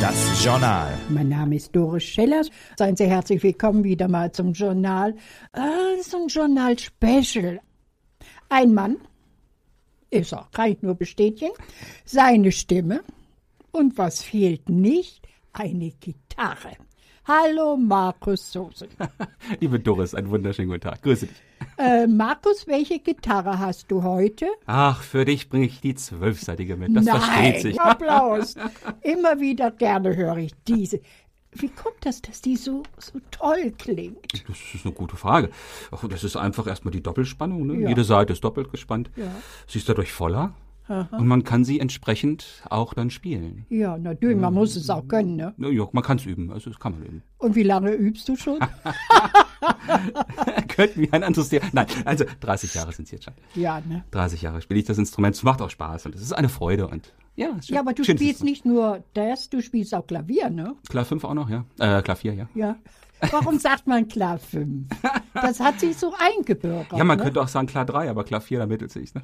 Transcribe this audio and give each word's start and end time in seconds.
Das 0.00 0.44
Journal. 0.44 0.96
Mein 1.08 1.28
Name 1.28 1.56
ist 1.56 1.74
Doris 1.74 2.04
Schellers. 2.04 2.50
Seien 2.76 2.94
Sie 2.94 3.06
herzlich 3.06 3.42
willkommen 3.42 3.82
wieder 3.82 4.06
mal 4.06 4.30
zum 4.30 4.52
Journal. 4.52 5.16
Ah, 5.52 5.66
das 5.96 6.06
ist 6.06 6.14
ein 6.14 6.28
Journal-Special. 6.28 7.60
Ein 8.48 8.74
Mann, 8.74 8.98
ist 10.10 10.32
er, 10.32 10.48
kann 10.52 10.70
ich 10.70 10.82
nur 10.82 10.94
bestätigen, 10.94 11.50
seine 12.04 12.52
Stimme 12.52 13.02
und 13.72 13.98
was 13.98 14.22
fehlt 14.22 14.68
nicht? 14.68 15.26
Eine 15.52 15.90
Gitarre. 15.90 16.76
Hallo 17.24 17.76
Markus 17.76 18.52
Soße. 18.52 18.88
Liebe 19.60 19.80
Doris, 19.80 20.14
einen 20.14 20.30
wunderschönen 20.30 20.68
guten 20.68 20.82
Tag. 20.82 21.02
Grüße 21.02 21.26
dich. 21.26 21.36
Äh, 21.78 22.06
Markus, 22.06 22.66
welche 22.66 22.98
Gitarre 22.98 23.58
hast 23.58 23.90
du 23.90 24.02
heute? 24.02 24.46
Ach, 24.66 25.02
für 25.02 25.24
dich 25.24 25.48
bringe 25.48 25.66
ich 25.66 25.80
die 25.80 25.94
zwölfseitige 25.94 26.76
mit. 26.76 26.94
Das 26.96 27.04
Nein, 27.04 27.20
versteht 27.20 27.60
sich. 27.60 27.80
Applaus. 27.80 28.56
Immer 29.02 29.38
wieder 29.38 29.70
gerne 29.70 30.16
höre 30.16 30.38
ich 30.38 30.52
diese. 30.66 31.00
Wie 31.52 31.68
kommt 31.68 31.96
das, 32.00 32.20
dass 32.20 32.40
die 32.42 32.56
so, 32.56 32.82
so 32.98 33.20
toll 33.30 33.72
klingt? 33.78 34.32
Das 34.48 34.56
ist 34.74 34.84
eine 34.84 34.94
gute 34.94 35.16
Frage. 35.16 35.50
Ach, 35.90 36.06
das 36.08 36.24
ist 36.24 36.36
einfach 36.36 36.66
erstmal 36.66 36.92
die 36.92 37.02
Doppelspannung. 37.02 37.66
Ne? 37.66 37.82
Ja. 37.82 37.88
Jede 37.88 38.04
Seite 38.04 38.32
ist 38.32 38.44
doppelt 38.44 38.70
gespannt. 38.70 39.10
Ja. 39.16 39.30
Sie 39.66 39.78
ist 39.78 39.88
dadurch 39.88 40.12
voller. 40.12 40.54
Und 40.88 41.26
man 41.26 41.44
kann 41.44 41.64
sie 41.64 41.80
entsprechend 41.80 42.62
auch 42.70 42.94
dann 42.94 43.10
spielen. 43.10 43.66
Ja, 43.68 43.98
natürlich, 43.98 44.38
man 44.38 44.54
muss 44.54 44.74
es 44.76 44.88
auch 44.88 45.06
können, 45.06 45.36
ne? 45.36 45.54
Ja, 45.58 45.88
man 45.92 46.02
kann 46.02 46.18
es 46.18 46.26
üben. 46.26 46.50
Also 46.50 46.70
das 46.70 46.80
kann 46.80 46.92
man 46.92 47.02
üben. 47.02 47.22
Und 47.38 47.54
wie 47.54 47.62
lange 47.62 47.92
übst 47.92 48.28
du 48.28 48.36
schon? 48.36 48.58
Könnten 50.68 51.02
wir 51.02 51.12
ein 51.12 51.22
anderes 51.22 51.48
Thema. 51.50 51.66
Nein, 51.72 51.86
also 52.04 52.24
30 52.40 52.74
Jahre 52.74 52.92
sind 52.92 53.04
es 53.04 53.10
jetzt 53.10 53.24
schon. 53.24 53.34
ja, 53.54 53.80
ne? 53.80 54.04
30 54.10 54.42
Jahre 54.42 54.62
spiele 54.62 54.80
ich 54.80 54.86
das 54.86 54.98
Instrument. 54.98 55.36
Es 55.36 55.42
macht 55.42 55.60
auch 55.60 55.70
Spaß 55.70 56.06
und 56.06 56.14
es 56.14 56.22
ist 56.22 56.32
eine 56.32 56.48
Freude. 56.48 56.88
Und 56.88 57.12
ja, 57.36 57.50
schön. 57.62 57.74
Ja, 57.74 57.80
aber 57.80 57.92
du 57.92 58.02
Schönes 58.04 58.20
spielst 58.20 58.42
nicht 58.42 58.64
nur 58.64 59.04
das, 59.14 59.50
du 59.50 59.60
spielst 59.60 59.94
auch 59.94 60.06
Klavier, 60.06 60.50
ne? 60.50 60.74
Klar 60.88 61.04
5 61.04 61.24
auch 61.24 61.34
noch, 61.34 61.50
ja. 61.50 61.64
Äh, 61.78 62.02
klar 62.02 62.16
4, 62.16 62.34
ja. 62.34 62.48
Ja. 62.54 62.76
Warum 63.30 63.58
sagt 63.58 63.86
man 63.86 64.08
klar 64.08 64.38
fünf? 64.38 64.88
Das 65.34 65.60
hat 65.60 65.78
sich 65.78 65.96
so 65.96 66.12
eingebürgert. 66.18 66.98
Ja, 66.98 67.04
man 67.04 67.16
ne? 67.16 67.22
könnte 67.22 67.40
auch 67.40 67.46
sagen 67.46 67.68
klar 67.68 67.84
3, 67.84 68.10
aber 68.10 68.24
klar 68.24 68.40
4, 68.40 68.58
da 68.58 68.66
mittelt 68.66 68.90
sich. 68.90 69.14
Ne? 69.14 69.22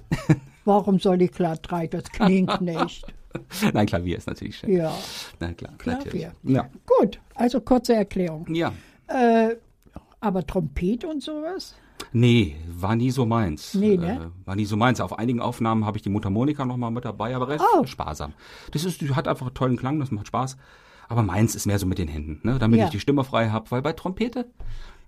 Warum 0.64 0.98
soll 0.98 1.22
ich 1.22 1.32
klar 1.32 1.56
drei? 1.56 1.86
Das 1.86 2.04
klingt 2.04 2.60
nicht. 2.60 3.04
Nein, 3.72 3.86
Klavier 3.86 4.18
ist 4.18 4.26
natürlich 4.26 4.56
schön. 4.58 4.72
Ja. 4.72 4.92
Na 5.40 5.52
klar, 5.54 5.72
Klavier. 5.78 6.04
natürlich. 6.04 6.28
Ja. 6.44 6.68
Gut, 6.86 7.18
also 7.34 7.60
kurze 7.60 7.94
Erklärung. 7.94 8.46
ja. 8.54 8.72
Äh, 9.08 9.56
aber 10.20 10.46
Trompet 10.46 11.04
und 11.04 11.20
sowas? 11.22 11.74
Nee, 12.12 12.56
war 12.68 12.94
nie 12.94 13.10
so 13.10 13.26
meins. 13.26 13.74
Nee, 13.74 13.96
ne? 13.96 14.30
Äh, 14.44 14.46
war 14.46 14.54
nie 14.54 14.64
so 14.64 14.76
meins. 14.76 15.00
Auf 15.00 15.18
einigen 15.18 15.40
Aufnahmen 15.40 15.84
habe 15.84 15.96
ich 15.98 16.02
die 16.02 16.10
Mundharmonika 16.10 16.64
noch 16.64 16.76
mal 16.76 16.90
mit 16.90 17.04
dabei, 17.04 17.34
aber 17.34 17.48
recht 17.48 17.64
Oh. 17.76 17.84
sparsam. 17.86 18.32
Das 18.70 18.84
ist, 18.84 19.00
hat 19.16 19.26
einfach 19.26 19.46
einen 19.46 19.54
tollen 19.54 19.76
Klang, 19.76 19.98
das 19.98 20.10
macht 20.12 20.28
Spaß. 20.28 20.56
Aber 21.08 21.22
meins 21.22 21.54
ist 21.56 21.66
mehr 21.66 21.78
so 21.78 21.86
mit 21.86 21.98
den 21.98 22.08
Händen, 22.08 22.40
ne? 22.46 22.58
damit 22.58 22.78
Ja. 22.78 22.84
ich 22.86 22.90
die 22.92 23.00
Stimme 23.00 23.24
frei 23.24 23.48
habe, 23.50 23.70
weil 23.70 23.82
bei 23.82 23.92
Trompete 23.92 24.46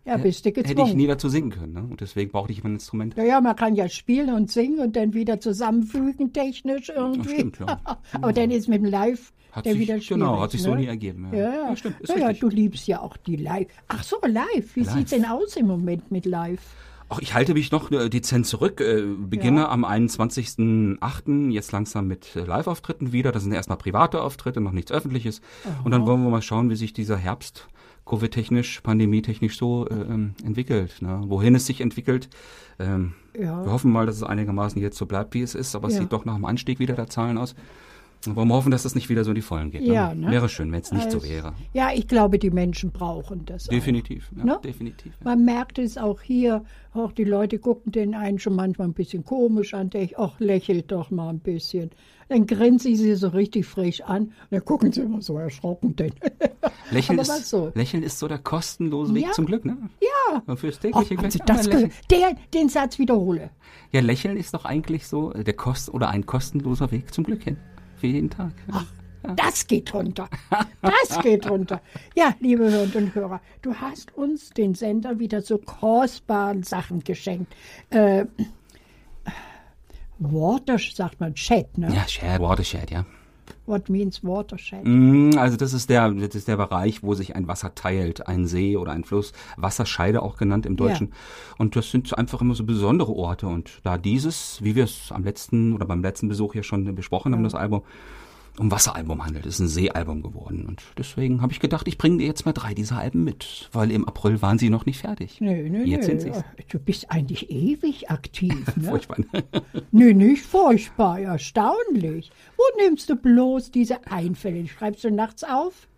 Ja, 0.07 0.17
bist 0.19 0.45
du 0.45 0.51
hätte 0.51 0.61
ich 0.61 0.67
gezwungen. 0.67 0.97
nie 0.97 1.07
dazu 1.07 1.29
singen 1.31 1.51
können. 1.51 1.73
Ne? 1.73 1.81
Und 1.83 2.01
deswegen 2.01 2.31
brauchte 2.31 2.53
ich 2.53 2.59
immer 2.59 2.69
ein 2.69 2.75
Instrument. 2.75 3.17
Naja, 3.17 3.41
man 3.41 3.57
kann 3.57 3.75
ja 3.75 3.89
spielen 3.89 4.35
und 4.35 4.51
singen 4.51 4.79
und 4.81 4.97
dann 4.97 5.15
wieder 5.15 5.41
zusammenfügen 5.41 6.33
technisch 6.33 6.91
irgendwie. 6.95 7.31
stimmt, 7.35 7.59
ja. 7.61 7.81
Aber 8.13 8.33
dann 8.35 8.51
ist 8.51 8.69
mit 8.69 8.83
dem 8.83 8.91
Live 8.91 9.33
Hat 9.53 9.65
der 9.65 9.73
sich, 9.73 9.81
wieder 9.83 9.95
schwierig. 9.95 10.09
genau, 10.09 10.41
hat 10.41 10.51
sich 10.51 10.63
so 10.63 10.75
ne? 10.75 10.81
nie 10.83 10.87
ergeben. 10.87 11.29
Ja, 11.33 11.39
Ja, 11.39 11.53
ja. 11.71 11.77
stimmt. 11.77 12.07
Naja, 12.09 12.33
du 12.35 12.49
liebst 12.49 12.87
ja 12.87 13.01
auch 13.01 13.17
die 13.17 13.37
Live. 13.37 13.69
Ach 13.89 14.03
so, 14.03 14.17
Live. 14.27 14.75
Wie 14.77 14.81
Live. 14.83 14.93
sieht's 14.95 15.11
denn 15.11 15.25
aus 15.25 15.57
im 15.57 15.67
Moment 15.67 16.11
mit 16.11 16.27
Live? 16.27 16.61
Ach, 17.09 17.19
ich 17.21 17.35
halte 17.35 17.55
mich 17.55 17.71
noch 17.71 17.91
äh, 17.91 18.09
dezent 18.09 18.47
zurück. 18.47 18.81
Äh, 18.81 19.03
beginne 19.19 19.61
Ja. 19.63 19.69
am 19.71 19.85
21.08. 19.85 21.51
jetzt 21.51 21.73
langsam 21.73 22.07
mit 22.09 22.35
äh, 22.37 22.41
Live-Auftritten 22.41 23.13
wieder. 23.13 23.33
Das 23.33 23.43
sind 23.43 23.53
erstmal 23.53 23.79
private 23.79 24.23
Auftritte, 24.23 24.61
noch 24.61 24.73
nichts 24.73 24.91
Öffentliches. 24.93 25.41
Und 25.85 25.91
dann 25.93 26.07
wollen 26.07 26.23
wir 26.23 26.31
mal 26.31 26.43
schauen, 26.43 26.71
wie 26.71 26.77
sich 26.77 26.93
dieser 26.93 27.17
Herbst 27.17 27.69
Covid-technisch, 28.07 28.81
pandemietechnisch 28.83 29.57
so 29.59 29.87
äh, 29.89 29.95
ähm, 29.95 30.35
entwickelt. 30.45 31.01
Ne? 31.01 31.23
Wohin 31.27 31.55
es 31.55 31.67
sich 31.67 31.81
entwickelt. 31.81 32.29
Ähm, 32.79 33.15
Ja. 33.39 33.65
Wir 33.65 33.73
hoffen 33.73 33.91
mal, 33.91 34.07
dass 34.07 34.17
es 34.17 34.23
einigermaßen 34.23 34.81
jetzt 34.81 34.97
so 34.99 35.07
bleibt, 35.07 35.35
wie 35.35 35.43
es 35.43 35.55
ist. 35.55 35.75
Aber 35.75 35.89
es 35.89 35.95
Ja. 35.95 36.01
sieht 36.01 36.13
doch 36.13 36.25
nach 36.25 36.35
dem 36.37 36.45
Anstieg 36.45 36.79
wieder 36.79 36.95
der 36.95 37.09
Zahlen 37.09 37.39
aus. 37.39 37.55
Und 38.27 38.37
wollen 38.37 38.49
wir 38.49 38.55
hoffen, 38.55 38.71
dass 38.71 38.83
das 38.85 38.95
nicht 38.95 39.09
wieder 39.09 39.25
so 39.25 39.31
in 39.31 39.35
die 39.37 39.43
Vollen 39.43 39.71
geht. 39.71 39.83
Ne? 39.83 39.93
Ja, 39.95 40.15
ne? 40.15 40.31
Wäre 40.31 40.49
schön, 40.49 40.71
wenn 40.73 40.81
es 40.81 40.93
nicht 40.93 41.11
so 41.11 41.19
Also, 41.19 41.29
wäre. 41.29 41.53
Ja, 41.73 41.91
ich 41.95 42.09
glaube, 42.09 42.39
die 42.39 42.51
Menschen 42.51 42.91
brauchen 42.91 43.45
das. 43.47 43.69
Auch. 43.69 43.73
Definitiv. 43.73 44.31
Ja, 44.37 44.45
Ne? 44.45 44.59
definitiv. 44.65 45.13
Ja. 45.21 45.25
Man 45.25 45.45
merkt 45.45 45.79
es 45.79 45.99
auch 45.99 46.21
hier, 46.21 46.65
auch 46.93 47.13
die 47.13 47.25
Leute 47.25 47.59
gucken 47.59 47.93
den 47.93 48.15
einen 48.15 48.39
schon 48.39 48.55
manchmal 48.57 48.89
ein 48.89 48.95
bisschen 48.95 49.25
komisch 49.25 49.75
an, 49.75 49.91
denke 49.91 50.13
ich, 50.13 50.19
ach, 50.19 50.39
lächelt 50.41 50.91
doch 50.93 51.11
mal 51.11 51.29
ein 51.31 51.41
bisschen. 51.41 51.91
Dann 52.29 52.47
grinsen 52.47 52.79
sie 52.79 52.97
sie 52.97 53.15
so 53.17 53.29
richtig 53.29 53.67
frisch 53.67 54.01
an, 54.01 54.33
dann 54.51 54.65
gucken 54.65 54.93
sie 54.93 55.03
immer 55.03 55.21
so 55.21 55.37
erschrocken. 55.39 55.95
Denn. 55.97 56.13
Lächeln, 56.91 57.19
ist, 57.19 57.51
so. 57.51 57.71
Lächeln 57.75 58.03
ist 58.03 58.19
so 58.19 58.29
der 58.29 58.39
kostenlose 58.39 59.15
Weg 59.15 59.25
Ja. 59.25 59.33
zum 59.33 59.47
Glück, 59.47 59.65
ne? 59.65 59.77
Ja. 60.01 60.43
Und 60.47 60.59
fürs 60.59 60.79
tägliche 60.79 61.17
haben 61.17 61.29
Glück. 61.29 61.47
Das 61.47 61.69
der, 61.69 62.35
den 62.55 62.69
Satz 62.69 62.99
wiederhole. 62.99 63.51
Ja, 63.93 64.01
lächeln 64.01 64.37
ist 64.37 64.55
doch 64.55 64.65
eigentlich 64.65 65.07
so 65.07 65.33
äh, 65.33 65.45
der 65.45 65.55
Kost 65.55 65.93
oder 65.93 66.09
ein 66.11 66.25
kostenloser 66.27 66.91
Weg 66.93 67.13
zum 67.13 67.25
Glück 67.25 67.43
hin. 67.43 67.57
Für 68.05 68.09
jeden 68.09 68.29
Tag. 68.29 68.53
Ja. 68.71 69.35
Das 69.35 69.67
geht 69.67 69.95
runter. 69.95 70.29
Das 70.83 71.23
geht 71.23 71.49
runter. 71.49 71.81
Ja, 72.15 72.35
liebe 72.39 72.65
Hörerinnen 72.65 73.07
und 73.07 73.15
Hörer, 73.15 73.41
du 73.63 73.75
hast 73.75 74.15
uns 74.15 74.51
den 74.51 74.75
Sender 74.75 75.19
wieder 75.19 75.41
so 75.41 75.57
kostbaren 75.57 76.65
Sachen 76.65 77.03
geschenkt. 77.03 77.57
Äh, 77.89 78.27
Water, 80.19 80.79
sagt 80.79 81.19
man, 81.19 81.35
Chat, 81.35 81.79
ne? 81.79 81.95
Ja, 81.95 82.07
Shared, 82.07 82.43
Watershed, 82.43 82.91
ja. 82.91 83.07
What 83.67 83.89
means 83.89 84.23
Watershed? 84.23 84.85
Mm, 84.85 85.39
Also 85.39 85.57
das 85.57 85.73
ist 85.73 85.89
der, 85.89 86.11
das 86.11 86.35
ist 86.35 86.49
der 86.49 86.57
Bereich, 86.57 87.03
wo 87.03 87.15
sich 87.15 87.35
ein 87.35 87.49
Wasser 87.49 87.75
teilt, 87.75 88.27
ein 88.29 88.47
See 88.47 88.77
oder 88.77 88.93
ein 88.93 89.05
Fluss, 89.05 89.33
Wasserscheide 89.57 90.23
auch 90.23 90.37
genannt 90.37 90.67
im 90.67 90.77
Deutschen. 90.77 91.13
Und 91.57 91.75
das 91.75 91.91
sind 91.91 92.17
einfach 92.19 92.41
immer 92.43 92.55
so 92.55 92.65
besondere 92.65 93.13
Orte. 93.13 93.47
Und 93.47 93.81
da 93.83 93.97
dieses, 93.97 94.63
wie 94.63 94.75
wir 94.75 94.85
es 94.85 95.11
am 95.11 95.25
letzten 95.25 95.73
oder 95.73 95.87
beim 95.87 96.03
letzten 96.03 96.29
Besuch 96.29 96.53
hier 96.53 96.63
schon 96.63 96.95
besprochen 96.95 97.33
haben, 97.33 97.43
das 97.45 97.55
Album, 97.55 97.83
um 98.59 98.71
Wasseralbum 98.71 99.25
handelt, 99.25 99.47
ist 99.47 99.59
ein 99.59 99.67
Seealbum 99.69 100.23
geworden. 100.23 100.65
Und 100.67 100.83
deswegen 100.97 101.43
habe 101.43 101.53
ich 101.53 101.59
gedacht, 101.61 101.89
ich 101.89 101.99
bringe 101.99 102.19
dir 102.19 102.27
jetzt 102.27 102.47
mal 102.47 102.53
drei 102.53 102.73
dieser 102.75 102.99
Alben 102.99 103.25
mit, 103.25 103.69
weil 103.73 103.91
im 103.91 104.07
April 104.07 104.41
waren 104.43 104.59
sie 104.59 104.71
noch 104.71 104.87
nicht 104.87 104.99
fertig. 105.01 105.41
Nö, 105.41 105.69
nö, 105.69 105.85
Jetzt 105.85 106.09
nö. 106.09 106.21
sind 106.21 106.35
sie's. 106.35 106.45
Du 106.69 106.79
bist 106.79 107.11
eigentlich 107.11 107.51
ewig 107.51 108.11
aktiv, 108.11 108.65
ne? 108.77 108.89
Furchtbar. 108.91 109.17
Nö, 109.91 110.15
nicht 110.15 110.45
furchtbar, 110.45 111.19
erstaunlich. 111.21 112.31
Wo 112.57 112.63
nimmst 112.85 113.11
du 113.11 113.17
bloß 113.17 113.71
diese 113.73 114.07
Einfälle? 114.11 114.67
Schreibst 114.69 115.03
du 115.05 115.11
nachts 115.11 115.43
auf, 115.45 115.89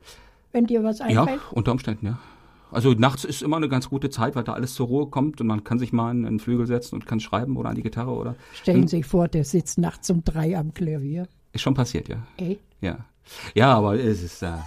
wenn 0.52 0.66
dir 0.66 0.82
was 0.82 1.00
Ja, 1.00 1.04
einfällt? 1.22 1.40
unter 1.52 1.72
Umständen, 1.72 2.06
ja. 2.06 2.18
Also 2.72 2.92
nachts 2.92 3.24
ist 3.24 3.42
immer 3.42 3.56
eine 3.58 3.68
ganz 3.68 3.88
gute 3.88 4.10
Zeit, 4.10 4.34
weil 4.34 4.42
da 4.44 4.52
alles 4.54 4.74
zur 4.74 4.86
Ruhe 4.88 5.06
kommt 5.06 5.40
und 5.40 5.46
man 5.46 5.62
kann 5.62 5.78
sich 5.78 5.92
mal 5.92 6.10
an 6.10 6.24
den 6.24 6.40
Flügel 6.40 6.66
setzen 6.66 6.96
und 6.96 7.06
kann 7.06 7.20
schreiben 7.20 7.56
oder 7.56 7.68
an 7.70 7.76
die 7.76 7.82
Gitarre 7.82 8.10
oder. 8.10 8.34
Stellen 8.54 8.88
Sie 8.88 8.96
sich 8.96 9.06
vor, 9.06 9.28
der 9.28 9.44
sitzt 9.44 9.78
nachts 9.78 10.10
um 10.10 10.24
drei 10.24 10.58
am 10.58 10.74
Klavier. 10.74 11.28
Ist 11.56 11.62
schon 11.62 11.72
passiert, 11.72 12.06
ja. 12.10 12.18
Ey? 12.36 12.58
Ja. 12.82 12.98
Ja, 13.54 13.72
aber 13.74 13.94
es 13.94 14.22
ist. 14.22 14.42
Äh, 14.42 14.58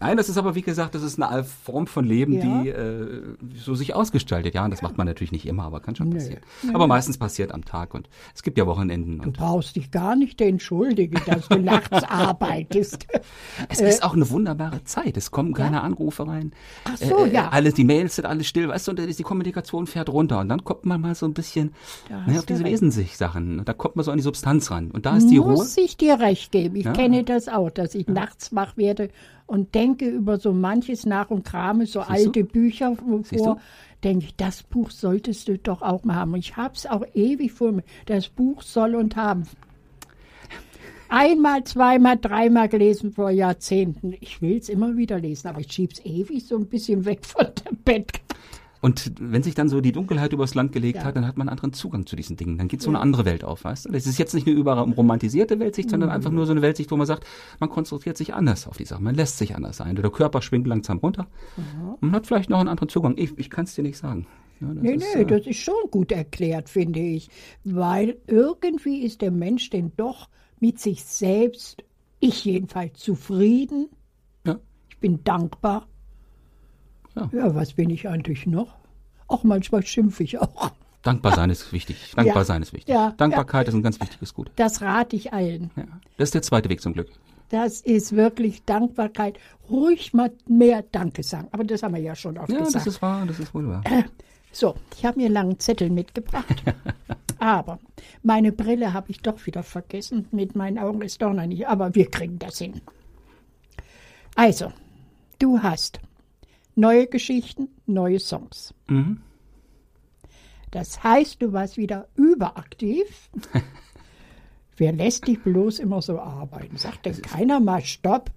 nein, 0.00 0.16
das 0.16 0.28
ist 0.28 0.36
aber 0.38 0.54
wie 0.54 0.62
gesagt, 0.62 0.94
das 0.94 1.02
ist 1.02 1.20
eine 1.20 1.44
Form 1.44 1.86
von 1.86 2.04
Leben, 2.04 2.32
Ja. 2.34 2.62
die 2.62 2.68
äh, 2.70 3.22
so 3.54 3.74
sich 3.74 3.94
ausgestaltet. 3.94 4.54
Ja, 4.54 4.64
und 4.64 4.70
das 4.70 4.82
macht 4.82 4.96
man 4.98 5.06
natürlich 5.06 5.32
nicht 5.32 5.46
immer, 5.46 5.64
aber 5.64 5.80
kann 5.80 5.96
schon 5.96 6.10
passieren. 6.10 6.40
Aber 6.72 6.86
meistens 6.86 7.18
passiert 7.18 7.52
am 7.52 7.64
Tag 7.64 7.94
und 7.94 8.08
es 8.34 8.42
gibt 8.42 8.58
ja 8.58 8.66
Wochenenden 8.66 9.20
Du 9.20 9.32
brauchst 9.32 9.76
dich 9.76 9.90
gar 9.90 10.16
nicht 10.16 10.40
entschuldigen, 10.40 11.20
dass 11.26 11.48
du 11.48 11.58
nachts 11.58 12.02
arbeitest. 12.08 13.06
es 13.68 13.80
ist 13.80 14.02
auch 14.02 14.14
eine 14.14 14.28
wunderbare 14.30 14.84
Zeit. 14.84 15.16
Es 15.16 15.30
kommen 15.30 15.52
keine 15.54 15.82
Anrufe 15.82 16.26
rein. 16.26 16.52
Äh, 16.84 16.90
Ach 16.92 16.96
so, 16.96 17.24
äh, 17.24 17.32
ja. 17.32 17.48
Alles, 17.48 17.74
die 17.74 17.84
Mails 17.84 18.16
sind 18.16 18.24
alles 18.26 18.46
still, 18.46 18.68
weißt 18.68 18.86
du, 18.86 18.90
und 18.92 18.98
dann 18.98 19.08
ist 19.08 19.18
die 19.18 19.22
Kommunikation 19.22 19.86
fährt 19.86 20.08
runter 20.08 20.40
und 20.40 20.48
dann 20.48 20.64
kommt 20.64 20.86
man 20.86 21.00
mal 21.00 21.14
so 21.14 21.26
ein 21.26 21.34
bisschen 21.34 21.72
ne, 22.26 22.38
auf 22.38 22.46
diese 22.46 22.64
recht. 22.64 22.72
Wesensich-Sachen. 22.72 23.62
Da 23.64 23.72
kommt 23.72 23.96
man 23.96 24.04
so 24.04 24.10
an 24.10 24.16
die 24.18 24.22
Substanz 24.22 24.70
ran 24.70 24.90
und 24.90 25.06
da 25.06 25.16
ist 25.16 25.28
die 25.28 25.38
Ruhe. 25.38 25.52
Muss 25.52 25.76
ich 25.76 25.96
dir 25.96 26.18
recht 26.20 26.52
geben. 26.52 26.76
Ich 26.76 26.84
Ja. 26.84 26.92
kenne 26.92 27.24
das 27.24 27.48
auch, 27.48 27.70
dass 27.70 27.94
ich 27.94 28.06
nachts 28.08 28.54
wach 28.54 28.76
werde 28.76 29.08
und 29.46 29.74
denke 29.74 30.08
über 30.08 30.38
so 30.38 30.52
manches 30.52 31.06
nach 31.06 31.30
und 31.30 31.44
krame 31.44 31.86
so 31.86 32.00
Siehst 32.00 32.10
alte 32.10 32.44
du? 32.44 32.46
Bücher 32.46 32.96
vor. 32.96 33.60
Denke 34.04 34.26
ich, 34.26 34.36
das 34.36 34.62
Buch 34.62 34.90
solltest 34.90 35.48
du 35.48 35.58
doch 35.58 35.82
auch 35.82 36.04
mal 36.04 36.16
haben. 36.16 36.34
Und 36.34 36.40
ich 36.40 36.56
habe 36.56 36.74
es 36.74 36.86
auch 36.86 37.04
ewig 37.14 37.52
vor 37.52 37.72
mir. 37.72 37.84
Das 38.06 38.28
Buch 38.28 38.62
soll 38.62 38.94
und 38.94 39.16
haben. 39.16 39.44
Einmal, 41.08 41.64
zweimal, 41.64 42.18
dreimal 42.18 42.68
gelesen 42.68 43.12
vor 43.12 43.30
Jahrzehnten. 43.30 44.14
Ich 44.20 44.42
will 44.42 44.58
es 44.58 44.68
immer 44.68 44.96
wieder 44.96 45.18
lesen, 45.18 45.48
aber 45.48 45.60
ich 45.60 45.72
schiebe 45.72 45.92
es 45.92 46.04
ewig 46.04 46.44
so 46.46 46.56
ein 46.56 46.66
bisschen 46.66 47.04
weg 47.04 47.24
von 47.24 47.46
dem 47.64 47.76
Bett. 47.76 48.25
Und 48.86 49.10
wenn 49.18 49.42
sich 49.42 49.56
dann 49.56 49.68
so 49.68 49.80
die 49.80 49.90
Dunkelheit 49.90 50.32
übers 50.32 50.54
Land 50.54 50.70
gelegt 50.70 50.98
Ja. 50.98 51.04
hat, 51.06 51.16
dann 51.16 51.26
hat 51.26 51.36
man 51.36 51.48
einen 51.48 51.54
anderen 51.58 51.72
Zugang 51.72 52.06
zu 52.06 52.14
diesen 52.14 52.36
Dingen. 52.36 52.56
Dann 52.56 52.68
geht 52.68 52.82
so 52.82 52.88
eine 52.88 53.00
andere 53.00 53.24
Welt 53.24 53.42
auf, 53.42 53.64
weißt 53.64 53.86
du? 53.86 53.90
Das 53.90 54.06
ist 54.06 54.16
jetzt 54.16 54.32
nicht 54.32 54.46
eine 54.46 54.54
überromantisierte 54.54 55.58
Weltsicht, 55.58 55.90
sondern 55.90 56.10
einfach 56.10 56.30
nur 56.30 56.46
so 56.46 56.52
eine 56.52 56.62
Weltsicht, 56.62 56.92
wo 56.92 56.96
man 56.96 57.04
sagt, 57.04 57.26
man 57.58 57.68
konzentriert 57.68 58.16
sich 58.16 58.32
anders 58.32 58.68
auf 58.68 58.76
die 58.76 58.84
Sachen, 58.84 59.02
man 59.02 59.16
lässt 59.16 59.38
sich 59.38 59.56
anders 59.56 59.80
ein. 59.80 59.96
Der 59.96 60.08
Körper 60.08 60.40
schwingt 60.40 60.68
langsam 60.68 60.98
runter. 60.98 61.26
Man 62.00 62.12
hat 62.12 62.28
vielleicht 62.28 62.48
noch 62.48 62.60
einen 62.60 62.68
anderen 62.68 62.88
Zugang. 62.88 63.14
Ich, 63.18 63.36
ich 63.36 63.50
kann 63.50 63.64
es 63.64 63.74
dir 63.74 63.82
nicht 63.82 63.98
sagen. 63.98 64.28
Ja, 64.60 64.68
das 64.72 64.82
Nee, 64.84 64.94
ist, 64.94 65.14
nee, 65.16 65.22
äh, 65.22 65.26
das 65.26 65.46
ist 65.48 65.58
schon 65.58 65.90
gut 65.90 66.12
erklärt, 66.12 66.68
finde 66.68 67.00
ich. 67.00 67.28
Weil 67.64 68.18
irgendwie 68.28 68.98
ist 69.02 69.20
der 69.20 69.32
Mensch 69.32 69.68
denn 69.70 69.90
doch 69.96 70.28
mit 70.60 70.78
sich 70.78 71.02
selbst 71.04 71.82
ich 72.20 72.44
jedenfalls 72.44 73.00
zufrieden. 73.00 73.88
Ja. 74.46 74.60
Ich 74.90 74.98
bin 74.98 75.24
dankbar. 75.24 75.88
Ja. 77.16 77.30
Ja, 77.32 77.54
was 77.54 77.72
bin 77.72 77.90
ich 77.90 78.08
eigentlich 78.08 78.46
noch? 78.46 78.74
Auch 79.28 79.42
manchmal 79.42 79.84
schimpfe 79.84 80.22
ich 80.22 80.38
auch. 80.38 80.70
Dankbar 81.02 81.34
sein 81.34 81.50
ist 81.50 81.72
wichtig. 81.72 82.12
Dankbar 82.16 82.36
Ja. 82.38 82.44
sein 82.44 82.62
ist 82.62 82.72
wichtig. 82.72 82.94
Ja, 82.94 83.12
Dankbarkeit 83.16 83.68
ist 83.68 83.74
ein 83.74 83.82
ganz 83.82 84.00
wichtiges 84.00 84.34
Gut. 84.34 84.50
Das 84.56 84.82
rate 84.82 85.16
ich 85.16 85.32
allen. 85.32 85.70
Ja. 85.76 85.84
Das 86.18 86.28
ist 86.28 86.34
der 86.34 86.42
zweite 86.42 86.68
Weg 86.68 86.80
zum 86.80 86.92
Glück. 86.92 87.08
Das 87.48 87.80
ist 87.80 88.14
wirklich 88.16 88.64
Dankbarkeit. 88.64 89.38
Ruhig 89.70 90.12
mal 90.12 90.32
mehr 90.48 90.82
Danke 90.90 91.22
sagen. 91.22 91.48
Aber 91.52 91.62
das 91.64 91.82
haben 91.82 91.94
wir 91.94 92.00
ja 92.02 92.14
schon 92.16 92.38
oft 92.38 92.50
Ja, 92.50 92.58
gesagt. 92.58 92.74
das 92.74 92.86
ist 92.88 93.02
wahr, 93.02 93.24
das 93.24 93.38
ist 93.38 93.54
wohl 93.54 93.68
wahr. 93.68 93.84
So, 94.50 94.74
ich 94.96 95.04
habe 95.04 95.18
mir 95.20 95.26
einen 95.26 95.34
langen 95.34 95.58
Zettel 95.60 95.90
mitgebracht. 95.90 96.62
aber 97.38 97.78
meine 98.24 98.50
Brille 98.50 98.92
habe 98.92 99.10
ich 99.10 99.20
doch 99.20 99.46
wieder 99.46 99.62
vergessen. 99.62 100.26
Mit 100.32 100.56
meinen 100.56 100.78
Augen 100.78 101.02
ist 101.02 101.22
doch 101.22 101.32
noch 101.32 101.46
nicht. 101.46 101.68
Aber 101.68 101.94
wir 101.94 102.10
kriegen 102.10 102.38
das 102.40 102.58
hin. 102.58 102.80
Also, 104.34 104.72
du 105.38 105.62
hast 105.62 106.00
neue 106.76 107.06
Geschichten, 107.06 107.68
neue 107.86 108.20
Songs. 108.20 108.74
Mhm. 108.88 109.18
Das 110.70 111.02
heißt, 111.02 111.42
du 111.42 111.52
warst 111.52 111.76
wieder 111.76 112.08
überaktiv. 112.14 113.30
Wer 114.76 114.92
lässt 114.92 115.26
dich 115.26 115.42
bloß 115.42 115.78
immer 115.78 116.02
so 116.02 116.18
arbeiten? 116.18 116.76
Sagt 116.76 117.06
denn 117.06 117.20
keiner 117.22 117.60
mal 117.60 117.82
Stopp? 117.82 118.30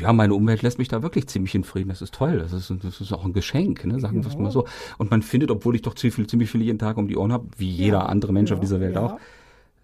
Ja, 0.00 0.12
meine 0.12 0.34
Umwelt 0.34 0.62
lässt 0.62 0.78
mich 0.78 0.88
da 0.88 1.02
wirklich 1.02 1.28
ziemlich 1.28 1.54
in 1.54 1.64
Frieden. 1.64 1.88
Das 1.88 2.02
ist 2.02 2.12
toll. 2.12 2.38
Das 2.38 2.52
ist, 2.52 2.70
das 2.82 3.00
ist 3.00 3.12
auch 3.12 3.24
ein 3.24 3.32
Geschenk, 3.32 3.84
ne? 3.86 4.00
sagen 4.00 4.22
wir 4.22 4.28
es 4.28 4.36
mal 4.36 4.50
so. 4.50 4.66
Und 4.98 5.10
man 5.10 5.22
findet, 5.22 5.50
obwohl 5.50 5.76
ich 5.76 5.82
doch 5.82 5.94
ziemlich 5.94 6.16
viel, 6.16 6.26
ziemlich 6.26 6.50
viel 6.50 6.62
jeden 6.62 6.78
Tag 6.78 6.96
um 6.96 7.06
die 7.06 7.16
Ohren 7.16 7.32
habe, 7.32 7.46
wie 7.56 7.70
jeder 7.70 8.08
andere 8.08 8.32
Mensch 8.32 8.50
auf 8.50 8.60
dieser 8.60 8.80
Welt 8.80 8.96
ja. 8.96 9.02
auch, 9.02 9.20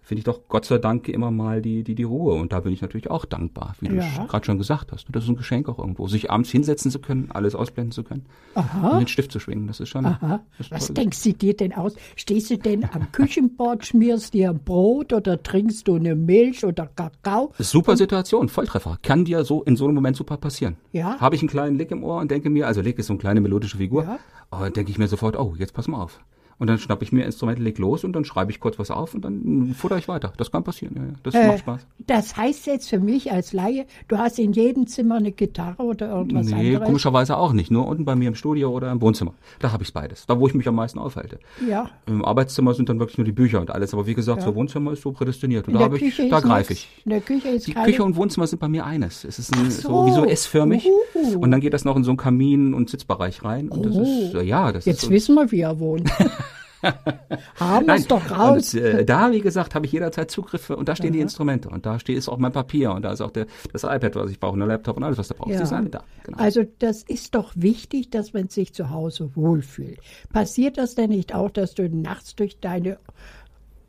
finde 0.03 0.19
ich 0.19 0.25
doch 0.25 0.41
Gott 0.49 0.65
sei 0.65 0.77
Dank 0.77 1.07
immer 1.07 1.31
mal 1.31 1.61
die, 1.61 1.83
die, 1.83 1.95
die 1.95 2.03
Ruhe. 2.03 2.33
Und 2.35 2.51
da 2.53 2.59
bin 2.59 2.73
ich 2.73 2.81
natürlich 2.81 3.09
auch 3.09 3.25
dankbar, 3.25 3.75
wie 3.79 3.87
du 3.87 3.95
Ja. 3.95 4.25
gerade 4.27 4.45
schon 4.45 4.57
gesagt 4.57 4.91
hast. 4.91 5.05
Das 5.11 5.23
ist 5.23 5.29
ein 5.29 5.35
Geschenk 5.37 5.69
auch 5.69 5.79
irgendwo. 5.79 6.07
Sich 6.07 6.29
abends 6.29 6.49
hinsetzen 6.51 6.91
zu 6.91 6.99
können, 6.99 7.29
alles 7.31 7.55
ausblenden 7.55 7.91
zu 7.91 8.03
können 8.03 8.25
und 8.53 8.99
den 8.99 9.07
Stift 9.07 9.31
zu 9.31 9.39
schwingen, 9.39 9.67
das 9.67 9.79
ist 9.79 9.89
schon 9.89 10.05
Aha. 10.05 10.41
das 10.57 10.67
ist 10.67 10.71
Was 10.71 10.87
toll. 10.87 10.93
denkst 10.95 11.23
du 11.23 11.33
dir 11.33 11.55
denn 11.55 11.73
aus? 11.73 11.95
Stehst 12.15 12.49
du 12.51 12.57
denn 12.57 12.83
am 12.93 13.11
Küchenbord, 13.11 13.85
schmierst 13.85 14.33
dir 14.33 14.49
ein 14.51 14.59
Brot 14.59 15.13
oder 15.13 15.41
trinkst 15.41 15.87
du 15.87 15.95
eine 15.95 16.15
Milch 16.15 16.65
oder 16.65 16.87
Kakao? 16.87 17.53
Super 17.57 17.95
Situation, 17.97 18.49
Volltreffer. 18.49 18.97
Kann 19.01 19.25
dir 19.25 19.43
so 19.45 19.63
in 19.63 19.75
so 19.75 19.85
einem 19.85 19.95
Moment 19.95 20.17
super 20.17 20.37
passieren. 20.37 20.75
Ja. 20.91 21.17
Habe 21.19 21.35
ich 21.35 21.41
einen 21.41 21.49
kleinen 21.49 21.77
Lick 21.77 21.91
im 21.91 22.03
Ohr 22.03 22.19
und 22.19 22.29
denke 22.29 22.49
mir, 22.49 22.67
also 22.67 22.81
Lick 22.81 22.99
ist 22.99 23.07
so 23.07 23.13
eine 23.13 23.19
kleine 23.19 23.41
melodische 23.41 23.77
Figur, 23.77 24.03
Ja. 24.51 24.69
denke 24.69 24.91
ich 24.91 24.97
mir 24.97 25.07
sofort, 25.07 25.37
oh, 25.39 25.55
jetzt 25.57 25.73
pass 25.73 25.87
mal 25.87 26.01
auf. 26.01 26.19
Und 26.59 26.67
dann 26.67 26.77
schnappe 26.77 27.03
ich 27.03 27.11
mir 27.11 27.25
Instrumente, 27.25 27.61
leg 27.61 27.77
los 27.79 28.03
und 28.03 28.13
dann 28.13 28.25
schreibe 28.25 28.51
ich 28.51 28.59
kurz 28.59 28.77
was 28.79 28.91
auf 28.91 29.13
und 29.15 29.25
dann 29.25 29.73
futter 29.77 29.97
ich 29.97 30.07
weiter. 30.07 30.33
Das 30.37 30.51
kann 30.51 30.63
passieren, 30.63 30.95
ja, 30.95 31.03
ja. 31.03 31.09
Das 31.23 31.33
Äh, 31.33 31.47
macht 31.47 31.59
Spaß. 31.59 31.81
Das 32.05 32.37
heißt 32.37 32.67
jetzt 32.67 32.89
für 32.89 32.99
mich 32.99 33.31
als 33.31 33.53
Laie, 33.53 33.85
du 34.07 34.17
hast 34.17 34.39
in 34.39 34.53
jedem 34.53 34.87
Zimmer 34.87 35.15
eine 35.15 35.31
Gitarre 35.31 35.81
oder 35.83 36.09
irgendwas 36.09 36.45
Nee, 36.47 36.67
anderes? 36.69 36.85
komischerweise 36.85 37.37
auch 37.37 37.53
nicht. 37.53 37.71
Nur 37.71 37.87
unten 37.87 38.05
bei 38.05 38.15
mir 38.15 38.27
im 38.27 38.35
Studio 38.35 38.71
oder 38.71 38.91
im 38.91 39.01
Wohnzimmer. 39.01 39.33
Da 39.59 39.71
habe 39.71 39.83
ich 39.83 39.91
beides. 39.93 40.25
Da, 40.25 40.39
wo 40.39 40.47
ich 40.47 40.53
mich 40.53 40.67
am 40.67 40.75
meisten 40.75 40.99
aufhalte. 40.99 41.39
Ja. 41.67 41.89
Im 42.05 42.23
Arbeitszimmer 42.23 42.73
sind 42.73 42.89
dann 42.89 42.99
wirklich 42.99 43.17
nur 43.17 43.25
die 43.25 43.31
Bücher 43.31 43.59
und 43.59 43.71
alles. 43.71 43.93
Aber 43.93 44.05
wie 44.07 44.13
gesagt, 44.13 44.41
so 44.43 44.53
Wohnzimmer 44.55 44.91
ist 44.93 45.01
so 45.01 45.11
prädestiniert. 45.11 45.67
Und 45.67 45.73
In 45.73 45.79
da, 45.79 45.91
ich, 45.93 46.17
da 46.29 46.37
ist 46.37 46.43
greife 46.43 46.73
ich. 46.73 46.89
In 47.05 47.09
der 47.11 47.21
Küche 47.21 47.49
ist 47.49 47.67
Die. 47.67 47.73
Küche 47.73 48.03
und 48.03 48.15
Wohnzimmer 48.15 48.47
sind 48.47 48.59
bei 48.59 48.67
mir 48.67 48.85
eines. 48.85 49.23
Es 49.25 49.39
ist 49.39 49.55
ein, 49.55 49.69
so. 49.71 49.89
so. 49.89 50.05
wie 50.07 50.11
so 50.11 50.25
S-förmig. 50.25 50.87
Uhu. 51.15 51.39
Und 51.39 51.51
dann 51.51 51.61
geht 51.61 51.73
das 51.73 51.83
noch 51.83 51.95
in 51.95 52.03
so 52.03 52.11
einen 52.11 52.17
Kamin- 52.17 52.73
und 52.73 52.89
Sitzbereich 52.89 53.43
rein. 53.43 53.69
Und 53.69 53.85
das 53.85 53.95
ist, 53.95 54.33
äh, 54.35 54.43
ja, 54.43 54.71
das 54.71 54.85
Oh. 54.85 54.89
Jetzt 54.89 54.99
ist 55.03 55.07
so. 55.07 55.11
wissen 55.11 55.35
wir, 55.35 55.51
wie 55.51 55.61
er 55.61 55.79
wohnt. 55.79 56.09
Haben 57.59 57.87
wir 57.87 57.95
es 57.95 58.07
doch 58.07 58.31
raus. 58.31 58.73
Und, 58.73 58.81
äh, 58.81 59.05
da, 59.05 59.31
wie 59.31 59.39
gesagt, 59.39 59.75
habe 59.75 59.85
ich 59.85 59.91
jederzeit 59.91 60.29
Zugriffe 60.29 60.75
und 60.75 60.89
da 60.89 60.95
stehen 60.95 61.13
die 61.13 61.19
Instrumente 61.19 61.69
und 61.69 61.85
da 61.85 61.99
steht 61.99 62.17
ist 62.17 62.29
auch 62.29 62.37
mein 62.37 62.51
Papier 62.51 62.91
und 62.91 63.03
da 63.03 63.11
ist 63.11 63.21
auch 63.21 63.31
der, 63.31 63.47
das 63.71 63.83
iPad, 63.83 64.15
was 64.15 64.31
ich 64.31 64.39
brauche, 64.39 64.53
und 64.53 64.59
der 64.59 64.67
Laptop 64.67 64.97
und 64.97 65.03
alles, 65.03 65.17
was 65.17 65.27
du 65.27 65.33
brauchst. 65.35 65.55
Das 65.55 65.63
ist 65.69 65.73
alle 65.73 65.89
da. 65.89 66.03
Genau. 66.23 66.37
Also 66.37 66.63
das 66.79 67.03
ist 67.03 67.35
doch 67.35 67.51
wichtig, 67.55 68.09
dass 68.09 68.33
man 68.33 68.49
sich 68.49 68.73
zu 68.73 68.89
Hause 68.89 69.31
wohlfühlt. 69.35 69.99
Passiert 70.31 70.77
das 70.77 70.95
denn 70.95 71.09
nicht 71.09 71.33
auch, 71.33 71.49
dass 71.49 71.73
du 71.73 71.89
nachts 71.89 72.35
durch 72.35 72.59
deine, 72.59 72.97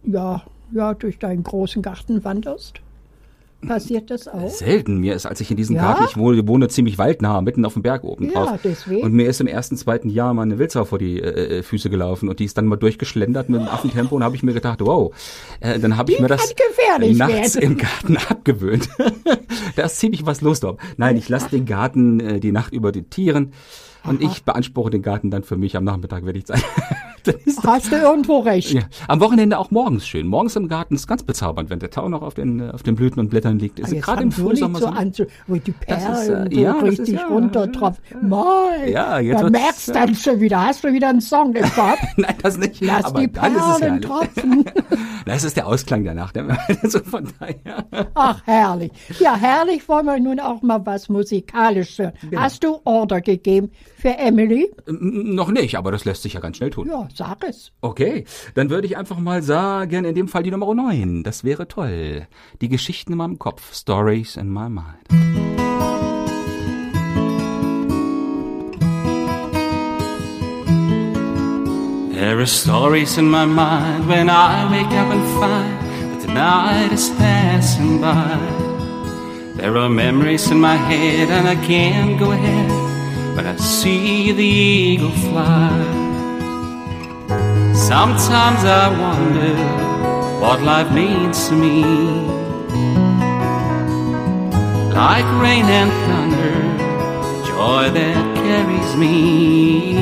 ja, 0.05 0.43
ja, 0.73 0.95
durch 0.95 1.19
deinen 1.19 1.43
großen 1.43 1.83
Garten 1.83 2.25
wanderst? 2.25 2.81
Passiert 3.67 4.11
das 4.11 4.29
auch? 4.29 4.49
Selten. 4.51 4.99
Mir 4.99 5.15
ist, 5.15 5.27
als 5.27 5.41
ich 5.41 5.51
in 5.51 5.57
diesem 5.57 5.77
Ja? 5.77 5.83
Garten, 5.83 6.05
ich 6.09 6.17
wohne, 6.17 6.47
wohne 6.47 6.69
ziemlich 6.69 6.99
waldnah, 6.99 7.41
mitten 7.41 7.65
auf 7.65 7.75
dem 7.75 7.83
Berg 7.83 8.05
oben 8.05 8.27
Ja, 8.27 8.45
drauf. 8.45 8.61
deswegen. 8.63 9.03
Und 9.03 9.13
mir 9.13 9.29
ist 9.29 9.41
im 9.41 9.47
ersten, 9.47 9.77
zweiten 9.77 10.09
Jahr 10.09 10.35
mal 10.35 10.43
eine 10.43 10.59
Wildsau 10.59 10.85
vor 10.85 10.99
die 10.99 11.21
äh, 11.21 11.59
äh, 11.59 11.63
Füße 11.63 11.91
gelaufen 11.91 12.29
und 12.29 12.39
die 12.39 12.45
ist 12.45 12.57
dann 12.59 12.67
mal 12.67 12.77
durchgeschlendert 12.77 13.49
mit 13.49 13.61
dem 13.61 13.69
Affentempo 13.69 14.15
und 14.17 14.25
habe 14.25 14.37
ich 14.37 14.43
mir 14.43 14.53
gedacht, 14.55 14.81
wow, 14.81 15.15
äh, 15.61 15.79
dann 15.79 15.97
habe 15.97 16.13
ich 16.13 16.21
mir 16.21 16.29
das 16.29 16.55
nachts 17.13 17.55
werden. 17.57 17.73
im 17.73 17.79
Garten 17.79 18.17
abgewöhnt. 18.29 18.89
da 19.77 19.85
ist 19.85 19.99
ziemlich 19.99 20.27
was 20.27 20.41
los 20.41 20.61
dort. 20.61 20.79
Nein, 20.97 21.17
ich 21.17 21.29
lasse 21.29 21.51
den 21.51 21.67
Garten 21.67 22.21
äh, 22.21 22.41
die 22.41 22.53
Nacht 22.53 22.73
über 22.73 22.93
den 22.93 23.11
Tieren 23.11 23.53
und 24.07 24.23
ich 24.23 24.45
beanspruche 24.45 24.91
den 24.91 25.03
Garten 25.03 25.31
dann 25.31 25.43
für 25.45 25.57
mich. 25.57 25.77
Am 25.77 25.85
Nachmittag 25.85 26.25
werde 26.27 26.39
ich 26.39 26.47
sein. 26.47 26.61
Hast 27.67 27.91
du 27.93 27.97
irgendwo 27.97 28.41
recht? 28.41 28.71
ja. 28.73 28.83
Am 29.09 29.21
Wochenende 29.21 29.59
auch 29.59 29.71
morgens 29.71 30.07
schön. 30.07 30.27
Morgens 30.27 30.57
im 30.57 30.69
Garten 30.69 30.95
ist 30.95 31.07
ganz 31.07 31.23
bezaubernd, 31.23 31.71
wenn 31.71 31.79
der 31.79 31.91
Tau 31.91 32.09
noch 32.09 32.23
auf 32.23 32.35
den, 32.35 32.61
äh, 32.61 32.71
auf 32.71 32.83
den 32.83 32.95
Blüten 32.95 33.21
und 33.21 33.29
Blättern 33.31 33.59
liegt. 33.59 33.79
Ist 33.79 33.93
Ah, 33.93 34.01
gerade 34.01 34.23
im 34.25 34.33
Frühsommer 34.33 34.79
so 34.79 34.87
an, 34.87 35.13
so, 35.13 35.25
wo 35.47 35.57
die 35.57 35.75
Das 35.87 35.99
ist, 36.03 36.05
Perlen 36.29 36.47
äh, 36.53 36.55
so 36.55 36.61
ja, 36.61 36.73
das 36.75 36.83
ist, 36.93 36.99
richtig 37.01 37.15
ja, 37.15 37.27
runtertropfen. 37.29 38.29
Mal, 38.29 38.89
Ja, 38.89 39.19
jetzt 39.19 39.43
da 39.43 39.51
merkst 39.51 39.89
du 39.89 39.93
dann 39.93 40.15
schon 40.15 40.41
wieder, 40.41 40.61
hast 40.67 40.85
du 40.85 40.93
wieder 40.93 41.09
einen 41.09 41.21
Song 41.21 41.55
im 41.55 41.63
Kopf? 41.75 41.99
Nein, 42.17 42.35
das 42.43 42.57
nicht. 42.59 42.81
Lass 42.81 43.05
aber 43.07 43.21
die 43.21 43.29
Perlen 43.29 44.01
tropfen. 44.01 44.65
Das 45.27 45.43
ist 45.43 45.57
der 45.57 45.67
Ausklang 45.67 46.05
danach. 46.05 46.35
Also 46.83 46.99
von 47.01 47.27
daher. 47.41 48.11
Ach, 48.15 48.43
herrlich. 48.45 48.93
Ja, 49.21 49.35
herrlich 49.37 49.89
wollen 49.89 50.05
wir 50.05 50.21
nun 50.21 50.39
auch 50.39 50.61
mal 50.61 50.85
was 50.85 51.09
musikalisch 51.09 51.97
hören. 51.99 52.13
Genau. 52.29 52.43
Hast 52.43 52.63
du 52.63 52.79
Order 52.85 53.23
gegeben 53.23 53.71
für 53.97 54.11
Emily? 54.19 54.71
Noch 54.87 55.51
nicht, 55.51 55.79
aber 55.79 55.93
das 55.93 56.05
lässt 56.05 56.23
sich 56.25 56.35
ja 56.35 56.41
ganz 56.41 56.59
schnell 56.59 56.69
tun. 56.69 56.89
Ja, 56.89 57.09
sag 57.17 57.45
es. 57.45 57.73
Okay, 57.81 58.25
dann 58.55 58.71
würde 58.71 58.87
ich 58.87 58.97
einfach 58.97 59.19
mal 59.19 59.43
sagen, 59.43 60.05
in 60.05 60.15
dem 60.15 60.29
Fall 60.29 60.43
die 60.43 60.51
Nummer 60.51 60.75
9. 60.75 61.23
Das 61.23 61.45
wäre 61.45 61.69
toll. 61.69 62.27
Die 62.61 62.69
Geschichten 62.69 63.13
in 63.13 63.19
meinem 63.19 63.39
Kopf. 63.39 63.75
Stories 63.75 64.37
in 64.37 64.51
my 64.51 64.69
mind. 64.69 65.35
There 72.13 72.41
are 72.41 72.47
stories 72.47 73.19
in 73.19 73.29
my 73.29 73.45
mind 73.45 74.09
when 74.09 74.31
I 74.31 74.71
wake 74.71 74.87
up 74.87 75.13
and 75.13 75.25
find 75.39 76.13
that 76.13 76.21
the 76.27 76.33
night 76.33 76.93
is 76.93 77.11
passing 77.11 78.01
by. 78.01 78.39
There 79.57 79.77
are 79.77 79.89
memories 79.89 80.51
in 80.51 80.59
my 80.61 80.77
head 80.77 81.31
and 81.31 81.47
I 81.47 81.55
can't 81.67 82.19
go 82.19 82.33
ahead 82.33 83.37
when 83.37 83.47
I 83.47 83.57
see 83.57 84.33
the 84.33 84.43
eagle 84.43 85.11
fly. 85.11 86.14
Sometimes 87.85 88.65
I 88.65 88.89
wonder 88.99 89.55
what 90.41 90.63
life 90.63 90.91
means 90.91 91.49
to 91.49 91.55
me. 91.55 91.85
Like 94.95 95.27
rain 95.43 95.67
and 95.67 95.91
thunder, 96.07 96.55
joy 97.47 97.91
that 97.91 98.37
carries 98.37 98.97
me. 98.97 99.93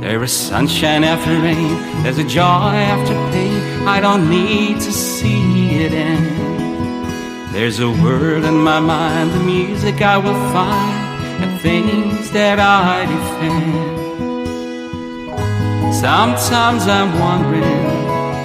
There 0.00 0.20
is 0.24 0.32
sunshine 0.32 1.04
after 1.04 1.30
rain, 1.30 1.76
there's 2.02 2.18
a 2.18 2.24
joy 2.24 2.74
after 2.90 3.14
pain. 3.30 3.86
I 3.86 4.00
don't 4.00 4.28
need 4.28 4.80
to 4.80 4.92
see 4.92 5.76
it 5.84 5.92
end. 5.92 7.54
There's 7.54 7.78
a 7.78 7.88
world 7.88 8.44
in 8.44 8.56
my 8.56 8.80
mind, 8.80 9.30
the 9.30 9.44
music 9.44 10.02
I 10.02 10.18
will 10.18 10.40
find, 10.52 11.44
and 11.44 11.60
things 11.60 12.32
that 12.32 12.58
I 12.58 13.06
defend. 13.06 13.91
Sometimes 16.00 16.88
I'm 16.88 17.18
wandering 17.20 17.62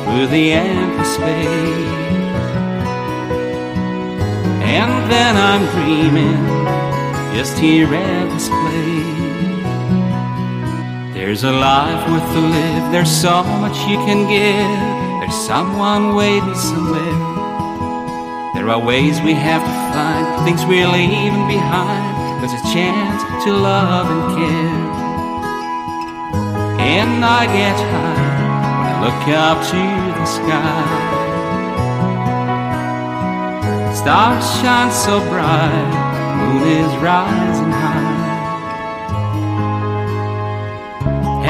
through 0.04 0.28
the 0.28 0.52
empty 0.52 1.04
space. 1.06 1.98
And 4.78 5.12
then 5.12 5.36
I'm 5.38 5.64
dreaming 5.72 6.44
just 7.36 7.58
here 7.58 7.88
at 7.94 8.30
this 8.34 8.50
place. 8.50 9.18
There's 11.14 11.44
a 11.44 11.52
life 11.52 12.08
worth 12.10 12.34
to 12.34 12.40
live, 12.40 12.92
there's 12.92 13.10
so 13.10 13.44
much 13.44 13.78
you 13.90 13.98
can 14.08 14.28
give. 14.28 14.98
There's 15.20 15.48
someone 15.48 16.16
waiting 16.16 16.56
somewhere. 16.56 17.38
There 18.56 18.70
are 18.70 18.80
ways 18.80 19.22
we 19.22 19.34
have 19.34 19.62
to 19.62 19.74
find, 19.94 20.46
things 20.46 20.66
we're 20.66 20.88
leaving 20.88 21.48
behind. 21.48 22.42
There's 22.42 22.54
a 22.54 22.64
chance 22.74 23.24
to 23.46 23.52
love 23.54 24.08
and 24.10 24.38
care. 24.38 24.77
And 26.88 27.26
I 27.26 27.46
get 27.46 27.78
high 27.92 28.28
when 28.80 28.92
I 28.92 28.98
look 29.04 29.24
up 29.48 29.58
to 29.72 29.84
the 30.20 30.26
sky. 30.38 31.18
Stars 33.94 34.46
shine 34.62 34.92
so 34.92 35.20
bright, 35.30 35.94
moon 36.38 36.64
is 36.82 36.92
rising 37.04 37.74
high. 37.84 38.18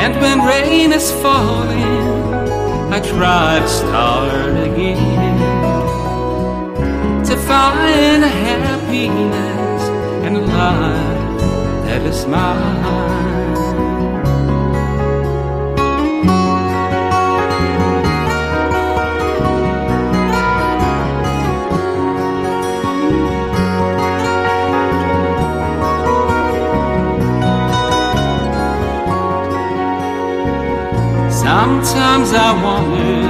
And 0.01 0.13
when 0.21 0.39
rain 0.41 0.91
is 0.91 1.11
falling, 1.21 2.07
I 2.91 2.99
try 2.99 3.59
to 3.59 3.67
start 3.67 4.57
again. 4.69 5.37
to 7.27 7.35
find 7.35 8.23
the 8.23 8.29
happiness 8.29 9.81
and 10.25 10.37
a 10.37 10.39
life 10.39 11.41
that 11.85 12.01
is 12.03 12.25
mine. 12.25 13.26
Sometimes 31.67 32.31
I 32.31 32.53
wonder 32.63 33.27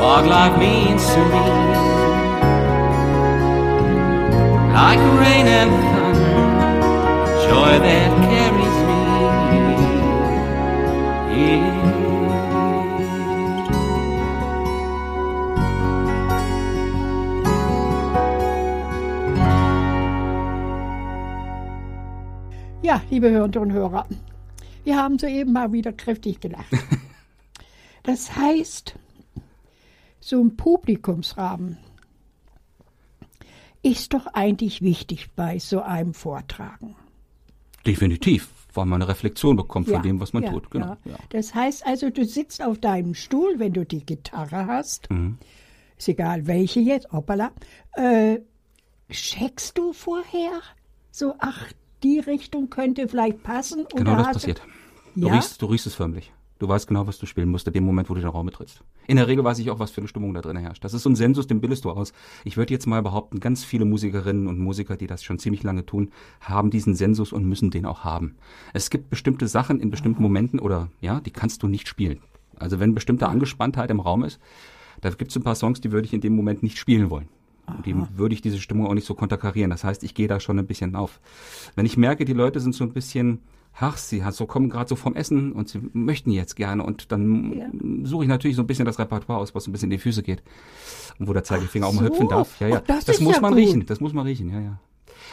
what 0.00 0.26
life 0.26 0.58
means 0.58 1.06
to 1.06 1.20
me. 1.32 1.46
Like 4.74 4.98
rain 5.20 5.46
and 5.46 5.70
thunder, 5.90 6.34
joy 7.46 7.78
that 7.78 8.10
carries 8.26 8.78
me. 8.88 9.00
Yeah. 11.38 11.78
Ja, 22.82 23.00
liebe 23.10 23.30
Hörerinnen 23.30 23.62
und 23.62 23.72
Hörer, 23.72 24.06
wir 24.82 24.96
haben 24.96 25.20
soeben 25.20 25.52
mal 25.52 25.70
wieder 25.70 25.92
kräftig 25.92 26.40
gelacht. 26.40 26.66
Das 28.20 28.36
heißt, 28.36 28.96
so 30.20 30.42
ein 30.42 30.54
Publikumsrahmen 30.54 31.78
ist 33.82 34.12
doch 34.12 34.26
eigentlich 34.34 34.82
wichtig 34.82 35.30
bei 35.34 35.58
so 35.58 35.80
einem 35.80 36.12
Vortragen. 36.12 36.96
Definitiv, 37.86 38.50
weil 38.74 38.84
man 38.84 39.00
eine 39.00 39.10
Reflexion 39.10 39.56
bekommt 39.56 39.86
von 39.86 39.94
Ja, 39.94 40.02
dem, 40.02 40.20
was 40.20 40.34
man 40.34 40.42
ja, 40.42 40.50
tut. 40.52 40.70
Genau. 40.70 40.98
ja. 41.06 41.16
Das 41.30 41.54
heißt 41.54 41.86
also, 41.86 42.10
du 42.10 42.26
sitzt 42.26 42.62
auf 42.62 42.78
deinem 42.78 43.14
Stuhl, 43.14 43.54
wenn 43.58 43.72
du 43.72 43.86
die 43.86 44.04
Gitarre 44.04 44.66
hast, 44.66 45.08
Mhm. 45.10 45.38
ist 45.96 46.08
egal 46.08 46.46
welche 46.46 46.80
jetzt, 46.80 47.10
hoppala, 47.12 47.52
äh, 47.94 48.40
checkst 49.10 49.78
du 49.78 49.94
vorher 49.94 50.60
so, 51.10 51.34
ach, 51.38 51.72
die 52.02 52.18
Richtung 52.18 52.68
könnte 52.68 53.08
vielleicht 53.08 53.42
passen? 53.42 53.86
Genau 53.96 54.12
oder 54.12 54.24
das 54.24 54.32
passiert. 54.34 54.60
Du, 55.14 55.28
Ja? 55.28 55.32
riechst, 55.32 55.62
du 55.62 55.66
riechst 55.66 55.86
es 55.86 55.94
förmlich. 55.94 56.30
Du 56.60 56.68
weißt 56.68 56.86
genau, 56.86 57.06
was 57.06 57.18
du 57.18 57.24
spielen 57.24 57.48
musst, 57.48 57.66
in 57.66 57.72
dem 57.72 57.84
Moment, 57.84 58.10
wo 58.10 58.14
du 58.14 58.20
den 58.20 58.28
Raum 58.28 58.44
betrittst. 58.44 58.82
In 59.06 59.16
der 59.16 59.26
Regel 59.26 59.42
weiß 59.42 59.58
ich 59.60 59.70
auch, 59.70 59.78
was 59.78 59.90
für 59.90 60.02
eine 60.02 60.08
Stimmung 60.08 60.34
da 60.34 60.42
drin 60.42 60.58
herrscht. 60.58 60.84
Das 60.84 60.92
ist 60.92 61.04
so 61.04 61.08
ein 61.08 61.16
Sensus, 61.16 61.46
den 61.46 61.62
bildest 61.62 61.86
du 61.86 61.90
aus. 61.90 62.12
Ich 62.44 62.58
würde 62.58 62.74
jetzt 62.74 62.86
mal 62.86 63.00
behaupten, 63.02 63.40
ganz 63.40 63.64
viele 63.64 63.86
Musikerinnen 63.86 64.46
und 64.46 64.58
Musiker, 64.58 64.98
die 64.98 65.06
das 65.06 65.24
schon 65.24 65.38
ziemlich 65.38 65.62
lange 65.62 65.86
tun, 65.86 66.10
haben 66.42 66.68
diesen 66.68 66.94
Sensus 66.94 67.32
und 67.32 67.46
müssen 67.46 67.70
den 67.70 67.86
auch 67.86 68.04
haben. 68.04 68.36
Es 68.74 68.90
gibt 68.90 69.08
bestimmte 69.08 69.48
Sachen 69.48 69.80
in 69.80 69.90
bestimmten 69.90 70.22
Momenten 70.22 70.60
oder, 70.60 70.90
ja, 71.00 71.20
die 71.20 71.30
kannst 71.30 71.62
du 71.62 71.66
nicht 71.66 71.88
spielen. 71.88 72.20
Also 72.56 72.78
wenn 72.78 72.94
bestimmte 72.94 73.26
Angespanntheit 73.26 73.90
im 73.90 74.00
Raum 74.00 74.22
ist, 74.22 74.38
da 75.00 75.08
gibt 75.08 75.30
es 75.30 75.36
ein 75.38 75.42
paar 75.42 75.54
Songs, 75.54 75.80
die 75.80 75.92
würde 75.92 76.04
ich 76.04 76.12
in 76.12 76.20
dem 76.20 76.36
Moment 76.36 76.62
nicht 76.62 76.76
spielen 76.76 77.08
wollen. 77.08 77.28
Und 77.66 77.86
die 77.86 77.96
würde 78.18 78.34
ich 78.34 78.42
diese 78.42 78.58
Stimmung 78.58 78.86
auch 78.86 78.94
nicht 78.94 79.06
so 79.06 79.14
konterkarieren. 79.14 79.70
Das 79.70 79.82
heißt, 79.82 80.04
ich 80.04 80.14
gehe 80.14 80.28
da 80.28 80.40
schon 80.40 80.58
ein 80.58 80.66
bisschen 80.66 80.94
auf. 80.94 81.20
Wenn 81.74 81.86
ich 81.86 81.96
merke, 81.96 82.26
die 82.26 82.34
Leute 82.34 82.60
sind 82.60 82.74
so 82.74 82.84
ein 82.84 82.92
bisschen, 82.92 83.38
ach, 83.78 83.96
sie 83.96 84.24
hat 84.24 84.34
so 84.34 84.46
kommen 84.46 84.68
gerade 84.68 84.88
so 84.88 84.96
vom 84.96 85.14
Essen 85.14 85.52
und 85.52 85.68
sie 85.68 85.80
möchten 85.92 86.30
jetzt 86.30 86.56
gerne 86.56 86.82
und 86.82 87.12
dann 87.12 88.02
suche 88.04 88.24
ich 88.24 88.28
natürlich 88.28 88.56
so 88.56 88.62
ein 88.62 88.66
bisschen 88.66 88.84
das 88.84 88.98
Repertoire 88.98 89.40
aus, 89.40 89.54
was 89.54 89.64
so 89.64 89.70
ein 89.70 89.72
bisschen 89.72 89.86
in 89.90 89.96
die 89.96 90.02
Füße 90.02 90.22
geht 90.22 90.42
und 91.18 91.28
wo 91.28 91.32
der 91.32 91.44
Zeigefinger 91.44 91.86
auch 91.86 91.92
mal 91.92 92.04
so. 92.04 92.10
hüpfen 92.10 92.28
darf. 92.28 92.60
Ja, 92.60 92.68
ja. 92.68 92.76
Ach, 92.82 92.86
das 92.86 93.04
das 93.04 93.20
muss 93.20 93.36
ja 93.36 93.40
man 93.40 93.52
gut. 93.52 93.62
riechen. 93.62 93.86
Das 93.86 94.00
muss 94.00 94.12
man 94.12 94.26
riechen. 94.26 94.50
Ja, 94.50 94.60
ja. 94.60 94.78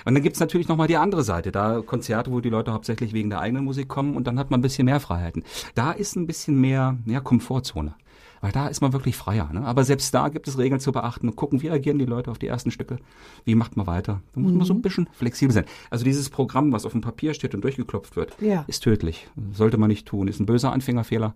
Und 0.06 0.14
dann 0.14 0.24
gibt's 0.24 0.40
natürlich 0.40 0.68
nochmal 0.68 0.88
die 0.88 0.98
andere 0.98 1.24
Seite, 1.24 1.52
da 1.52 1.82
Konzerte, 1.82 2.32
wo 2.32 2.40
die 2.40 2.50
Leute 2.50 2.72
hauptsächlich 2.72 3.14
wegen 3.14 3.30
der 3.30 3.40
eigenen 3.40 3.64
Musik 3.66 3.88
kommen 3.88 4.16
und 4.16 4.28
dann 4.28 4.38
hat 4.40 4.52
man 4.52 4.60
ein 4.60 4.64
bisschen 4.64 4.86
mehr 4.86 5.00
Freiheiten. 5.00 5.44
Da 5.76 5.92
ist 5.92 6.16
ein 6.16 6.28
bisschen 6.28 6.60
mehr 6.60 6.98
ja, 7.06 7.20
Komfortzone. 7.20 7.96
Weil 8.42 8.52
da 8.52 8.68
ist 8.68 8.82
man 8.82 8.94
wirklich 8.94 9.16
freier. 9.16 9.50
Ne? 9.52 9.66
Aber 9.66 9.84
selbst 9.84 10.14
da 10.14 10.30
gibt 10.30 10.48
es 10.48 10.58
Regeln 10.58 10.80
zu 10.80 10.92
beachten 10.92 11.28
und 11.28 11.36
gucken, 11.36 11.62
wie 11.62 11.68
reagieren 11.68 11.98
die 11.98 12.06
Leute 12.06 12.30
auf 12.30 12.38
die 12.38 12.48
ersten 12.48 12.70
Stücke, 12.72 12.98
wie 13.46 13.56
macht 13.56 13.78
man 13.78 13.88
weiter. 13.88 14.22
Da 14.34 14.40
muss 14.40 14.52
man 14.52 14.60
Mhm. 14.62 14.66
so 14.66 14.74
ein 14.76 14.82
bisschen 14.82 15.10
flexibel 15.14 15.54
sein. 15.54 15.66
Also 15.90 16.04
dieses 16.06 16.30
Programm, 16.30 16.72
was 16.72 16.86
auf 16.86 16.92
dem 16.92 17.02
Papier 17.02 17.34
steht 17.34 17.56
und 17.56 17.62
durchgeklopft 17.64 18.16
wird, 18.16 18.36
Ja. 18.40 18.64
ist 18.68 18.84
tödlich. 18.84 19.28
Sollte 19.54 19.78
man 19.78 19.88
nicht 19.90 20.06
tun. 20.08 20.28
Ist 20.28 20.40
ein 20.40 20.46
böser 20.46 20.72
Anfängerfehler 20.72 21.34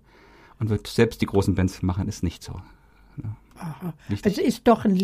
und 0.59 0.69
wird 0.69 0.85
selbst 0.87 1.21
die 1.21 1.25
großen 1.25 1.55
Bands 1.55 1.81
machen 1.81 2.07
es 2.07 2.21
nicht 2.23 2.43
so. 2.43 2.53
Aha. 3.59 3.93
Richtig. 4.09 4.37
Es 4.37 4.43
ist 4.43 4.67
doch 4.67 4.85
ein 4.85 4.95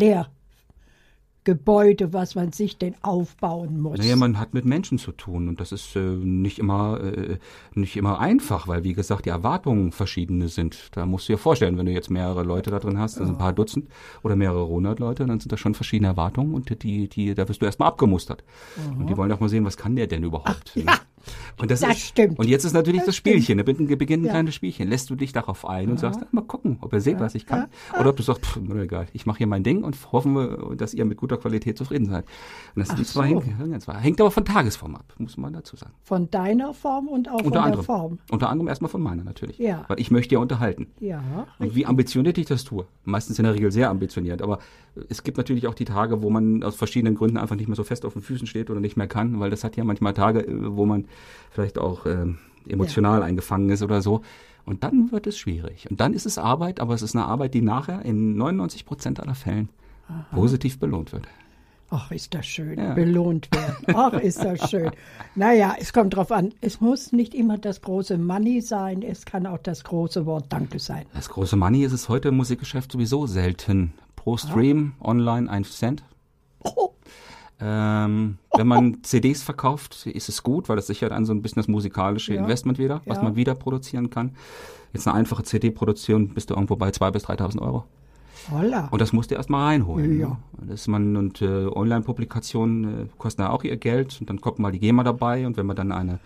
Lehrgebäude, 1.48 2.12
was 2.12 2.34
man 2.34 2.52
sich 2.52 2.76
denn 2.76 2.94
aufbauen 3.02 3.80
muss. 3.80 3.98
Naja, 3.98 4.16
man 4.16 4.38
hat 4.38 4.54
mit 4.54 4.64
Menschen 4.64 4.98
zu 4.98 5.12
tun 5.12 5.48
und 5.48 5.60
das 5.60 5.72
ist 5.72 5.96
äh, 5.96 6.00
nicht 6.00 6.58
immer 6.58 7.00
äh, 7.00 7.38
nicht 7.74 7.96
immer 7.96 8.20
einfach, 8.20 8.68
weil 8.68 8.84
wie 8.84 8.92
gesagt 8.92 9.24
die 9.24 9.30
Erwartungen 9.30 9.92
verschiedene 9.92 10.48
sind. 10.48 10.90
Da 10.92 11.06
musst 11.06 11.28
du 11.28 11.32
dir 11.32 11.38
vorstellen, 11.38 11.78
wenn 11.78 11.86
du 11.86 11.92
jetzt 11.92 12.10
mehrere 12.10 12.42
Leute 12.42 12.70
da 12.70 12.78
drin 12.78 12.98
hast, 12.98 13.18
also 13.18 13.32
ein 13.32 13.38
paar 13.38 13.52
Dutzend 13.52 13.88
oder 14.22 14.36
mehrere 14.36 14.66
hundert 14.66 15.00
Leute, 15.00 15.26
dann 15.26 15.40
sind 15.40 15.52
das 15.52 15.60
schon 15.60 15.74
verschiedene 15.74 16.08
Erwartungen 16.08 16.54
und 16.54 16.82
die 16.82 17.08
die 17.08 17.34
da 17.34 17.48
wirst 17.48 17.62
du 17.62 17.66
erstmal 17.66 17.88
abgemustert 17.88 18.44
und 18.98 19.08
die 19.08 19.16
wollen 19.16 19.32
auch 19.32 19.40
mal 19.40 19.48
sehen, 19.48 19.64
was 19.64 19.76
kann 19.76 19.96
der 19.96 20.06
denn 20.06 20.24
überhaupt. 20.24 20.76
ne? 20.76 20.84
ja. 20.86 20.98
Und 21.60 21.70
das, 21.70 21.80
Das 21.80 21.90
ist, 21.96 22.00
stimmt. 22.06 22.38
Und 22.38 22.48
jetzt 22.48 22.64
ist 22.64 22.72
natürlich 22.72 23.00
Das 23.00 23.06
das. 23.06 23.16
Spielchen. 23.16 23.58
Da 23.58 23.64
beginnt 23.64 24.22
ein 24.22 24.24
Ja. 24.24 24.30
kleines 24.32 24.54
Spielchen. 24.54 24.88
Lässt 24.88 25.10
du 25.10 25.14
dich 25.16 25.32
darauf 25.32 25.66
ein 25.66 25.90
und 25.90 25.98
sagst, 25.98 26.20
mal 26.32 26.42
gucken, 26.42 26.78
ob 26.80 26.92
ihr 26.92 27.00
seht, 27.00 27.20
was 27.20 27.34
ich 27.34 27.46
kann. 27.46 27.66
Oder 27.98 28.10
ob 28.10 28.16
du 28.16 28.22
sagst, 28.22 28.44
pff, 28.44 28.58
egal, 28.78 29.06
ich 29.12 29.26
mache 29.26 29.38
hier 29.38 29.46
mein 29.46 29.62
Ding 29.62 29.84
und 29.84 29.96
hoffen 30.12 30.34
wir, 30.34 30.74
dass 30.76 30.94
ihr 30.94 31.04
mit 31.04 31.18
guter 31.18 31.36
Qualität 31.36 31.76
zufrieden 31.78 32.06
seid. 32.06 32.24
Und 32.74 32.80
das 32.80 32.90
Ach 32.90 32.96
sind 32.96 33.06
zwei 33.06 33.30
so. 33.30 33.42
hängt, 33.42 33.86
hängt 33.88 34.20
aber 34.20 34.30
von 34.30 34.44
Tagesform 34.44 34.94
ab, 34.96 35.12
muss 35.18 35.36
man 35.36 35.52
dazu 35.52 35.76
sagen. 35.76 35.92
Von 36.02 36.30
deiner 36.30 36.74
Form 36.74 37.08
und 37.08 37.28
auch 37.28 37.34
Unter 37.34 37.48
von 37.48 37.56
anderem. 37.58 37.72
der 37.76 37.82
Form. 37.84 38.18
Unter 38.30 38.48
anderem 38.50 38.68
erstmal 38.68 38.90
von 38.90 39.02
meiner 39.02 39.24
natürlich. 39.24 39.58
Ja. 39.58 39.84
Weil 39.88 40.00
ich 40.00 40.10
möchte 40.10 40.34
ja 40.34 40.40
unterhalten. 40.40 40.88
Ja. 41.00 41.22
Und 41.58 41.74
wie 41.74 41.86
ambitioniert 41.86 42.38
ich 42.38 42.46
das 42.46 42.64
tue. 42.64 42.86
Meistens 43.04 43.38
in 43.38 43.44
der 43.44 43.54
Regel 43.54 43.72
sehr 43.72 43.90
ambitioniert. 43.90 44.42
Aber 44.42 44.58
es 45.08 45.22
gibt 45.22 45.36
natürlich 45.38 45.66
auch 45.66 45.74
die 45.74 45.84
Tage, 45.84 46.22
wo 46.22 46.30
man 46.30 46.62
aus 46.62 46.76
verschiedenen 46.76 47.14
Gründen 47.14 47.36
einfach 47.36 47.56
nicht 47.56 47.68
mehr 47.68 47.76
so 47.76 47.84
fest 47.84 48.04
auf 48.04 48.12
den 48.12 48.22
Füßen 48.22 48.46
steht 48.46 48.70
oder 48.70 48.80
nicht 48.80 48.96
mehr 48.96 49.06
kann, 49.06 49.40
weil 49.40 49.50
das 49.50 49.64
hat 49.64 49.76
ja 49.76 49.84
manchmal 49.84 50.14
Tage, 50.14 50.46
äh, 50.46 50.76
wo 50.76 50.86
man 50.86 51.06
vielleicht 51.50 51.78
auch 51.78 52.06
ähm, 52.06 52.38
emotional 52.68 53.22
eingefangen 53.22 53.70
ist 53.70 53.82
oder 53.82 54.02
so. 54.02 54.22
Und 54.64 54.84
dann 54.84 55.10
wird 55.12 55.26
es 55.26 55.38
schwierig. 55.38 55.86
Und 55.90 56.00
dann 56.00 56.12
ist 56.12 56.26
es 56.26 56.36
Arbeit, 56.36 56.80
aber 56.80 56.94
es 56.94 57.00
ist 57.00 57.16
eine 57.16 57.24
Arbeit, 57.24 57.54
die 57.54 57.62
nachher 57.62 58.04
in 58.04 58.36
99 58.36 58.84
Prozent 58.84 59.20
aller 59.20 59.34
Fällen 59.34 59.70
positiv 60.32 60.78
belohnt 60.78 61.12
wird. 61.12 61.26
Ach, 61.90 62.10
ist 62.10 62.34
das 62.34 62.46
schön. 62.46 62.78
Ja. 62.78 62.92
Belohnt 62.92 63.48
werden. 63.50 63.94
Ach, 63.94 64.12
ist 64.12 64.44
das 64.44 64.68
schön. 64.68 64.90
Naja, 65.34 65.76
es 65.78 65.92
kommt 65.92 66.16
drauf 66.16 66.32
an. 66.32 66.52
Es 66.60 66.80
muss 66.80 67.12
nicht 67.12 67.34
immer 67.34 67.56
das 67.56 67.80
große 67.80 68.18
Money 68.18 68.60
sein. 68.60 69.02
Es 69.02 69.24
kann 69.24 69.46
auch 69.46 69.58
das 69.58 69.84
große 69.84 70.26
Wort 70.26 70.46
Danke 70.50 70.80
sein. 70.80 71.06
Das 71.14 71.28
große 71.30 71.56
Money 71.56 71.84
ist 71.84 71.92
es 71.92 72.08
heute 72.08 72.28
im 72.28 72.36
Musikgeschäft 72.36 72.92
sowieso 72.92 73.26
selten. 73.26 73.94
Pro 74.28 74.36
Stream, 74.36 74.92
online, 75.00 75.50
ein 75.50 75.64
Cent. 75.64 76.02
Oh, 76.64 76.90
Ähm, 77.60 78.38
wenn 78.56 78.68
man 78.68 78.98
CDs 79.02 79.42
verkauft, 79.42 80.06
ist 80.06 80.28
es 80.28 80.44
gut, 80.44 80.68
weil 80.68 80.76
das 80.76 80.86
sichert 80.86 81.10
an 81.10 81.24
so 81.26 81.32
ein 81.32 81.42
bisschen 81.42 81.58
das 81.58 81.66
musikalische 81.66 82.32
Ja. 82.34 82.40
Investment 82.42 82.78
wieder, 82.78 83.00
was 83.04 83.16
Ja. 83.16 83.24
man 83.24 83.34
wieder 83.34 83.56
produzieren 83.56 84.10
kann. 84.10 84.36
Jetzt 84.92 85.08
eine 85.08 85.16
einfache 85.16 85.42
CD-Produktion 85.42 86.28
bist 86.34 86.50
du 86.50 86.54
irgendwo 86.54 86.76
bei 86.76 86.90
2.000 86.90 87.10
bis 87.10 87.24
3.000 87.24 87.60
Euro. 87.60 87.84
holla. 88.52 88.86
Und 88.92 89.00
das 89.00 89.12
musst 89.12 89.32
du 89.32 89.34
erstmal 89.34 89.64
reinholen. 89.66 90.20
Ja. 90.20 90.28
Ne? 90.28 90.36
Das 90.68 90.86
man, 90.86 91.16
und 91.16 91.42
äh, 91.42 91.66
Online-Publikationen 91.66 92.84
äh, 92.84 93.06
kosten 93.18 93.42
ja 93.42 93.50
auch 93.50 93.64
ihr 93.64 93.76
Geld 93.76 94.16
und 94.20 94.30
dann 94.30 94.40
kommt 94.40 94.60
mal 94.60 94.70
die 94.70 94.78
GEMA 94.78 95.02
dabei 95.02 95.44
und 95.44 95.56
wenn 95.56 95.66
man 95.66 95.74
dann 95.74 95.90
eine 95.90 96.20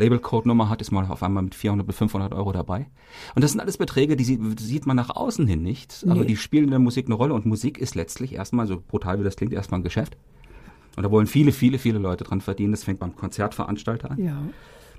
Label-Code-Nummer 0.00 0.68
hat, 0.68 0.80
ist 0.80 0.90
man 0.90 1.06
auf 1.08 1.22
einmal 1.22 1.42
mit 1.44 1.54
400 1.54 1.86
bis 1.86 1.96
500 1.96 2.32
Euro 2.34 2.50
dabei. 2.52 2.86
Und 3.34 3.42
das 3.44 3.52
sind 3.52 3.60
alles 3.60 3.78
Beträge, 3.78 4.16
die 4.16 4.24
sie- 4.24 4.40
sieht 4.58 4.86
man 4.86 4.96
nach 4.96 5.10
außen 5.10 5.46
hin 5.46 5.62
nicht, 5.62 6.04
aber 6.08 6.20
Nee. 6.22 6.26
die 6.26 6.36
spielen 6.36 6.64
in 6.64 6.70
der 6.70 6.78
Musik 6.80 7.06
eine 7.06 7.14
Rolle 7.14 7.34
und 7.34 7.46
Musik 7.46 7.78
ist 7.78 7.94
letztlich 7.94 8.32
erstmal, 8.34 8.66
so 8.66 8.82
brutal 8.86 9.20
wie 9.20 9.24
das 9.24 9.36
klingt, 9.36 9.52
erstmal 9.52 9.80
ein 9.80 9.84
Geschäft. 9.84 10.16
Und 10.96 11.04
da 11.04 11.10
wollen 11.10 11.26
viele, 11.28 11.52
viele, 11.52 11.78
viele 11.78 11.98
Leute 12.00 12.24
dran 12.24 12.40
verdienen. 12.40 12.72
Das 12.72 12.82
fängt 12.84 12.98
beim 12.98 13.14
Konzertveranstalter 13.16 14.10
an. 14.10 14.18
ja. 14.22 14.36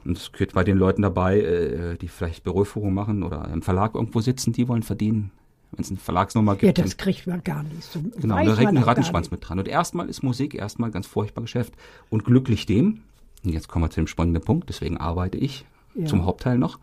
Und 0.04 0.18
es 0.18 0.32
gehört 0.32 0.54
bei 0.54 0.64
den 0.64 0.78
Leuten 0.78 1.04
dabei, 1.04 1.40
äh, 1.42 1.96
die 1.96 2.08
vielleicht 2.08 2.44
Büroführung 2.44 2.92
machen 2.92 3.22
oder 3.22 3.48
im 3.54 3.62
Verlag 3.62 3.94
irgendwo 3.94 4.20
sitzen, 4.20 4.52
die 4.52 4.68
wollen 4.68 4.82
verdienen. 4.82 5.30
Wenn 5.74 5.84
es 5.84 5.90
eine 5.92 6.00
Verlagsnummer 6.00 6.54
ja, 6.54 6.58
gibt, 6.58 6.80
das 6.80 6.90
dann 6.90 6.98
kriegt 6.98 7.28
man 7.28 7.44
gar 7.44 7.62
nicht. 7.62 7.84
So 7.84 8.00
Genau, 8.20 8.44
da 8.44 8.56
hängt 8.58 8.70
ein 8.70 8.78
Rattenschwanz 8.84 9.30
mit 9.30 9.48
dran. 9.48 9.60
Und 9.60 9.68
erstmal 9.68 10.10
ist 10.10 10.24
Musik 10.24 10.56
erstmal 10.56 10.90
ein 10.90 10.92
ganz 10.92 11.06
furchtbar 11.06 11.42
Geschäft. 11.44 11.76
Und 12.10 12.26
glücklich 12.26 12.66
dem, 12.66 13.02
und 13.44 13.52
jetzt 13.54 13.68
kommen 13.68 13.86
wir 13.86 13.90
zu 13.90 14.00
dem 14.02 14.08
spannenden 14.08 14.44
Punkt, 14.44 14.70
deswegen 14.70 14.98
arbeite 14.98 15.38
ich 15.38 15.66
Ja. 15.96 16.06
zum 16.06 16.26
Hauptteil 16.26 16.58
noch, 16.58 16.80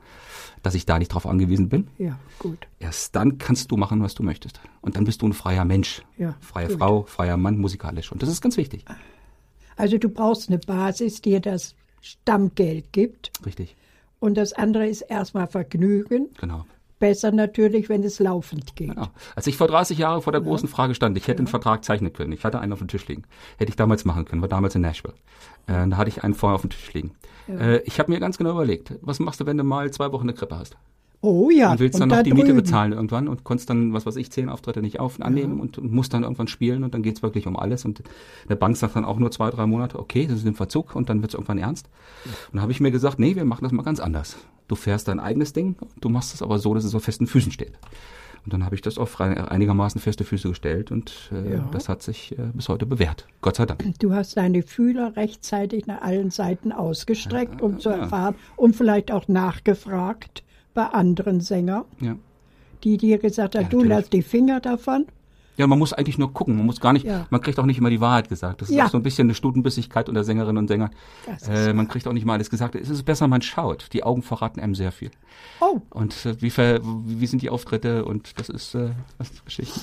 dass 0.63 0.75
ich 0.75 0.85
da 0.87 0.99
nicht 0.99 1.09
drauf 1.09 1.27
angewiesen 1.27 1.69
bin. 1.69 1.89
Ja, 1.99 2.19
gut. 2.39 2.67
Erst 2.79 3.15
dann 3.17 3.39
kannst 3.39 3.71
du 3.71 3.77
machen, 3.77 4.03
was 4.03 4.15
du 4.15 4.23
möchtest. 4.23 4.61
Und 4.81 4.97
dann 4.97 5.05
bist 5.05 5.23
du 5.23 5.27
ein 5.29 5.33
freier 5.33 5.65
Mensch. 5.65 6.03
Ja, 6.19 6.35
Freie 6.41 6.69
gut. 6.69 6.79
Frau, 6.79 7.03
freier 7.05 7.37
Mann, 7.37 7.59
musikalisch. 7.59 8.11
Und 8.13 8.23
das 8.23 8.29
ist 8.29 8.41
ganz 8.43 8.57
wichtig. 8.57 8.85
Also 9.77 9.97
du 9.99 10.09
brauchst 10.09 10.49
eine 10.49 10.59
Basis, 10.59 11.21
die 11.23 11.31
dir 11.31 11.41
das 11.41 11.75
Stammgeld 12.01 12.93
gibt. 12.93 13.31
Richtig. 13.47 13.77
Und 14.21 14.35
das 14.37 14.53
andere 14.53 14.87
ist 14.89 15.03
erstmal 15.03 15.47
Vergnügen. 15.47 16.29
Genau. 16.41 16.65
Besser 16.99 17.33
natürlich, 17.33 17.89
wenn 17.89 18.03
es 18.03 18.19
laufend 18.19 18.77
geht. 18.77 18.95
Ja. 18.97 19.11
Als 19.37 19.47
ich 19.47 19.57
vor 19.57 19.69
30 19.69 19.99
Jahren 19.99 20.23
vor 20.23 20.33
der 20.33 20.43
großen 20.43 20.69
Frage 20.69 20.95
stand, 20.95 21.17
ich 21.17 21.29
hätte 21.29 21.39
einen 21.39 21.47
Vertrag 21.47 21.85
zeichnen 21.85 22.13
können. 22.13 22.33
Ich 22.33 22.45
hatte 22.45 22.61
einen 22.61 22.73
auf 22.73 22.79
dem 22.79 22.89
Tisch 22.89 23.07
liegen. 23.09 23.25
Hätte 23.57 23.71
ich 23.71 23.77
damals 23.77 24.05
machen 24.05 24.25
können, 24.25 24.43
war 24.43 24.49
damals 24.49 24.75
in 24.75 24.83
Nashville. 24.83 25.15
Äh, 25.67 25.89
da 25.89 25.97
hatte 25.97 26.09
ich 26.09 26.25
einen 26.25 26.35
vorher 26.35 26.57
auf 26.57 26.63
dem 26.63 26.71
Tisch 26.71 26.93
liegen. 26.93 27.13
Äh, 27.49 27.79
ich 27.85 27.99
habe 27.99 28.11
mir 28.11 28.21
ganz 28.21 28.39
genau 28.39 28.51
überlegt, 28.51 28.95
was 29.01 29.21
machst 29.21 29.41
du, 29.41 29.47
wenn 29.47 29.57
du 29.57 29.65
mal 29.65 29.91
zwei 29.91 30.13
Wochen 30.13 30.25
eine 30.25 30.35
Grippe 30.35 30.59
hast? 30.59 30.77
Oh 31.21 31.51
ja. 31.51 31.73
Und 31.73 31.81
willst 31.81 31.95
und 31.97 32.09
dann 32.09 32.19
noch 32.19 32.23
die 32.23 32.33
Miete 32.33 32.47
drüben. 32.47 32.59
bezahlen 32.59 32.93
irgendwann 32.93 33.27
und 33.27 33.43
konntest 33.43 33.69
dann, 33.71 33.93
was 33.93 34.07
weiß 34.07 34.17
ich, 34.17 34.31
zehn 34.31 34.49
Auftritte 34.49 34.81
nicht 34.81 35.01
auf, 35.01 35.21
annehmen 35.21 35.59
und, 35.61 35.77
und 35.77 35.93
musst 35.93 36.15
dann 36.15 36.23
irgendwann 36.23 36.47
spielen 36.47 36.85
und 36.85 36.95
dann 36.95 37.03
geht's 37.03 37.23
wirklich 37.23 37.49
um 37.49 37.57
alles. 37.57 37.85
Und 37.85 38.03
eine 38.47 38.55
Bank 38.57 38.77
sagt 38.77 38.95
dann 38.95 39.05
auch 39.05 39.19
nur 39.19 39.33
zwei, 39.33 39.51
drei 39.51 39.67
Monate, 39.67 39.99
okay, 39.99 40.27
das 40.29 40.39
ist 40.39 40.47
im 40.47 40.55
Verzug 40.55 40.95
und 40.95 41.09
dann 41.09 41.21
wird's 41.21 41.35
irgendwann 41.35 41.59
ernst. 41.59 41.89
Und 42.25 42.55
dann 42.55 42.63
habe 42.63 42.71
ich 42.71 42.79
mir 42.81 42.93
gesagt, 42.93 43.19
nee, 43.19 43.35
wir 43.35 43.45
machen 43.45 43.65
das 43.65 43.73
mal 43.73 43.83
ganz 43.83 43.99
anders. 43.99 44.37
Du 44.69 44.77
fährst 44.77 45.09
dein 45.09 45.19
eigenes 45.19 45.53
Ding, 45.53 45.75
du 46.01 46.09
machst 46.09 46.35
es 46.35 46.43
aber 46.43 46.59
so, 46.59 46.73
dass 46.75 46.85
es 46.85 46.95
auf 46.95 47.03
festen 47.03 47.27
Füßen 47.27 47.51
steht. 47.51 47.73
Und 48.45 48.53
dann 48.53 48.65
habe 48.65 48.77
ich 48.77 48.81
das 48.83 48.97
auf 48.97 49.21
einigermaßen 49.21 50.01
feste 50.01 50.23
Füße 50.25 50.49
gestellt 50.49 50.93
und 50.93 51.31
äh, 51.33 51.55
Ja. 51.55 51.69
das 51.73 51.89
hat 51.89 52.03
sich 52.03 52.33
äh, 52.39 52.43
bis 52.55 52.69
heute 52.69 52.87
bewährt. 52.87 53.27
Gott 53.43 53.57
sei 53.57 53.67
Dank. 53.67 53.83
Du 53.99 54.15
hast 54.15 54.37
deine 54.37 54.63
Fühler 54.63 55.17
rechtzeitig 55.17 55.87
nach 55.87 56.01
allen 56.01 56.31
Seiten 56.31 56.71
ausgestreckt, 56.71 57.61
um 57.61 57.81
zu 57.81 57.91
ja. 57.91 57.97
erfahren 57.97 58.37
und 58.57 58.77
vielleicht 58.77 59.11
auch 59.11 59.27
nachgefragt 59.27 60.45
bei 60.79 60.87
anderen 60.87 61.41
Sängern, 61.41 61.85
Ja. 62.01 62.15
die 62.85 62.97
dir 62.99 63.19
gesagt 63.19 63.57
haben, 63.57 63.65
Ja, 63.65 63.69
du 63.69 63.83
lass 63.83 64.09
die 64.11 64.23
Finger 64.23 64.61
davon. 64.61 65.07
Ja, 65.57 65.67
man 65.67 65.77
muss 65.81 65.93
eigentlich 65.93 66.19
nur 66.19 66.33
gucken. 66.33 66.57
Man 66.57 66.67
muss 66.67 66.79
gar 66.81 66.93
nicht, 66.93 67.05
Ja. 67.05 67.27
man 67.31 67.41
kriegt 67.41 67.59
auch 67.59 67.67
nicht 67.67 67.79
immer 67.79 67.91
die 67.91 68.01
Wahrheit 68.01 68.29
gesagt. 68.29 68.63
Das 68.63 68.71
ist 68.71 68.81
auch 68.81 68.91
so 68.91 68.97
ein 68.97 69.03
bisschen 69.03 69.27
eine 69.27 69.35
Stutenbissigkeit 69.35 70.09
unter 70.09 70.23
Sängerinnen 70.23 70.57
und 70.59 70.69
Sängern. 70.69 70.91
Äh, 71.49 71.73
man 71.73 71.89
kriegt 71.89 72.07
auch 72.07 72.13
nicht 72.13 72.25
mal 72.25 72.35
alles 72.35 72.49
gesagt. 72.49 72.77
Es 72.77 72.89
ist 72.91 73.03
besser, 73.03 73.27
man 73.27 73.43
schaut. 73.43 73.89
Die 73.93 74.05
Augen 74.05 74.23
verraten 74.23 74.61
einem 74.61 74.77
sehr 74.77 74.93
viel. 74.93 75.11
Oh, 75.61 75.81
Und 75.91 76.15
äh, 76.27 76.41
wie, 76.41 76.51
ver, 76.51 76.79
wie 76.85 77.27
sind 77.27 77.43
die 77.43 77.51
Auftritte 77.51 78.05
und 78.05 78.39
das 78.39 78.49
ist, 78.51 78.77
äh, 78.77 78.91
das 79.19 79.31
ist 79.31 79.45
Geschichte. 79.45 79.81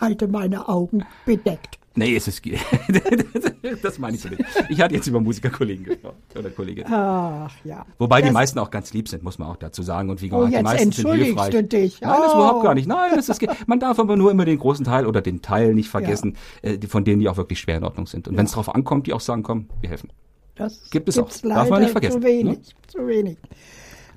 halte 0.00 0.26
meine 0.26 0.68
Augen 0.70 1.04
bedeckt. 1.26 1.78
Nee, 1.98 2.16
es 2.16 2.28
ist, 2.28 2.42
das 3.82 3.98
meine 3.98 4.16
ich 4.16 4.22
so 4.22 4.28
nicht. 4.28 4.42
Ich 4.68 4.80
hatte 4.80 4.94
jetzt 4.94 5.06
über 5.06 5.20
Musikerkollegen 5.20 5.84
gesprochen 5.84 6.16
oder 6.38 6.50
Kollegin. 6.50 6.84
Ach 6.88 7.52
ja. 7.64 7.84
Wobei 7.98 8.20
die 8.20 8.26
Das- 8.28 8.34
meisten 8.34 8.58
auch 8.58 8.70
ganz 8.70 8.92
lieb 8.92 9.08
sind, 9.08 9.22
muss 9.22 9.38
man 9.38 9.48
auch 9.48 9.56
dazu 9.56 9.82
sagen. 9.82 10.10
Und 10.10 10.22
wie 10.22 10.30
Oh, 10.32 10.38
gesagt, 10.46 10.52
die 10.52 10.54
jetzt 10.56 10.64
meisten 10.64 10.92
sind 10.92 10.98
entschuldigst 11.04 11.26
hilfreich. 11.26 11.50
du 11.50 11.64
dich. 11.64 12.00
Nein, 12.00 12.20
das 12.22 12.32
Oh. 12.32 12.36
überhaupt 12.36 12.62
gar 12.64 12.74
nicht. 12.74 12.86
Nein, 12.88 13.12
das 13.16 13.28
ist, 13.28 13.42
man 13.66 13.80
darf 13.80 13.98
aber 13.98 14.16
nur 14.16 14.30
immer 14.30 14.44
den 14.44 14.58
großen 14.58 14.84
Teil 14.84 15.06
oder 15.06 15.20
den 15.20 15.42
Teil 15.42 15.74
nicht 15.74 15.88
vergessen, 15.88 16.36
äh, 16.62 16.78
die, 16.78 16.86
von 16.86 17.04
denen 17.04 17.20
die 17.20 17.28
auch 17.28 17.36
wirklich 17.36 17.60
schwer 17.60 17.78
in 17.78 17.84
Ordnung 17.84 18.06
sind. 18.06 18.28
Und 18.28 18.36
wenn 18.36 18.46
es 18.46 18.52
drauf 18.52 18.74
ankommt, 18.74 19.06
die 19.06 19.12
auch 19.12 19.20
sagen, 19.20 19.42
komm, 19.42 19.68
wir 19.80 19.90
helfen. 19.90 20.10
Das 20.54 20.90
Gibt 20.90 21.08
es 21.08 21.18
auch. 21.18 21.28
Darf 21.42 21.68
man 21.70 21.82
nicht 21.82 21.92
vergessen, 21.92 22.20
Zu 22.22 22.26
wenig, 22.26 22.58
ne? 22.58 22.62
zu 22.88 23.06
wenig. 23.06 23.36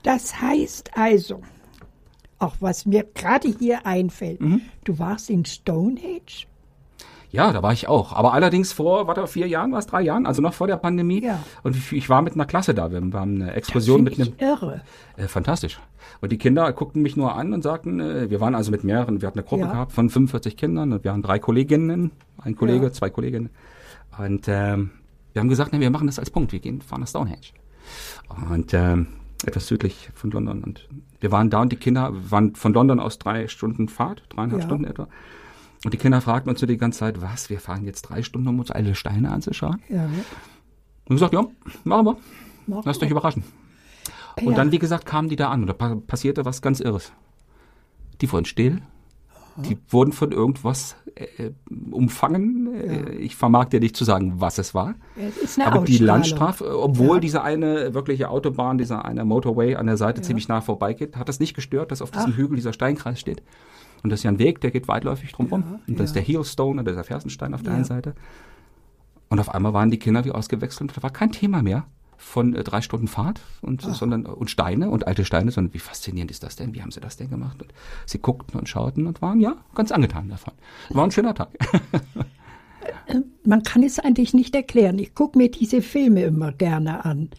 Das 0.04 0.40
heißt 0.42 0.92
also, 0.98 1.42
auch 2.40 2.56
was 2.60 2.86
mir 2.88 3.06
gerade 3.14 3.48
hier 3.60 3.86
einfällt, 3.86 4.42
Mhm. 4.42 4.62
du 4.84 4.98
warst 4.98 5.30
in 5.30 5.46
Stonehenge? 5.46 6.22
Ja, 7.32 7.54
da 7.54 7.64
war 7.64 7.72
ich 7.72 7.88
auch. 7.88 8.12
Aber 8.14 8.34
allerdings 8.34 8.74
vor, 8.74 9.08
warte, 9.08 9.26
vier 9.26 9.48
Jahren, 9.48 9.72
war 9.72 9.80
es 9.80 9.88
drei 9.88 10.02
Jahren, 10.02 10.26
also 10.26 10.42
noch 10.42 10.54
vor 10.54 10.68
der 10.68 10.76
Pandemie. 10.76 11.24
Ja. 11.24 11.40
Und 11.64 11.76
ich, 11.92 12.10
war 12.10 12.22
mit 12.22 12.34
einer 12.34 12.46
Klasse 12.46 12.74
da. 12.74 12.92
Wir 12.92 12.98
haben 12.98 13.16
eine 13.16 13.54
Exkursion 13.54 14.04
mit 14.04 14.20
einem. 14.20 14.34
irre. 14.38 14.82
Äh, 15.16 15.28
fantastisch. 15.28 15.80
Und 16.20 16.32
die 16.32 16.38
Kinder 16.38 16.72
guckten 16.74 17.02
mich 17.02 17.16
nur 17.16 17.34
an 17.36 17.54
und 17.54 17.62
sagten, 17.62 18.00
äh, 18.02 18.30
wir 18.30 18.42
waren 18.42 18.54
also 18.54 18.70
mit 18.72 18.84
mehreren, 18.84 19.22
wir 19.22 19.28
hatten 19.28 19.40
eine 19.40 19.48
Gruppe 19.48 19.64
Ja. 19.64 19.72
gehabt 19.72 19.94
von 19.94 20.10
45 20.10 20.58
Kindern 20.58 20.92
und 20.92 21.04
wir 21.06 21.12
haben 21.14 21.22
drei 21.22 21.40
Kolleginnen, 21.40 22.12
ein 22.42 22.56
Kollege, 22.56 22.86
Ja. 22.88 22.92
zwei 22.92 23.10
Kolleginnen. 23.10 23.50
Und 24.18 24.48
ähm, 24.50 24.92
wir 25.32 25.40
haben 25.40 25.50
gesagt, 25.50 25.72
nee, 25.72 25.80
wir 25.80 25.90
machen 25.90 26.08
das 26.08 26.20
als 26.20 26.30
Punkt, 26.32 26.52
wir 26.52 26.60
gehen, 26.60 26.82
fahren 26.82 27.00
nach 27.00 27.08
Stonehenge. 27.08 27.40
Und 28.50 28.74
ähm, 28.74 29.08
etwas 29.46 29.68
südlich 29.68 30.10
von 30.14 30.32
London. 30.32 30.64
Und 30.64 30.88
wir 31.22 31.32
waren 31.32 31.50
da 31.50 31.62
und 31.62 31.72
die 31.72 31.78
Kinder 31.78 32.12
waren 32.30 32.56
von 32.56 32.74
London 32.74 33.00
aus 33.00 33.18
drei 33.20 33.48
Stunden 33.48 33.88
Fahrt, 33.88 34.24
dreieinhalb 34.30 34.62
Ja. 34.62 34.68
Stunden 34.68 34.84
etwa. 34.86 35.08
Und 35.84 35.94
die 35.94 35.98
Kinder 35.98 36.22
fragten 36.22 36.50
uns 36.50 36.60
so 36.60 36.66
die 36.68 36.78
ganze 36.78 37.00
Zeit, 37.00 37.22
was, 37.22 37.50
wir 37.50 37.60
fahren 37.60 37.86
jetzt 37.86 38.04
drei 38.04 38.22
Stunden, 38.22 38.48
um 38.48 38.60
uns 38.60 38.70
alle 38.72 38.94
Steine 38.96 39.32
anzuschauen? 39.32 39.82
Ja. 39.90 40.04
Und 41.10 41.16
gesagt, 41.16 41.34
ja, 41.34 41.44
machen 41.84 42.06
wir. 42.06 42.18
Machen 42.68 42.84
Lasst 42.86 43.02
wir. 43.02 43.06
euch 43.08 43.12
überraschen. 43.12 43.44
Und 44.38 44.52
Ja. 44.52 44.56
dann, 44.58 44.72
wie 44.72 44.80
gesagt, 44.80 45.06
kamen 45.06 45.28
die 45.30 45.36
da 45.36 45.50
an 45.50 45.62
und 45.62 45.68
da 45.68 45.74
pa 45.74 45.96
passierte 45.96 46.46
was 46.46 46.62
ganz 46.62 46.80
Irres. 46.80 47.12
Die 48.22 48.32
wurden 48.32 48.46
still. 48.46 48.82
Die 49.58 49.78
wurden 49.90 50.14
von 50.14 50.32
irgendwas 50.32 50.96
äh, 51.16 51.52
umfangen. 51.92 52.74
Äh, 52.74 53.16
Ich 53.16 53.36
vermag 53.36 53.66
dir 53.66 53.82
nicht 53.82 53.98
zu 53.98 54.06
sagen, 54.06 54.36
was 54.38 54.58
es 54.58 54.74
war. 54.74 54.96
Es 55.18 55.36
ist 55.38 55.60
eine 55.60 55.68
Aber 55.74 55.84
die. 55.86 55.98
Landstraße, 55.98 56.80
obwohl 56.80 57.18
Ja. 57.18 57.20
diese 57.20 57.44
eine 57.44 57.94
wirkliche 57.94 58.30
Autobahn, 58.30 58.78
dieser 58.78 59.04
eine 59.04 59.26
Motorway 59.26 59.76
an 59.76 59.88
der 59.88 59.98
Seite 59.98 60.22
ziemlich 60.22 60.48
nah 60.48 60.62
vorbeigeht, 60.62 61.18
hat 61.18 61.28
das 61.28 61.40
nicht 61.42 61.54
gestört, 61.54 61.92
dass 61.92 62.02
auf 62.02 62.12
diesem 62.12 62.34
Hügel 62.36 62.56
dieser 62.56 62.72
Steinkreis 62.72 63.20
steht. 63.20 63.44
Und 64.04 64.10
das 64.10 64.20
ist 64.22 64.24
ja 64.24 64.32
ein 64.32 64.40
Weg, 64.40 64.62
der 64.62 64.72
geht 64.72 64.88
weitläufig 64.88 65.32
drumherum. 65.32 65.80
und 65.88 66.00
das 66.00 66.10
ist 66.12 66.16
der 66.16 66.24
Heelstone, 66.24 66.82
oder 66.82 66.94
der 66.94 67.04
Fersenstein 67.04 67.54
auf 67.54 67.62
der 67.62 67.72
Ja. 67.72 67.76
einen 67.78 67.86
Seite. 67.86 68.16
Und 69.30 69.40
auf 69.40 69.50
einmal 69.54 69.74
waren 69.74 69.90
die 69.92 70.00
Kinder 70.00 70.26
wie 70.26 70.32
ausgewechselt 70.32 70.82
und 70.82 70.98
da 70.98 71.04
war 71.04 71.10
kein 71.12 71.32
Thema 71.32 71.62
mehr 71.64 71.86
von 72.18 72.54
äh, 72.54 72.64
drei 72.64 72.82
Stunden 72.82 73.08
Fahrt 73.08 73.42
und 73.62 73.82
sondern 73.82 74.26
und 74.28 74.50
Steine 74.52 74.90
und 74.92 75.08
alte 75.08 75.26
Steine, 75.26 75.50
sondern 75.52 75.74
wie 75.74 75.80
faszinierend 75.80 76.30
ist 76.30 76.44
das 76.44 76.56
denn? 76.56 76.76
Wie 76.76 76.82
haben 76.82 76.92
sie 76.92 77.00
das 77.00 77.18
denn 77.18 77.30
gemacht? 77.30 77.62
Und 77.62 77.74
sie 78.06 78.20
guckten 78.20 78.60
und 78.60 78.70
schauten 78.70 79.08
und 79.08 79.22
waren 79.24 79.40
ja 79.40 79.56
ganz 79.74 79.92
angetan 79.92 80.30
davon. 80.30 80.54
War 80.90 81.04
ein 81.06 81.12
schöner 81.12 81.34
Tag. 81.34 81.50
Man 83.46 83.64
kann 83.64 83.84
es 83.84 84.00
eigentlich 84.00 84.34
nicht 84.34 84.56
erklären. 84.56 85.00
Ich 85.00 85.14
gucke 85.16 85.38
mir 85.38 85.50
diese 85.50 85.82
Filme 85.82 86.24
immer 86.24 86.52
gerne 86.52 87.06
an. 87.06 87.30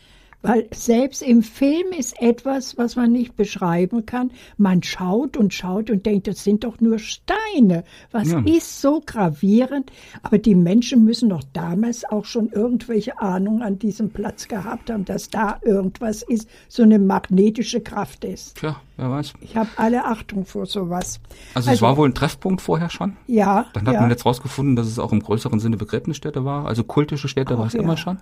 Weil 0.42 0.66
selbst 0.74 1.22
im 1.22 1.42
Film 1.42 1.92
ist 1.96 2.20
etwas, 2.20 2.76
was 2.76 2.96
man 2.96 3.12
nicht 3.12 3.36
beschreiben 3.36 4.04
kann. 4.06 4.32
Man 4.56 4.82
schaut 4.82 5.36
und 5.36 5.54
schaut 5.54 5.88
und 5.90 6.04
denkt, 6.04 6.26
das 6.26 6.42
sind 6.42 6.64
doch 6.64 6.80
nur 6.80 6.98
Steine. 6.98 7.84
Was 8.10 8.32
Ja. 8.32 8.40
ist 8.44 8.80
so 8.80 9.00
gravierend? 9.04 9.90
Aber 10.22 10.38
die 10.38 10.54
Menschen 10.54 11.04
müssen 11.04 11.28
doch 11.28 11.42
damals 11.52 12.04
auch 12.04 12.24
schon 12.24 12.48
irgendwelche 12.50 13.20
Ahnung 13.20 13.62
an 13.62 13.78
diesem 13.78 14.10
Platz 14.10 14.48
gehabt 14.48 14.90
haben, 14.90 15.04
dass 15.04 15.30
da 15.30 15.58
irgendwas 15.62 16.22
ist, 16.22 16.48
so 16.68 16.82
eine 16.82 16.98
magnetische 16.98 17.80
Kraft 17.80 18.24
ist. 18.24 18.56
Tja, 18.56 18.80
wer 18.96 19.10
weiß. 19.10 19.34
Ich 19.40 19.56
habe 19.56 19.70
alle 19.76 20.04
Achtung 20.04 20.44
vor 20.44 20.66
sowas. 20.66 21.20
Also, 21.54 21.70
es 21.70 21.82
war 21.82 21.96
wohl 21.96 22.08
ein 22.08 22.14
Treffpunkt 22.14 22.60
vorher 22.60 22.90
schon. 22.90 23.16
ja, 23.26 23.66
Dann 23.74 23.86
hat 23.86 23.94
ja. 23.94 24.00
man 24.00 24.10
jetzt 24.10 24.26
rausgefunden, 24.26 24.76
dass 24.76 24.86
es 24.86 24.98
auch 24.98 25.12
im 25.12 25.20
größeren 25.20 25.60
Sinne 25.60 25.76
Begräbnisstätte 25.76 26.44
war. 26.44 26.66
Also 26.66 26.84
kultische 26.84 27.28
Stätte 27.28 27.58
war 27.58 27.66
es 27.66 27.74
ja. 27.74 27.80
immer 27.80 27.96
schon. 27.96 28.18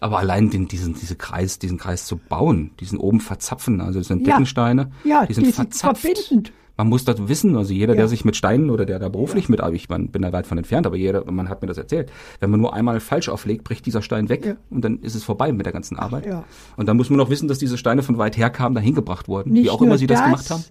Aber 0.00 0.18
allein 0.18 0.50
den, 0.50 0.68
diesen, 0.68 0.94
diese 0.94 1.16
Kreis, 1.42 1.58
diesen 1.58 1.78
Kreis 1.78 2.06
zu 2.06 2.16
bauen, 2.16 2.70
diesen 2.80 2.98
oben 2.98 3.20
verzapfen, 3.20 3.80
also 3.80 3.98
das 3.98 4.08
sind 4.08 4.20
Ja. 4.20 4.32
Deckensteine, 4.34 4.90
Ja, 5.04 5.26
die 5.26 5.34
sind 5.34 5.46
die 5.46 5.50
sind 5.52 5.74
verzapft. 5.74 6.02
verbindend. 6.02 6.52
Man 6.78 6.88
muss 6.88 7.04
das 7.04 7.28
wissen, 7.28 7.54
also 7.56 7.72
jeder, 7.74 7.92
Ja. 7.92 7.98
der 7.98 8.08
sich 8.08 8.24
mit 8.24 8.34
Steinen 8.34 8.70
oder 8.70 8.86
der 8.86 8.98
da 8.98 9.08
beruflich 9.10 9.48
mit, 9.50 9.60
aber 9.60 9.74
ich 9.74 9.88
man, 9.90 10.08
bin 10.08 10.22
da 10.22 10.32
weit 10.32 10.46
von 10.46 10.56
entfernt, 10.56 10.86
aber 10.86 10.96
jeder, 10.96 11.30
man 11.30 11.48
hat 11.50 11.60
mir 11.60 11.68
das 11.68 11.76
erzählt. 11.76 12.10
Wenn 12.40 12.50
man 12.50 12.60
nur 12.60 12.72
einmal 12.72 12.98
falsch 13.00 13.28
auflegt, 13.28 13.62
bricht 13.64 13.84
dieser 13.84 14.00
Stein 14.02 14.28
weg 14.30 14.46
Ja. 14.46 14.54
und 14.70 14.82
dann 14.84 14.98
ist 15.00 15.14
es 15.14 15.22
vorbei 15.22 15.52
mit 15.52 15.66
der 15.66 15.72
ganzen 15.74 15.98
Arbeit. 15.98 16.24
ja. 16.26 16.44
Und 16.76 16.86
dann 16.88 16.96
muss 16.96 17.10
man 17.10 17.18
noch 17.18 17.28
wissen, 17.28 17.46
dass 17.48 17.58
diese 17.58 17.76
Steine 17.76 18.02
von 18.02 18.16
weit 18.18 18.36
her 18.38 18.48
kamen, 18.50 18.74
dahin 18.74 18.94
gebracht 18.94 19.28
wurden, 19.28 19.52
Nicht 19.52 19.64
wie 19.64 19.70
auch 19.70 19.82
immer 19.82 19.98
sie 19.98 20.06
das, 20.06 20.22
gemacht 20.24 20.48
haben. 20.50 20.64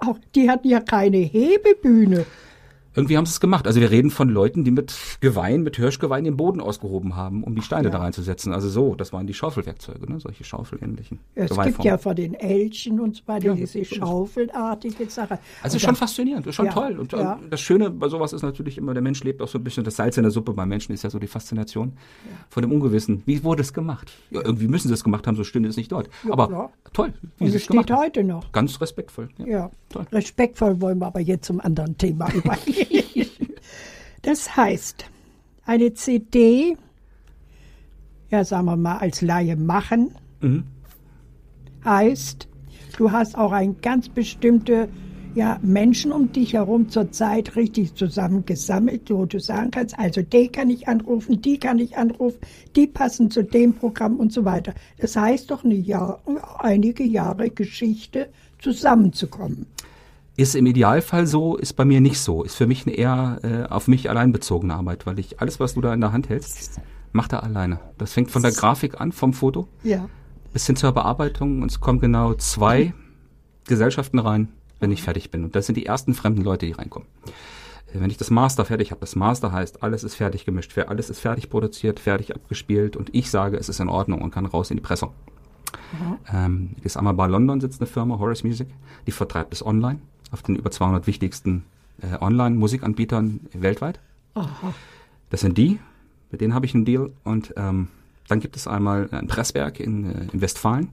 Auch 0.00 0.18
die 0.34 0.50
hatten 0.50 0.68
ja 0.68 0.80
keine 0.80 1.16
Hebebühne. 1.18 2.26
Irgendwie 2.94 3.16
haben 3.16 3.26
sie 3.26 3.30
es 3.32 3.40
gemacht. 3.40 3.66
Also 3.66 3.80
wir 3.80 3.90
reden 3.90 4.10
von 4.10 4.28
Leuten, 4.28 4.64
die 4.64 4.70
mit 4.70 4.94
Geweih, 5.20 5.58
mit 5.58 5.76
Hirschgeweih 5.76 6.20
den 6.20 6.36
Boden 6.36 6.60
ausgehoben 6.60 7.16
haben, 7.16 7.42
um 7.44 7.54
die 7.54 7.62
Steine 7.62 7.90
da 7.90 7.98
reinzusetzen. 7.98 8.52
Also 8.52 8.68
so, 8.68 8.94
das 8.94 9.12
waren 9.12 9.26
die 9.26 9.34
Schaufelwerkzeuge, 9.34 10.10
ne? 10.10 10.20
solche 10.20 10.44
schaufelähnlichen 10.44 11.18
Es 11.34 11.50
gibt 11.58 11.84
ja 11.84 11.98
von 11.98 12.14
den 12.16 12.34
Elchen 12.34 13.00
und 13.00 13.16
so 13.16 13.22
weiter 13.26 13.46
Ja, 13.48 13.54
diese 13.54 13.84
schaufelartige 13.84 15.08
Sache. 15.10 15.38
Also 15.62 15.74
Und 15.76 15.80
schon 15.80 15.88
dann- 15.88 15.96
faszinierend, 15.96 16.46
ist 16.46 16.54
schon 16.54 16.66
Ja, 16.66 16.72
toll. 16.72 16.98
Und 16.98 17.12
äh, 17.12 17.18
ja. 17.18 17.38
das 17.50 17.60
Schöne 17.60 17.90
bei 17.90 18.08
sowas 18.08 18.32
ist 18.32 18.42
natürlich 18.42 18.78
immer, 18.78 18.94
der 18.94 19.02
Mensch 19.02 19.22
lebt 19.24 19.42
auch 19.42 19.48
so 19.48 19.58
ein 19.58 19.64
bisschen, 19.64 19.84
das 19.84 19.96
Salz 19.96 20.16
in 20.16 20.22
der 20.22 20.30
Suppe 20.32 20.52
beim 20.52 20.68
Menschen 20.68 20.92
ist 20.92 21.02
ja 21.04 21.10
so 21.10 21.18
die 21.18 21.26
Faszination 21.26 21.92
von 22.48 22.62
dem 22.62 22.72
Ungewissen. 22.72 23.22
Wie 23.26 23.42
wurde 23.44 23.62
es 23.62 23.72
gemacht? 23.72 24.12
Ja, 24.30 24.40
irgendwie 24.44 24.68
müssen 24.68 24.88
sie 24.88 24.94
es 24.94 25.04
gemacht 25.04 25.26
haben, 25.26 25.36
so 25.36 25.44
stünde 25.44 25.68
es 25.68 25.76
nicht 25.76 25.92
dort. 25.92 26.08
Aber 26.30 26.50
ja. 26.50 26.70
toll, 26.92 27.12
wie 27.38 27.44
Und 27.46 27.54
es 27.54 27.64
steht 27.64 27.90
heute 27.90 28.24
noch. 28.24 28.52
Ganz 28.52 28.80
respektvoll. 28.80 29.28
Ja. 29.38 29.46
Ja, 29.46 29.70
Toll. 29.90 30.06
respektvoll 30.12 30.80
wollen 30.80 30.98
wir 30.98 31.06
aber 31.06 31.20
jetzt 31.20 31.46
zum 31.46 31.60
anderen 31.60 31.96
Thema 31.98 32.28
übergehen. 32.34 32.83
das 34.22 34.56
heißt, 34.56 35.04
eine 35.64 35.94
CD, 35.94 36.76
ja, 38.30 38.44
sagen 38.44 38.66
wir 38.66 38.76
mal, 38.76 38.98
als 38.98 39.20
Laie 39.22 39.56
machen, 39.56 40.14
Mhm. 40.40 40.64
heißt, 41.84 42.48
du 42.98 43.10
hast 43.10 43.36
auch 43.38 43.52
ein 43.52 43.80
ganz 43.80 44.08
bestimmte 44.08 44.88
ja, 45.34 45.58
Menschen 45.62 46.12
um 46.12 46.30
dich 46.32 46.52
herum 46.52 46.88
zur 46.88 47.10
Zeit 47.10 47.56
richtig 47.56 47.94
zusammengesammelt, 47.94 49.10
wo 49.10 49.24
du 49.26 49.40
sagen 49.40 49.70
kannst, 49.72 49.98
also 49.98 50.22
den 50.22 50.52
kann 50.52 50.70
ich 50.70 50.86
anrufen, 50.86 51.42
die 51.42 51.58
kann 51.58 51.78
ich 51.80 51.96
anrufen, 51.96 52.38
die 52.76 52.86
passen 52.86 53.30
zu 53.30 53.42
dem 53.42 53.74
Programm 53.74 54.16
und 54.16 54.32
so 54.32 54.44
weiter. 54.44 54.74
Das 54.98 55.16
heißt 55.16 55.50
doch 55.50 55.64
eine 55.64 55.74
Jahr, 55.74 56.22
einige 56.58 57.02
Jahre 57.02 57.50
Geschichte 57.50 58.28
zusammenzukommen. 58.60 59.66
Ist 60.36 60.56
im 60.56 60.66
Idealfall 60.66 61.26
so, 61.28 61.56
ist 61.56 61.74
bei 61.74 61.84
mir 61.84 62.00
nicht 62.00 62.18
so. 62.18 62.42
Ist 62.42 62.56
für 62.56 62.66
mich 62.66 62.86
eine 62.86 62.96
eher 62.96 63.38
äh, 63.42 63.72
auf 63.72 63.86
mich 63.86 64.10
allein 64.10 64.32
bezogene 64.32 64.74
Arbeit, 64.74 65.06
weil 65.06 65.18
ich 65.20 65.40
alles, 65.40 65.60
was 65.60 65.74
du 65.74 65.80
da 65.80 65.94
in 65.94 66.00
der 66.00 66.12
Hand 66.12 66.28
hältst, 66.28 66.80
macht 67.12 67.32
er 67.32 67.44
alleine. 67.44 67.78
Das 67.98 68.12
fängt 68.12 68.32
von 68.32 68.42
der 68.42 68.50
Grafik 68.50 69.00
an, 69.00 69.12
vom 69.12 69.32
Foto, 69.32 69.68
Ja. 69.84 70.08
bis 70.52 70.66
hin 70.66 70.74
zur 70.74 70.90
Bearbeitung 70.90 71.62
und 71.62 71.70
es 71.70 71.78
kommen 71.80 72.00
genau 72.00 72.34
zwei 72.34 72.92
Gesellschaften 73.68 74.18
rein, 74.18 74.48
wenn 74.80 74.90
ich 74.90 75.02
fertig 75.04 75.30
bin. 75.30 75.44
Und 75.44 75.54
das 75.54 75.66
sind 75.66 75.76
die 75.76 75.86
ersten 75.86 76.14
fremden 76.14 76.42
Leute, 76.42 76.66
die 76.66 76.72
reinkommen. 76.72 77.06
Äh, 77.92 78.00
Wenn 78.00 78.10
ich 78.10 78.16
das 78.16 78.30
Master 78.30 78.64
fertig 78.64 78.90
habe, 78.90 79.00
das 79.02 79.14
Master 79.14 79.52
heißt, 79.52 79.84
alles 79.84 80.02
ist 80.02 80.16
fertig 80.16 80.44
gemischt, 80.44 80.76
alles 80.76 81.10
ist 81.10 81.20
fertig 81.20 81.48
produziert, 81.48 82.00
fertig 82.00 82.34
abgespielt 82.34 82.96
und 82.96 83.14
ich 83.14 83.30
sage, 83.30 83.56
es 83.56 83.68
ist 83.68 83.78
in 83.78 83.88
Ordnung 83.88 84.20
und 84.20 84.32
kann 84.32 84.46
raus 84.46 84.72
in 84.72 84.78
die 84.78 84.82
Pressung. 84.82 85.12
Ähm, 86.32 86.70
das 86.78 86.86
ist 86.86 86.96
einmal 86.96 87.14
bei 87.14 87.28
London 87.28 87.60
sitzt 87.60 87.80
eine 87.80 87.86
Firma, 87.86 88.18
Horace 88.18 88.42
Music, 88.42 88.66
die 89.06 89.12
vertreibt 89.12 89.52
es 89.52 89.64
online 89.64 90.00
auf 90.34 90.42
den 90.42 90.56
über 90.56 90.70
200 90.70 91.06
wichtigsten 91.06 91.64
äh, 92.02 92.20
Online-Musikanbietern 92.20 93.40
weltweit. 93.54 94.00
Das 95.30 95.40
sind 95.40 95.56
die, 95.56 95.78
mit 96.30 96.40
denen 96.40 96.54
habe 96.54 96.66
ich 96.66 96.74
einen 96.74 96.84
Deal. 96.84 97.10
Und 97.22 97.54
ähm, 97.56 97.88
dann 98.28 98.40
gibt 98.40 98.56
es 98.56 98.66
einmal 98.66 99.08
ein 99.12 99.28
Presswerk 99.28 99.80
in, 99.80 100.04
äh, 100.04 100.26
in 100.32 100.40
Westfalen. 100.42 100.90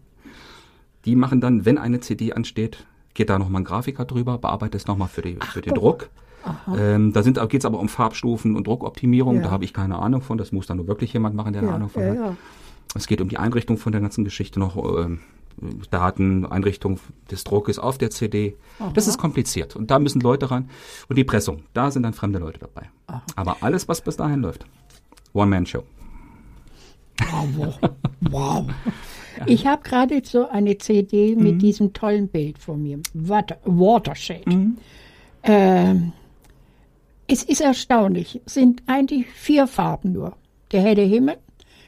Die 1.06 1.16
machen 1.16 1.42
dann, 1.42 1.66
wenn 1.66 1.78
eine 1.78 2.00
CD 2.00 2.34
ansteht, 2.34 2.86
geht 3.16 3.30
da 3.30 3.40
nochmal 3.40 3.62
ein 3.62 3.66
Grafiker 3.66 4.06
drüber, 4.06 4.38
bearbeitet 4.38 4.82
es 4.82 4.88
nochmal 4.88 5.10
für, 5.10 5.24
die, 5.24 5.38
für 5.42 5.62
den 5.62 5.74
Druck. 5.74 6.10
Ähm, 6.76 7.14
da 7.14 7.22
geht 7.22 7.62
es 7.62 7.66
aber 7.66 7.80
um 7.80 7.90
Farbstufen 7.90 8.56
und 8.56 8.66
Druckoptimierung. 8.68 9.38
Ja. 9.38 9.42
Da 9.44 9.52
habe 9.52 9.64
ich 9.64 9.74
keine 9.74 10.00
Ahnung 10.00 10.22
von. 10.22 10.38
Das 10.38 10.52
muss 10.52 10.68
dann 10.68 10.78
nur 10.78 10.88
wirklich 10.88 11.14
jemand 11.14 11.36
machen, 11.36 11.54
der 11.54 11.62
eine 11.62 11.72
Ja, 11.72 11.76
Ahnung 11.76 11.90
von 11.90 12.04
ja, 12.04 12.24
hat. 12.24 12.38
Es 12.96 13.08
geht 13.08 13.22
um 13.22 13.30
die 13.30 13.38
Einrichtung 13.38 13.78
von 13.78 13.92
der 13.92 14.02
ganzen 14.02 14.24
Geschichte 14.24 14.60
noch, 14.60 14.76
ähm, 14.78 15.20
Daten, 15.90 16.46
Einrichtung 16.46 17.00
des 17.30 17.44
Druckes 17.44 17.80
auf 17.80 17.98
der 17.98 18.10
CD. 18.12 18.56
Das 18.94 19.08
ist 19.08 19.18
kompliziert 19.18 19.76
und 19.76 19.92
da 19.92 20.00
müssen 20.00 20.22
Leute 20.22 20.50
ran. 20.52 20.70
Und 21.10 21.18
die 21.18 21.24
Pressung, 21.24 21.64
da 21.74 21.92
sind 21.92 22.04
dann 22.04 22.14
fremde 22.14 22.40
Leute 22.40 22.60
dabei. 22.60 22.90
Aber 23.36 23.58
alles, 23.62 23.88
was 23.88 24.02
bis 24.02 24.18
dahin 24.18 24.42
läuft, 24.42 24.66
One-Man-Show. 25.34 25.84
Wow. 27.56 27.80
wow. 28.22 28.66
Ich 29.48 29.66
habe 29.66 29.82
gerade 29.82 30.22
so 30.24 30.48
eine 30.50 30.78
CD 30.78 31.36
Mhm. 31.36 31.44
mit 31.44 31.62
diesem 31.62 31.94
tollen 31.94 32.28
Bild 32.28 32.60
von 32.60 32.84
mir. 32.84 33.00
Water, 33.14 33.58
Watershed. 33.64 34.46
Mhm. 34.46 34.78
Ähm, 35.44 36.12
es 37.28 37.42
ist 37.44 37.62
erstaunlich. 37.62 38.42
Es 38.46 38.56
sind 38.56 38.84
eigentlich 38.88 39.26
vier 39.28 39.66
Farben 39.68 40.12
nur. 40.12 40.36
Der 40.74 40.82
helle 40.82 41.02
Himmel, 41.04 41.38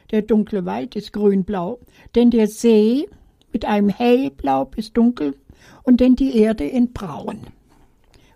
der 0.10 0.22
dunkle 0.24 0.66
Wald 0.66 0.96
ist 0.96 1.14
grün-blau, 1.14 1.80
denn 2.16 2.32
der 2.32 2.48
See 2.48 3.08
mit 3.54 3.66
einem 3.66 3.90
hellblau 3.90 4.66
bis 4.66 4.92
dunkel 4.92 5.36
und 5.84 6.02
dann 6.02 6.16
die 6.16 6.38
Erde 6.38 6.66
in 6.66 6.92
braun. 6.92 7.40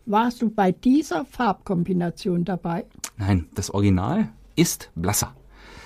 Warst 0.05 0.41
du 0.41 0.49
bei 0.49 0.71
dieser 0.71 1.25
Farbkombination 1.25 2.45
dabei? 2.45 2.85
Nein, 3.17 3.47
das 3.55 3.71
Original 3.71 4.29
ist 4.55 4.89
blasser. 4.95 5.33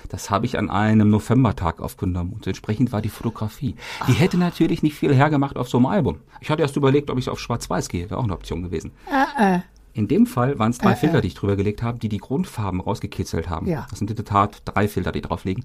Das 0.09 0.29
habe 0.29 0.45
ich 0.45 0.57
an 0.59 0.69
einem 0.69 1.09
Novembertag 1.09 1.81
aufgenommen 1.81 2.33
und 2.33 2.45
entsprechend 2.45 2.91
war 2.91 3.01
die 3.01 3.09
Fotografie. 3.09 3.75
Die 4.07 4.13
hätte 4.13 4.37
natürlich 4.37 4.83
nicht 4.83 4.95
viel 4.95 5.15
hergemacht 5.15 5.55
auf 5.55 5.69
so 5.69 5.77
einem 5.77 5.85
Album. 5.85 6.17
Ich 6.41 6.49
hatte 6.49 6.61
erst 6.61 6.75
überlegt, 6.75 7.09
ob 7.09 7.17
ich 7.17 7.29
auf 7.29 7.39
Schwarz-Weiß 7.39 7.87
gehe, 7.87 8.09
wäre 8.09 8.19
auch 8.19 8.25
eine 8.25 8.33
Option 8.33 8.61
gewesen. 8.61 8.91
Äh, 9.09 9.55
äh, 9.55 9.59
In 9.93 10.09
dem 10.09 10.25
Fall 10.25 10.59
waren 10.59 10.71
es 10.71 10.79
drei 10.79 10.91
äh. 10.91 10.95
Filter, 10.97 11.21
die 11.21 11.29
ich 11.29 11.35
drüber 11.35 11.55
gelegt 11.55 11.81
habe, 11.81 11.97
die 11.97 12.09
die 12.09 12.17
Grundfarben 12.17 12.81
rausgekitzelt 12.81 13.49
haben. 13.49 13.67
Ja. 13.67 13.87
Das 13.89 13.99
sind 13.99 14.09
in 14.09 14.17
der 14.17 14.25
Tat 14.25 14.61
drei 14.65 14.89
Filter, 14.89 15.13
die 15.13 15.21
drauf 15.21 15.45
liegen. 15.45 15.63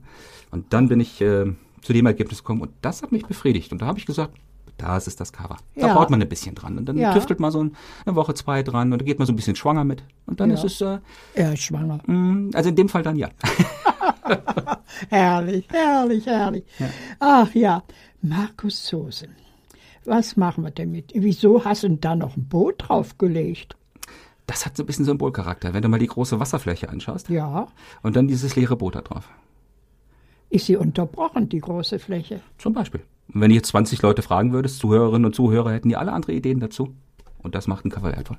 Und 0.53 0.73
dann 0.73 0.89
bin 0.89 1.01
ich 1.01 1.21
äh, 1.21 1.53
zu 1.87 1.93
dem 1.93 2.05
Ergebnis 2.07 2.39
gekommen 2.43 2.61
und 2.63 2.73
das 2.83 3.03
hat 3.03 3.13
mich 3.13 3.25
befriedigt. 3.27 3.73
Und 3.73 3.81
da 3.83 3.87
habe 3.87 3.99
ich 3.99 4.07
gesagt, 4.07 4.35
das 4.77 5.07
ist 5.07 5.21
das 5.21 5.33
Cover. 5.33 5.57
Da 5.77 5.87
Ja. 5.87 5.95
baut 5.95 6.11
man 6.11 6.21
ein 6.21 6.29
bisschen 6.29 6.55
dran. 6.55 6.77
Und 6.77 6.87
dann 6.87 6.99
Ja. 6.99 7.15
tüftelt 7.15 7.41
man 7.41 7.51
so 7.51 7.63
ein- 7.63 7.77
eine 8.05 8.15
Woche, 8.17 8.35
zwei 8.35 8.63
dran 8.63 8.93
und 8.93 8.99
dann 8.99 9.07
geht 9.07 9.19
man 9.19 9.27
so 9.27 9.33
ein 9.33 9.37
bisschen 9.37 9.57
schwanger 9.57 9.85
mit. 9.85 10.03
Und 10.27 10.41
dann 10.41 10.51
Ja. 10.51 10.57
ist 10.57 10.65
es, 10.65 10.81
äh, 10.81 10.99
er 11.35 11.53
ist 11.55 11.63
schwanger. 11.63 12.01
mh, 12.07 12.51
also 12.55 12.69
in 12.69 12.77
dem 12.77 12.89
Fall 12.89 13.03
dann 13.03 13.17
ja. 13.17 13.29
Herrlich, 15.09 15.67
herrlich, 15.71 16.27
herrlich. 16.27 16.65
Ach 17.21 17.55
ja, 17.55 17.83
Markus 18.23 18.87
Soße. 18.87 19.29
Was 20.05 20.37
machen 20.37 20.65
wir 20.65 20.71
damit? 20.71 21.13
Wieso 21.15 21.65
hast 21.65 21.83
du 21.83 21.89
denn 21.89 22.01
da 22.01 22.15
noch 22.17 22.37
ein 22.37 22.47
Boot 22.49 22.75
draufgelegt? 22.79 23.77
Das 24.47 24.65
hat 24.65 24.77
so 24.77 24.83
ein 24.83 24.87
bisschen 24.87 25.05
Symbolcharakter, 25.05 25.75
wenn 25.75 25.83
du 25.83 25.89
mal 25.89 25.99
die 25.99 26.07
große 26.07 26.39
Wasserfläche 26.39 26.89
anschaust 26.89 27.29
Ja, 27.29 27.67
und 28.03 28.15
dann 28.17 28.29
dieses 28.29 28.55
leere 28.57 28.77
Boot 28.77 28.95
da 28.95 29.01
drauf. 29.01 29.29
Ist 30.51 30.67
sie 30.67 30.77
unterbrochen, 30.77 31.49
die 31.49 31.61
große 31.61 31.99
Fläche? 31.99 32.41
Zum 32.59 32.73
Beispiel. 32.73 33.01
Wenn 33.29 33.51
du 33.51 33.57
jetzt 33.57 33.69
20 33.69 34.03
Leute 34.03 34.23
fragen 34.23 34.53
würdest, 34.53 34.79
Zuhörerinnen 34.79 35.27
und 35.27 35.35
Zuhörer, 35.35 35.73
hätten 35.73 35.89
die 35.89 35.97
alle 35.97 36.13
andere 36.13 36.33
Ideen 36.33 36.61
dazu. 36.61 36.95
Und 37.43 37.55
das 37.55 37.67
macht 37.67 37.85
ein 37.85 37.91
Cover 37.91 38.13
wertvoll. 38.13 38.39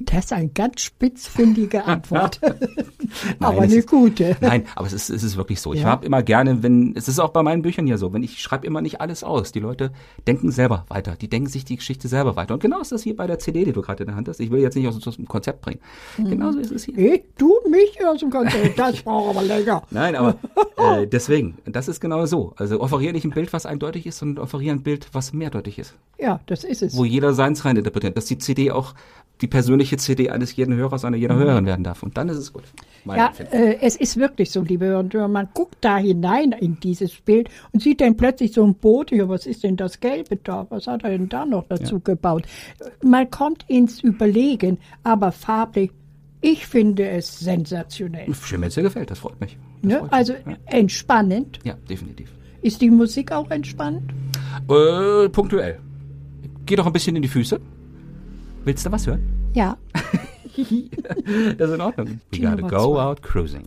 Das 0.00 0.26
ist 0.26 0.32
eine 0.32 0.48
ganz 0.48 0.80
spitzfindige 0.82 1.84
Antwort. 1.84 2.40
Aber 3.40 3.58
es 3.58 3.62
eine 3.64 3.74
ist- 3.76 3.88
gute. 3.88 4.36
Nein, 4.40 4.64
aber 4.74 4.86
es 4.86 4.92
ist, 4.92 5.10
es 5.10 5.22
ist 5.22 5.36
wirklich 5.36 5.60
so. 5.60 5.72
Ich 5.74 5.82
Ja. 5.82 5.86
habe 5.88 6.04
immer 6.06 6.22
gerne, 6.22 6.62
wenn, 6.62 6.94
es 6.96 7.06
ist 7.08 7.18
auch 7.18 7.30
bei 7.30 7.42
meinen 7.42 7.62
Büchern 7.62 7.86
ja 7.86 7.96
so, 7.96 8.12
wenn 8.12 8.22
ich 8.22 8.40
schreibe 8.40 8.66
immer 8.66 8.80
nicht 8.80 9.00
alles 9.00 9.22
aus. 9.22 9.52
Die 9.52 9.60
Leute 9.60 9.92
denken 10.26 10.50
selber 10.50 10.84
weiter. 10.88 11.14
Die 11.20 11.28
denken 11.28 11.48
sich 11.48 11.64
die 11.64 11.76
Geschichte 11.76 12.08
selber 12.08 12.36
weiter. 12.36 12.54
Und 12.54 12.60
genau 12.60 12.80
ist 12.80 12.92
das 12.92 13.02
hier 13.02 13.16
bei 13.16 13.26
der 13.26 13.38
CD, 13.38 13.64
die 13.64 13.72
du 13.72 13.82
gerade 13.82 14.02
in 14.02 14.08
der 14.08 14.16
Hand 14.16 14.28
hast. 14.28 14.40
Ich 14.40 14.50
will 14.50 14.60
jetzt 14.60 14.74
nicht 14.74 14.86
aus, 14.88 15.06
aus 15.06 15.16
dem 15.16 15.28
Konzept 15.28 15.60
bringen. 15.62 15.80
Mhm. 16.18 16.30
Genauso 16.30 16.58
ist 16.58 16.72
es 16.72 16.84
hier. 16.84 16.96
Ich, 17.14 17.22
du 17.38 17.52
mich 17.70 17.98
aus 18.06 18.20
dem 18.20 18.30
Konzept, 18.30 18.78
das 18.78 19.02
braucht 19.02 19.36
aber 19.36 19.46
länger. 19.46 19.82
Nein, 19.90 20.16
aber 20.16 20.36
äh, 20.78 21.06
deswegen, 21.06 21.56
das 21.66 21.88
ist 21.88 22.00
genau 22.00 22.24
so. 22.26 22.52
Also 22.56 22.80
offeriere 22.80 23.12
nicht 23.12 23.24
ein 23.24 23.30
Bild, 23.30 23.52
was 23.52 23.66
eindeutig 23.66 24.06
ist, 24.06 24.18
sondern 24.18 24.42
offeriere 24.42 24.74
ein 24.74 24.82
Bild, 24.82 25.08
was 25.12 25.32
mehrdeutig 25.32 25.78
ist. 25.78 25.94
Ja, 26.18 26.40
das 26.46 26.64
ist 26.64 26.82
es. 26.82 26.96
Wo 26.96 27.04
jeder 27.04 27.34
seins 27.34 27.64
rein 27.64 27.76
interpretiert. 27.76 28.16
Dass 28.16 28.24
die 28.26 28.38
CD 28.38 28.70
auch 28.70 28.94
die 29.40 29.48
persönliche 29.48 29.96
CD 29.96 30.30
eines 30.30 30.54
jeden 30.54 30.74
Hörers, 30.76 31.04
einer 31.04 31.16
jeder 31.16 31.34
Hörerin 31.34 31.66
werden 31.66 31.82
darf. 31.84 32.02
Und 32.02 32.16
dann 32.16 32.28
ist 32.28 32.36
es 32.38 32.52
gut. 32.52 32.62
Meine 33.04 33.18
Ja, 33.20 33.32
äh, 33.50 33.78
es 33.80 33.96
ist 33.96 34.16
wirklich 34.16 34.50
so, 34.50 34.62
liebe 34.62 34.86
Hörer 34.86 35.00
und 35.00 35.12
Hörer, 35.12 35.28
man 35.28 35.48
guckt 35.52 35.76
da 35.80 35.98
hinein 35.98 36.52
in 36.52 36.78
dieses 36.80 37.12
Bild 37.20 37.50
und 37.72 37.82
sieht 37.82 38.00
dann 38.00 38.16
plötzlich 38.16 38.52
so 38.52 38.64
ein 38.64 38.74
Boot 38.74 39.10
hier, 39.10 39.28
was 39.28 39.44
ist 39.46 39.64
denn 39.64 39.76
das 39.76 39.98
Gelbe 40.00 40.36
da? 40.36 40.66
Was 40.70 40.86
hat 40.86 41.02
er 41.02 41.10
denn 41.10 41.28
da 41.28 41.44
noch 41.44 41.66
dazu 41.68 42.00
gebaut? 42.00 42.44
Man 43.02 43.28
kommt 43.30 43.64
ins 43.68 44.00
Überlegen, 44.02 44.78
aber 45.02 45.32
farblich, 45.32 45.90
ich 46.40 46.66
finde 46.66 47.08
es 47.08 47.38
sensationell. 47.40 48.32
Schön, 48.34 48.60
wenn 48.60 48.68
es 48.68 48.74
dir 48.74 48.82
gefällt, 48.82 49.10
das 49.10 49.18
freut 49.18 49.40
mich. 49.40 49.58
Das 49.82 49.90
Ne? 49.90 49.98
freut 49.98 50.04
mich. 50.04 50.12
Also 50.12 50.34
entspannend. 50.66 51.58
Ja, 51.64 51.74
definitiv. 51.88 52.30
Ist 52.62 52.80
die 52.80 52.90
Musik 52.90 53.32
auch 53.32 53.50
entspannend? 53.50 54.12
Äh, 54.68 55.28
punktuell. 55.28 55.80
Geh 56.66 56.76
doch 56.76 56.86
ein 56.86 56.92
bisschen 56.92 57.16
in 57.16 57.22
die 57.22 57.28
Füße. 57.28 57.60
Willst 58.64 58.86
du 58.86 58.92
was 58.92 59.06
hören? 59.06 59.50
Ja. 59.54 59.76
Das 61.58 61.68
ist 61.68 61.74
in 61.74 61.80
Ordnung. 61.80 62.20
We 62.30 62.38
gotta 62.38 62.62
go 62.62 62.96
out 62.96 63.20
cruising. 63.20 63.64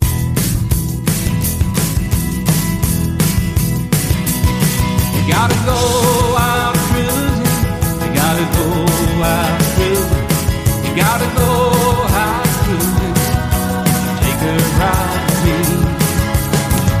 You 5.14 5.22
gotta 5.30 5.54
go 5.66 5.76
out 6.38 6.74
cruising. 6.88 7.44
You 8.00 8.08
gotta 8.14 8.46
go 8.56 8.64
out 9.22 9.60
cruising. 9.76 10.26
You 10.86 10.92
gotta 10.96 11.28
go 11.36 11.50
out 12.16 12.48
cruising. 12.64 13.14
Take 14.22 14.40
a 14.48 14.56
ride 14.80 15.12
with 15.26 15.44
me. 15.44 15.58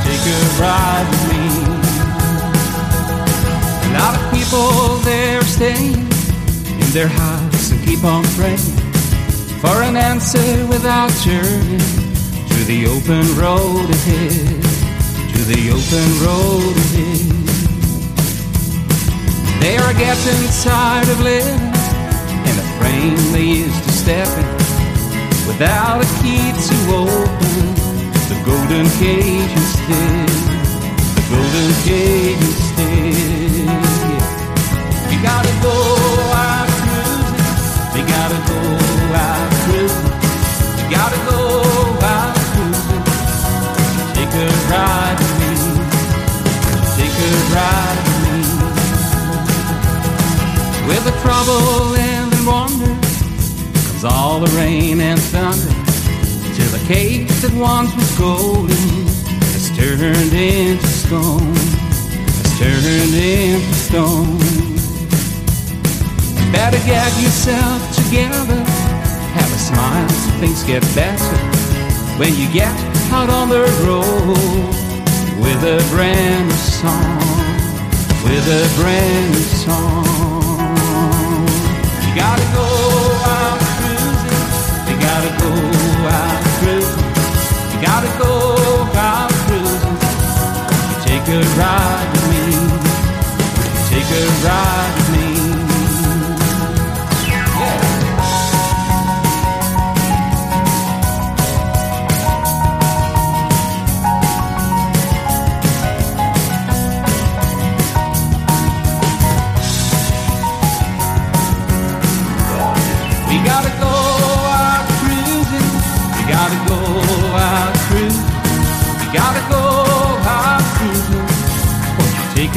Take 0.04 0.26
a 0.28 0.38
ride 0.60 1.08
with 1.08 1.24
me. 1.32 1.44
A 3.86 3.90
lot 3.98 4.12
of 4.18 4.22
people 4.34 4.98
they're 4.98 5.42
staying 5.44 5.96
in 6.82 6.88
their 6.92 7.08
house 7.08 7.47
keep 7.88 8.04
on 8.04 8.22
praying 8.36 8.58
for 9.62 9.76
an 9.82 9.96
answer 9.96 10.66
without 10.66 11.10
journey 11.24 11.80
to 12.52 12.58
the 12.68 12.84
open 12.84 13.24
road 13.40 13.88
ahead. 13.88 14.62
To 15.34 15.40
the 15.52 15.62
open 15.72 16.08
road 16.26 16.74
ahead. 16.84 17.32
They 19.62 19.76
are 19.78 19.94
getting 19.94 20.42
tired 20.62 21.08
of 21.08 21.18
living 21.20 21.64
in 22.48 22.54
the 22.60 22.68
frame 22.76 23.16
they 23.32 23.48
used 23.64 23.82
to 23.84 23.92
step 23.92 24.28
in 24.36 24.48
without 25.48 26.04
a 26.04 26.08
key 26.20 26.44
to 26.68 26.76
open 26.92 27.64
the 28.30 28.38
golden 28.44 28.86
cage 29.00 29.52
instead. 29.62 30.28
The 31.16 31.24
golden 31.32 31.70
cage 31.88 32.42
instead. 32.50 33.38
We 35.08 35.16
gotta 35.22 35.54
go 35.62 35.77
all 54.38 54.44
the 54.44 54.56
rain 54.56 55.00
and 55.00 55.18
thunder 55.18 55.74
till 56.54 56.70
the 56.70 56.84
cage 56.86 57.28
that 57.42 57.52
once 57.54 57.92
was 57.96 58.10
golden 58.18 59.06
has 59.50 59.66
turned 59.74 60.32
into 60.32 60.86
stone. 60.86 61.54
Has 62.38 62.52
turned 62.60 63.14
into 63.18 63.74
stone. 63.74 64.38
Better 66.52 66.78
get 66.86 67.10
yourself 67.18 67.82
together. 67.96 68.62
Have 69.34 69.50
a 69.50 69.58
smile 69.58 70.08
so 70.08 70.30
things 70.38 70.62
get 70.62 70.82
better. 70.94 71.36
When 72.18 72.32
you 72.38 72.46
get 72.52 72.74
out 73.10 73.30
on 73.30 73.48
the 73.48 73.64
road 73.86 74.38
with 75.42 75.60
a 75.66 75.82
brand 75.90 76.46
new 76.46 76.62
song. 76.78 77.18
with 78.22 78.46
a 78.46 78.64
brand 78.78 79.30
new 79.34 79.48
song. 79.66 80.06
You 82.06 82.14
gotta 82.14 82.46
go 82.54 82.77
gotta 85.20 85.42
go 85.42 85.50
out 86.06 86.44
cruising. 86.60 87.04
You 87.72 87.82
gotta 87.82 88.18
go 88.22 88.32
out 88.94 89.30
cruising. 89.46 89.96
Take 91.04 91.26
a 91.28 91.40
ride 91.58 92.08
with 92.12 92.28
me. 92.30 92.52
Take 93.88 94.10
a 94.10 94.46
ride 94.46 94.97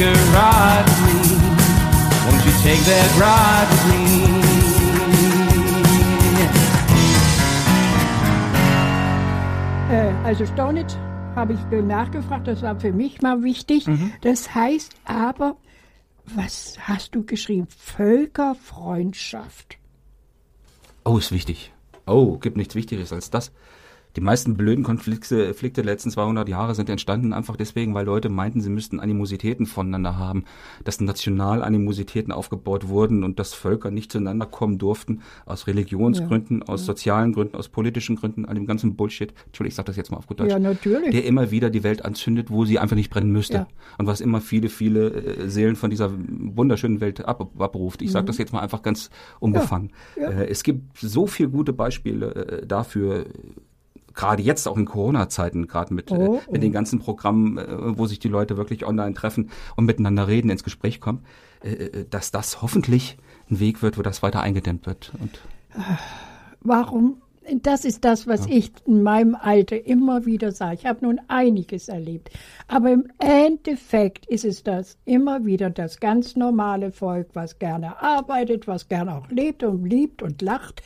a 0.02 0.12
ride 0.34 0.86
with 0.86 1.00
me? 1.06 1.18
Won't 2.26 2.42
you 2.44 2.54
take 2.62 2.82
that 2.90 3.08
ride 3.18 3.68
with 3.70 3.84
me? 3.88 4.02
Also 10.24 10.46
Stornitz 10.46 10.96
habe 11.34 11.52
ich 11.52 11.60
nachgefragt, 11.82 12.46
das 12.46 12.62
war 12.62 12.80
für 12.80 12.92
mich 12.92 13.20
mal 13.20 13.42
wichtig. 13.42 13.84
Das 14.22 14.54
heißt 14.54 14.94
aber, 15.04 15.58
was 16.24 16.78
hast 16.80 17.14
du 17.14 17.26
geschrieben? 17.26 17.66
Völkerfreundschaft. 17.68 19.76
Oh, 21.04 21.18
ist 21.18 21.32
wichtig. 21.32 21.74
Oh, 22.06 22.38
gibt 22.38 22.56
nichts 22.56 22.74
Wichtigeres 22.74 23.12
als 23.12 23.28
das. 23.28 23.52
Die 24.16 24.20
meisten 24.20 24.56
blöden 24.56 24.84
Konflikte 24.84 25.52
Konflikte 25.62 25.82
der 25.82 25.92
letzten 25.92 26.10
200 26.10 26.48
Jahre 26.48 26.74
sind 26.74 26.88
entstanden 26.88 27.32
einfach 27.32 27.56
deswegen, 27.56 27.94
weil 27.94 28.04
Leute 28.04 28.28
meinten, 28.28 28.60
sie 28.60 28.70
müssten 28.70 29.00
Animositäten 29.00 29.66
voneinander 29.66 30.18
haben, 30.18 30.44
dass 30.84 31.00
national 31.00 31.62
Animositäten 31.62 32.32
aufgebaut 32.32 32.88
wurden 32.88 33.24
und 33.24 33.38
dass 33.38 33.54
Völker 33.54 33.90
nicht 33.90 34.10
zueinander 34.10 34.46
kommen 34.46 34.78
durften, 34.78 35.22
aus 35.46 35.66
Religionsgründen, 35.66 36.62
aus 36.62 36.84
sozialen 36.84 37.32
Gründen, 37.32 37.56
aus 37.56 37.68
politischen 37.68 38.16
Gründen, 38.16 38.44
all 38.44 38.54
dem 38.54 38.66
ganzen 38.66 38.96
Bullshit. 38.96 39.32
Entschuldigung, 39.46 39.68
ich 39.68 39.74
sag 39.74 39.86
das 39.86 39.96
jetzt 39.96 40.10
mal 40.10 40.18
auf 40.18 40.26
gut 40.26 40.40
Deutsch. 40.40 40.50
Ja, 40.50 40.58
natürlich. 40.58 41.10
Der 41.10 41.24
immer 41.24 41.50
wieder 41.50 41.70
die 41.70 41.82
Welt 41.82 42.04
anzündet, 42.04 42.50
wo 42.50 42.64
sie 42.64 42.78
einfach 42.78 42.96
nicht 42.96 43.10
brennen 43.10 43.32
müsste. 43.32 43.54
Ja. 43.54 43.68
Und 43.98 44.06
was 44.06 44.20
immer 44.20 44.40
viele, 44.40 44.68
viele 44.68 45.10
äh, 45.10 45.48
Seelen 45.48 45.76
von 45.76 45.90
dieser 45.90 46.10
wunderschönen 46.12 47.00
Welt 47.00 47.24
ab, 47.24 47.50
abruft. 47.58 48.02
Ich 48.02 48.10
sage 48.10 48.26
das 48.26 48.38
jetzt 48.38 48.52
mal 48.52 48.60
einfach 48.60 48.82
ganz 48.82 49.10
unbefangen. 49.40 49.92
Mhm. 50.16 50.22
Ja. 50.22 50.30
Äh, 50.30 50.48
es 50.48 50.62
gibt 50.62 50.98
so 50.98 51.26
viele 51.26 51.48
gute 51.48 51.72
Beispiele 51.72 52.34
äh, 52.34 52.66
dafür, 52.66 53.26
gerade 54.14 54.42
jetzt 54.42 54.66
auch 54.68 54.76
in 54.76 54.84
Corona-Zeiten, 54.84 55.66
gerade 55.66 55.94
mit, 55.94 56.10
Oh, 56.10 56.36
äh, 56.36 56.52
mit 56.52 56.62
den 56.62 56.72
ganzen 56.72 56.98
Programmen, 56.98 57.58
äh, 57.58 57.98
wo 57.98 58.06
sich 58.06 58.18
die 58.18 58.28
Leute 58.28 58.56
wirklich 58.56 58.86
online 58.86 59.14
treffen 59.14 59.50
und 59.76 59.84
miteinander 59.84 60.28
reden, 60.28 60.50
ins 60.50 60.64
Gespräch 60.64 61.00
kommen, 61.00 61.24
äh, 61.62 62.04
dass 62.08 62.30
das 62.30 62.62
hoffentlich 62.62 63.16
ein 63.50 63.60
Weg 63.60 63.82
wird, 63.82 63.98
wo 63.98 64.02
das 64.02 64.22
weiter 64.22 64.40
eingedämmt 64.40 64.86
wird. 64.86 65.12
Und 65.20 65.40
Warum? 66.60 67.22
Das 67.60 67.84
ist 67.84 68.04
das, 68.04 68.28
was 68.28 68.46
ich 68.46 68.70
in 68.86 69.02
meinem 69.02 69.34
Alter 69.34 69.84
immer 69.84 70.26
wieder 70.26 70.52
sage. 70.52 70.74
Ich 70.74 70.86
habe 70.86 71.04
nun 71.04 71.20
einiges 71.26 71.88
erlebt. 71.88 72.30
Aber 72.68 72.92
im 72.92 73.08
Endeffekt 73.18 74.26
ist 74.26 74.44
es 74.44 74.62
das 74.62 74.96
immer 75.06 75.44
wieder 75.44 75.68
das 75.68 75.98
ganz 75.98 76.36
normale 76.36 76.92
Volk, 76.92 77.30
was 77.34 77.58
gerne 77.58 78.00
arbeitet, 78.00 78.68
was 78.68 78.88
gerne 78.88 79.16
auch 79.16 79.28
lebt 79.28 79.64
und 79.64 79.84
liebt 79.84 80.22
und 80.22 80.40
lacht. 80.40 80.82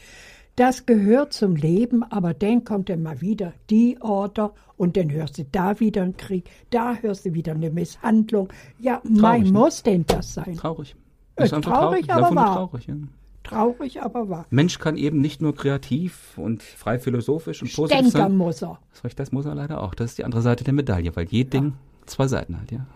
Das 0.56 0.86
gehört 0.86 1.34
zum 1.34 1.54
Leben, 1.54 2.02
aber 2.02 2.32
dann 2.32 2.64
kommt 2.64 2.88
dann 2.88 3.02
mal 3.02 3.20
wieder 3.20 3.52
die 3.68 3.98
Order 4.00 4.54
und 4.78 4.96
dann 4.96 5.10
hörst 5.12 5.36
du 5.36 5.44
da 5.44 5.78
wieder 5.80 6.02
einen 6.02 6.16
Krieg, 6.16 6.48
da 6.70 6.94
hörst 6.96 7.26
du 7.26 7.34
wieder 7.34 7.52
eine 7.52 7.70
Misshandlung. 7.70 8.48
Ja, 8.78 9.02
mein 9.04 9.42
ne? 9.42 9.52
muss 9.52 9.82
denn 9.82 10.06
das 10.06 10.32
sein? 10.32 10.56
traurig. 10.56 10.96
Äh, 11.36 11.44
Ist 11.44 11.52
einfach 11.52 11.72
traurig, 11.72 12.08
Ist 12.08 12.10
aber 12.10 12.34
wahr. 12.34 12.54
traurig, 12.54 12.86
ja. 12.86 12.94
Traurig, 13.42 14.02
aber 14.02 14.28
wahr. 14.30 14.46
Mensch 14.48 14.78
kann 14.78 14.96
eben 14.96 15.20
nicht 15.20 15.42
nur 15.42 15.54
kreativ 15.54 16.36
und 16.38 16.62
frei 16.62 16.98
philosophisch 16.98 17.60
und 17.62 17.72
positiv 17.72 17.98
Denker 18.04 18.18
sein. 18.18 18.36
muss 18.36 18.62
er. 18.62 18.80
Das, 19.14 19.32
muss 19.32 19.44
er 19.44 19.54
leider 19.54 19.82
auch. 19.82 19.94
Das 19.94 20.12
ist 20.12 20.18
die 20.18 20.24
andere 20.24 20.40
Seite 20.42 20.64
der 20.64 20.72
Medaille, 20.72 21.14
weil 21.14 21.26
je 21.26 21.44
Ding 21.44 21.74
zwei 22.06 22.26
Seiten 22.28 22.58
hat, 22.60 22.72
ja. 22.72 22.86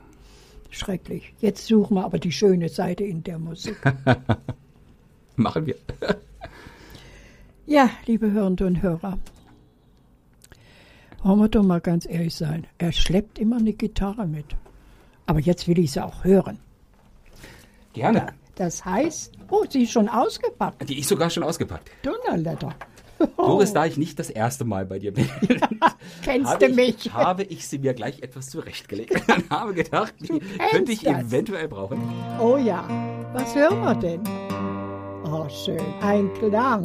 Schrecklich. 0.71 1.35
Jetzt 1.41 1.67
suchen 1.67 1.95
wir 1.97 2.05
aber 2.05 2.19
die 2.19 2.33
schöne 2.33 2.69
Seite 2.71 3.05
in 3.05 3.23
der 3.23 3.39
Musik. 3.39 3.77
Machen 5.37 5.67
wir. 5.67 5.75
Ja, 7.67 7.91
liebe 8.07 8.31
Hörende 8.31 8.67
und 8.67 8.83
Hörer. 8.83 9.19
Wollen 11.23 11.39
wir 11.39 11.49
doch 11.49 11.63
mal 11.63 11.81
ganz 11.81 12.07
ehrlich 12.07 12.35
sein. 12.35 12.67
Er 12.79 12.93
schleppt 12.93 13.39
immer 13.39 13.57
eine 13.59 13.73
Gitarre 13.75 14.27
mit. 14.27 14.47
Aber 15.27 15.39
jetzt 15.41 15.69
will 15.69 15.79
ich 15.79 15.93
sie 15.93 16.03
auch 16.05 16.25
hören. 16.25 16.59
Gerne. 17.93 18.29
Das 18.57 18.85
heißt, 18.85 19.33
oh, 19.51 19.65
sie 19.69 19.83
ist 19.85 19.93
schon 19.93 20.09
ausgepackt. 20.09 20.89
Die 20.89 20.99
ist 20.99 21.09
sogar 21.09 21.31
schon 21.31 21.43
ausgepackt. 21.43 21.91
Donnerletter. 22.03 22.75
Doris, 23.37 23.75
da 23.75 23.85
ich 23.85 23.99
nicht 23.99 24.19
das 24.19 24.31
erste 24.31 24.65
Mal 24.65 24.87
bei 24.87 24.99
dir 24.99 25.13
bin, 25.13 25.29
Kennst 26.25 26.51
habe 26.51 26.65
du 26.67 26.71
ich, 26.71 26.77
mich? 27.05 27.13
habe 27.13 27.43
ich 27.43 27.69
sie 27.69 27.79
mir 27.79 27.93
gleich 27.93 28.23
etwas 28.23 28.49
zurechtgelegt 28.49 29.13
und 29.37 29.51
habe 29.51 29.75
gedacht, 29.75 30.15
die 30.21 30.41
könnte 30.71 30.93
ich 30.93 31.03
das. 31.03 31.25
eventuell 31.27 31.69
brauchen. 31.69 32.01
Oh 32.41 32.57
ja. 32.57 32.83
Was 33.35 33.55
hören 33.55 33.83
wir 33.83 33.95
denn? 33.95 34.23
Oh, 35.31 35.47
schön. 35.51 35.85
Ein 36.01 36.33
Klang. 36.35 36.83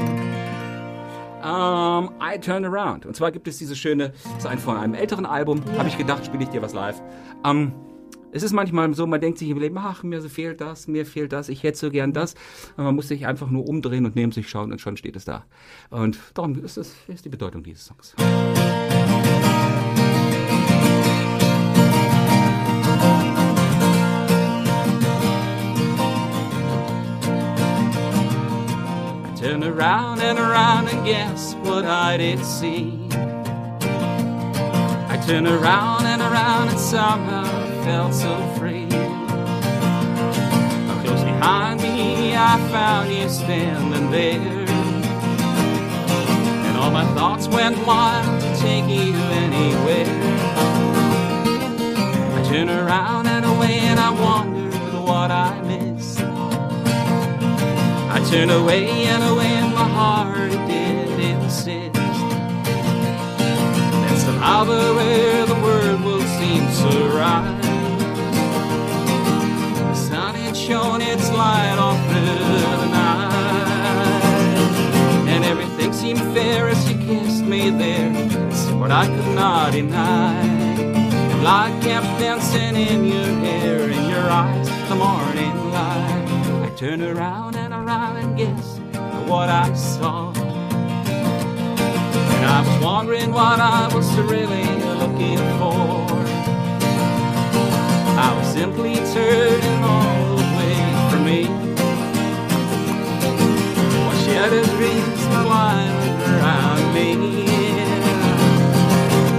Um, 1.45 2.09
I 2.19 2.39
Turn 2.39 2.65
Around. 2.65 3.05
Und 3.05 3.15
zwar 3.15 3.31
gibt 3.31 3.47
es 3.47 3.59
diese 3.59 3.75
schöne, 3.75 4.09
das 4.23 4.37
ist 4.39 4.45
ein 4.47 4.57
von 4.57 4.77
einem 4.77 4.95
älteren 4.95 5.27
Album, 5.27 5.61
habe 5.77 5.87
ich 5.87 5.95
gedacht, 5.95 6.25
spiele 6.25 6.41
ich 6.41 6.49
dir 6.49 6.63
was 6.63 6.73
live. 6.73 6.99
Um, 7.43 7.71
es 8.31 8.41
ist 8.41 8.51
manchmal 8.51 8.91
so, 8.95 9.05
man 9.05 9.21
denkt 9.21 9.37
sich 9.37 9.49
im 9.49 9.59
Leben, 9.59 9.77
ach, 9.77 10.01
mir 10.01 10.21
fehlt 10.23 10.59
das, 10.59 10.87
mir 10.87 11.05
fehlt 11.05 11.31
das, 11.31 11.47
ich 11.47 11.61
hätte 11.61 11.77
so 11.77 11.91
gern 11.91 12.13
das. 12.13 12.33
Und 12.77 12.83
man 12.83 12.95
muss 12.95 13.07
sich 13.07 13.27
einfach 13.27 13.51
nur 13.51 13.69
umdrehen 13.69 14.05
und 14.07 14.15
neben 14.15 14.31
sich 14.31 14.49
schauen 14.49 14.71
und 14.71 14.81
schon 14.81 14.97
steht 14.97 15.15
es 15.15 15.25
da. 15.25 15.45
Und 15.91 16.17
darum 16.33 16.61
ist 16.63 16.77
es 16.77 16.95
ist 17.07 17.25
die 17.25 17.29
Bedeutung 17.29 17.61
dieses 17.61 17.85
Songs. 17.85 18.15
I 18.17 18.84
Turn 29.45 29.63
around 29.63 30.21
and 30.21 30.39
around 30.39 30.87
and 30.87 31.05
guess 31.05 31.53
what 31.61 31.85
I 31.85 32.17
did 32.17 32.43
see. 32.43 32.97
I 35.07 35.23
turned 35.27 35.47
around 35.47 36.07
and 36.07 36.19
around 36.19 36.69
and 36.69 36.79
somehow 36.79 37.45
felt 37.83 38.15
so 38.15 38.35
free. 38.57 38.87
Close 41.03 41.23
behind 41.23 41.79
me, 41.79 42.35
I 42.35 42.57
found 42.71 43.13
you 43.13 43.29
standing 43.29 44.09
there. 44.09 44.65
And 46.65 46.77
all 46.79 46.89
my 46.89 47.05
thoughts 47.13 47.47
went 47.47 47.77
wild 47.85 48.41
to 48.41 48.55
take 48.59 48.89
you 48.89 49.13
anywhere. 49.45 50.07
I 52.33 52.49
turn 52.49 52.67
around 52.67 53.27
and 53.27 53.45
away 53.45 53.77
and 53.77 53.99
I 53.99 54.09
wondered 54.09 54.73
what 55.03 55.29
I. 55.29 55.64
I 58.25 58.27
turned 58.27 58.49
away 58.49 58.87
and 59.05 59.23
away 59.23 59.45
and 59.45 59.71
my 59.71 59.87
heart 59.87 60.51
it 60.51 60.67
did 60.67 61.19
insist 61.19 61.93
that 61.93 62.03
somehow 64.17 64.63
the 64.63 64.95
way 64.97 65.45
the 65.45 65.53
world 65.61 66.01
will 66.01 66.25
seem 66.39 66.67
so 66.71 66.89
right. 67.09 67.61
The 69.77 69.93
sun 69.93 70.33
had 70.33 70.57
shone 70.57 71.03
its 71.03 71.29
light 71.29 71.77
all 71.77 71.97
through 72.07 72.79
the 72.81 72.87
night, 72.87 73.29
and 75.29 75.45
everything 75.45 75.93
seemed 75.93 76.21
fair 76.33 76.67
as 76.69 76.91
you 76.91 76.97
kissed 76.97 77.43
me 77.43 77.69
there. 77.69 78.11
It's 78.47 78.71
what 78.71 78.89
I 78.89 79.05
could 79.05 79.35
not 79.35 79.73
deny. 79.73 80.33
And 80.41 81.43
light 81.43 81.79
kept 81.83 82.07
dancing 82.19 82.75
in 82.75 83.05
your 83.05 83.33
hair, 83.45 83.87
in 83.87 84.09
your 84.09 84.27
eyes, 84.31 84.67
the 84.89 84.95
morning 84.95 85.71
light. 85.71 86.24
I 86.75 86.77
turned 86.77 87.03
around 87.03 87.55
and 87.55 87.73
around 87.73 88.17
and 88.17 88.37
guessed 88.37 88.81
what 89.29 89.47
I 89.47 89.73
saw. 89.73 90.33
And 90.33 90.45
I 92.45 92.61
was 92.67 92.83
wondering 92.83 93.31
what 93.31 93.61
I 93.61 93.87
was 93.95 94.13
really 94.17 94.65
looking 94.99 95.37
for. 95.57 96.05
I 98.19 98.33
was 98.37 98.45
simply 98.51 98.95
turning 99.13 99.83
all 99.85 100.33
away 100.33 100.75
from 101.09 101.23
me. 101.23 101.45
What 104.05 104.17
shadows 104.25 104.69
reached 104.73 105.29
the 105.31 105.43
line 105.47 105.95
around 106.23 106.93
me. 106.93 107.13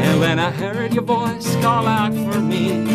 And 0.06 0.20
when 0.20 0.38
I 0.38 0.50
heard 0.52 0.94
your 0.94 1.04
voice 1.04 1.54
call 1.56 1.86
out 1.86 2.14
for 2.14 2.40
me, 2.40 2.86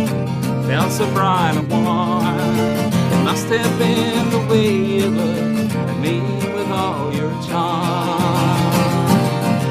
felt 0.65 0.91
so 0.93 1.05
bright 1.13 1.57
and 1.57 1.69
warm. 1.69 3.00
Must 3.23 3.47
have 3.49 3.79
been 3.79 4.29
the 4.29 4.39
way 4.49 4.75
you 4.75 5.07
looked 5.07 5.75
at 5.75 5.99
me 5.99 6.21
with 6.53 6.67
all 6.69 7.13
your 7.13 7.31
charm. 7.43 8.19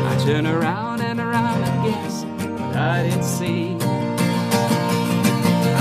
I 0.06 0.16
turned 0.24 0.46
around 0.46 1.00
and 1.02 1.18
around 1.20 1.62
and 1.62 1.84
guess 1.84 2.24
what 2.24 2.76
I 2.76 3.02
didn't 3.02 3.24
see. 3.24 3.76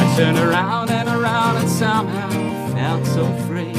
I 0.02 0.14
turned 0.18 0.40
around 0.40 0.90
and 0.90 1.08
around 1.10 1.58
and 1.58 1.70
somehow 1.70 2.30
felt 2.74 3.06
so 3.06 3.26
free. 3.48 3.74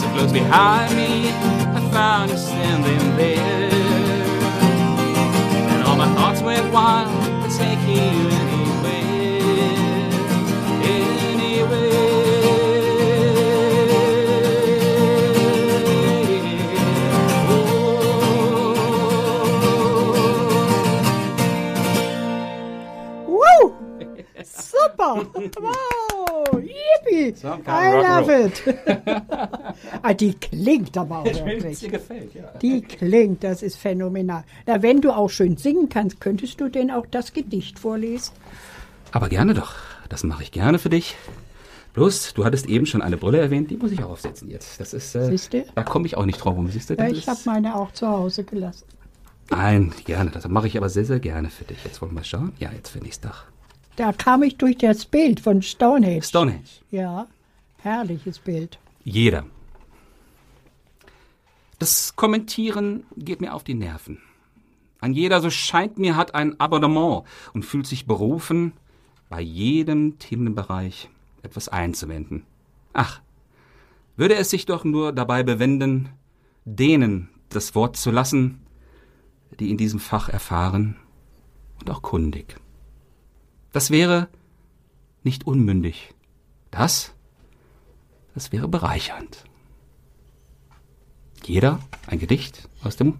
So 0.00 0.08
close 0.14 0.32
behind 0.32 0.96
me, 0.96 1.28
I 1.30 1.90
found 1.92 2.30
you 2.30 2.36
standing 2.38 3.16
there. 3.16 3.70
And 5.72 5.82
all 5.84 5.96
my 5.96 6.12
thoughts 6.14 6.40
went 6.42 6.72
wild 6.72 7.30
take 7.58 7.80
you 7.88 7.96
anywhere. 7.96 8.49
Wow! 25.16 26.60
Yippie! 26.60 27.34
So, 27.36 27.48
I 27.66 27.92
love 27.92 28.30
it! 28.30 28.62
ah, 30.02 30.14
die 30.14 30.34
klingt 30.34 30.96
aber 30.96 31.18
auch 31.20 31.24
wirklich. 31.24 31.80
gefällt, 31.80 32.34
ja. 32.34 32.52
Die 32.60 32.82
klingt, 32.82 33.44
das 33.44 33.62
ist 33.62 33.76
phänomenal. 33.76 34.44
Na, 34.66 34.82
wenn 34.82 35.00
du 35.00 35.10
auch 35.10 35.28
schön 35.30 35.56
singen 35.56 35.88
kannst, 35.88 36.20
könntest 36.20 36.60
du 36.60 36.68
denn 36.68 36.90
auch 36.90 37.06
das 37.10 37.32
Gedicht 37.32 37.78
vorlesen? 37.78 38.32
Aber 39.12 39.28
gerne 39.28 39.54
doch. 39.54 39.74
Das 40.08 40.24
mache 40.24 40.42
ich 40.42 40.50
gerne 40.52 40.78
für 40.78 40.90
dich. 40.90 41.16
Bloß, 41.94 42.34
du 42.34 42.44
hattest 42.44 42.66
eben 42.66 42.86
schon 42.86 43.02
eine 43.02 43.16
Brille 43.16 43.38
erwähnt, 43.38 43.70
die 43.70 43.76
muss 43.76 43.90
ich 43.90 44.02
auch 44.02 44.10
aufsetzen 44.10 44.48
jetzt. 44.48 44.80
Das 44.80 44.92
ist, 44.94 45.14
äh, 45.16 45.26
Siehste? 45.26 45.64
da 45.74 45.82
komme 45.82 46.06
ich 46.06 46.16
auch 46.16 46.24
nicht 46.24 46.38
drauf 46.38 46.56
rum, 46.56 46.68
siehst 46.68 46.90
du? 46.90 46.94
Ja, 46.94 47.08
ich 47.08 47.28
habe 47.28 47.40
meine 47.46 47.74
auch 47.74 47.92
zu 47.92 48.06
Hause 48.06 48.44
gelassen. 48.44 48.84
Nein, 49.50 49.92
gerne. 50.04 50.30
Das 50.30 50.46
mache 50.46 50.68
ich 50.68 50.76
aber 50.76 50.88
sehr, 50.88 51.04
sehr 51.04 51.18
gerne 51.18 51.50
für 51.50 51.64
dich. 51.64 51.82
Jetzt 51.84 52.00
wollen 52.00 52.12
wir 52.12 52.16
mal 52.16 52.24
schauen. 52.24 52.52
Ja, 52.60 52.70
jetzt 52.72 52.90
finde 52.90 53.08
ich 53.08 53.14
es 53.14 53.20
doch. 53.20 53.44
Da 54.00 54.14
kam 54.14 54.42
ich 54.42 54.56
durch 54.56 54.78
das 54.78 55.04
Bild 55.04 55.40
von 55.40 55.60
Stonehenge. 55.60 56.22
Stonehenge. 56.22 56.64
ja, 56.90 57.26
herrliches 57.82 58.38
Bild. 58.38 58.78
Jeder. 59.04 59.44
Das 61.78 62.16
Kommentieren 62.16 63.04
geht 63.14 63.42
mir 63.42 63.52
auf 63.52 63.62
die 63.62 63.74
Nerven. 63.74 64.16
Ein 65.00 65.12
jeder, 65.12 65.42
so 65.42 65.50
scheint 65.50 65.98
mir, 65.98 66.16
hat 66.16 66.34
ein 66.34 66.58
Abonnement 66.58 67.24
und 67.52 67.66
fühlt 67.66 67.86
sich 67.86 68.06
berufen, 68.06 68.72
bei 69.28 69.42
jedem 69.42 70.18
Themenbereich 70.18 71.10
etwas 71.42 71.68
einzuwenden. 71.68 72.46
Ach, 72.94 73.20
würde 74.16 74.36
es 74.36 74.48
sich 74.48 74.64
doch 74.64 74.82
nur 74.82 75.12
dabei 75.12 75.42
bewenden, 75.42 76.08
denen 76.64 77.28
das 77.50 77.74
Wort 77.74 77.98
zu 77.98 78.10
lassen, 78.10 78.62
die 79.58 79.68
in 79.68 79.76
diesem 79.76 80.00
Fach 80.00 80.30
erfahren 80.30 80.96
und 81.80 81.90
auch 81.90 82.00
kundig. 82.00 82.56
Das 83.72 83.90
wäre 83.90 84.28
nicht 85.22 85.46
unmündig. 85.46 86.14
Das 86.70 87.12
das 88.34 88.52
wäre 88.52 88.68
bereichernd. 88.68 89.44
Jeder 91.44 91.80
ein 92.06 92.18
Gedicht 92.18 92.68
aus 92.84 92.96
dem 92.96 93.14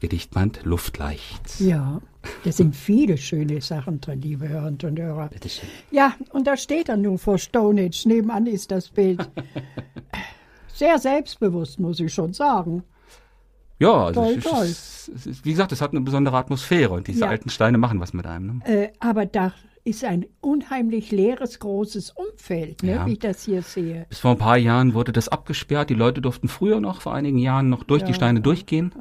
Gedichtband 0.00 0.60
Luftleicht. 0.64 1.60
Ja, 1.60 2.00
da 2.44 2.52
sind 2.52 2.74
viele 2.76 3.18
schöne 3.18 3.60
Sachen 3.60 4.00
drin, 4.00 4.22
liebe 4.22 4.48
Hörerinnen 4.48 4.78
und 4.82 4.98
Hörer. 4.98 5.28
Bitteschön. 5.28 5.68
Ja, 5.90 6.14
und 6.30 6.46
da 6.46 6.56
steht 6.56 6.88
er 6.88 6.96
nun 6.96 7.18
vor 7.18 7.36
Stonehenge. 7.38 7.96
Nebenan 8.04 8.46
ist 8.46 8.70
das 8.70 8.88
Bild. 8.90 9.28
Sehr 10.72 10.98
selbstbewusst, 10.98 11.80
muss 11.80 11.98
ich 12.00 12.14
schon 12.14 12.32
sagen. 12.32 12.84
Ja, 13.80 14.06
also 14.06 14.20
Toll, 14.22 14.34
es, 14.38 14.44
toll. 14.44 14.64
es 14.66 15.08
ist, 15.26 15.44
wie 15.44 15.50
gesagt, 15.50 15.72
es 15.72 15.80
hat 15.80 15.90
eine 15.90 16.00
besondere 16.00 16.36
Atmosphäre 16.36 16.94
und 16.94 17.06
diese 17.06 17.20
Ja. 17.20 17.28
alten 17.28 17.48
Steine 17.50 17.78
machen 17.78 18.00
was 18.00 18.12
mit 18.12 18.26
einem. 18.26 18.58
Ne? 18.58 18.84
Äh, 18.86 18.92
aber 19.00 19.26
da 19.26 19.52
ist 19.88 20.04
ein 20.04 20.26
unheimlich 20.40 21.10
leeres, 21.10 21.58
großes 21.58 22.10
Umfeld, 22.10 22.82
ne, 22.82 22.92
Ja. 22.96 23.06
wie 23.06 23.12
ich 23.12 23.18
das 23.18 23.44
hier 23.44 23.62
sehe. 23.62 24.06
Bis 24.08 24.18
vor 24.20 24.32
ein 24.32 24.38
paar 24.38 24.56
Jahren 24.58 24.94
wurde 24.94 25.12
das 25.12 25.28
abgesperrt. 25.28 25.90
Die 25.90 25.94
Leute 25.94 26.20
durften 26.20 26.48
früher 26.48 26.80
noch, 26.80 27.00
vor 27.00 27.14
einigen 27.14 27.38
Jahren, 27.38 27.68
noch 27.70 27.82
durch 27.84 28.02
die 28.04 28.14
Steine 28.14 28.40
durchgehen. 28.40 28.92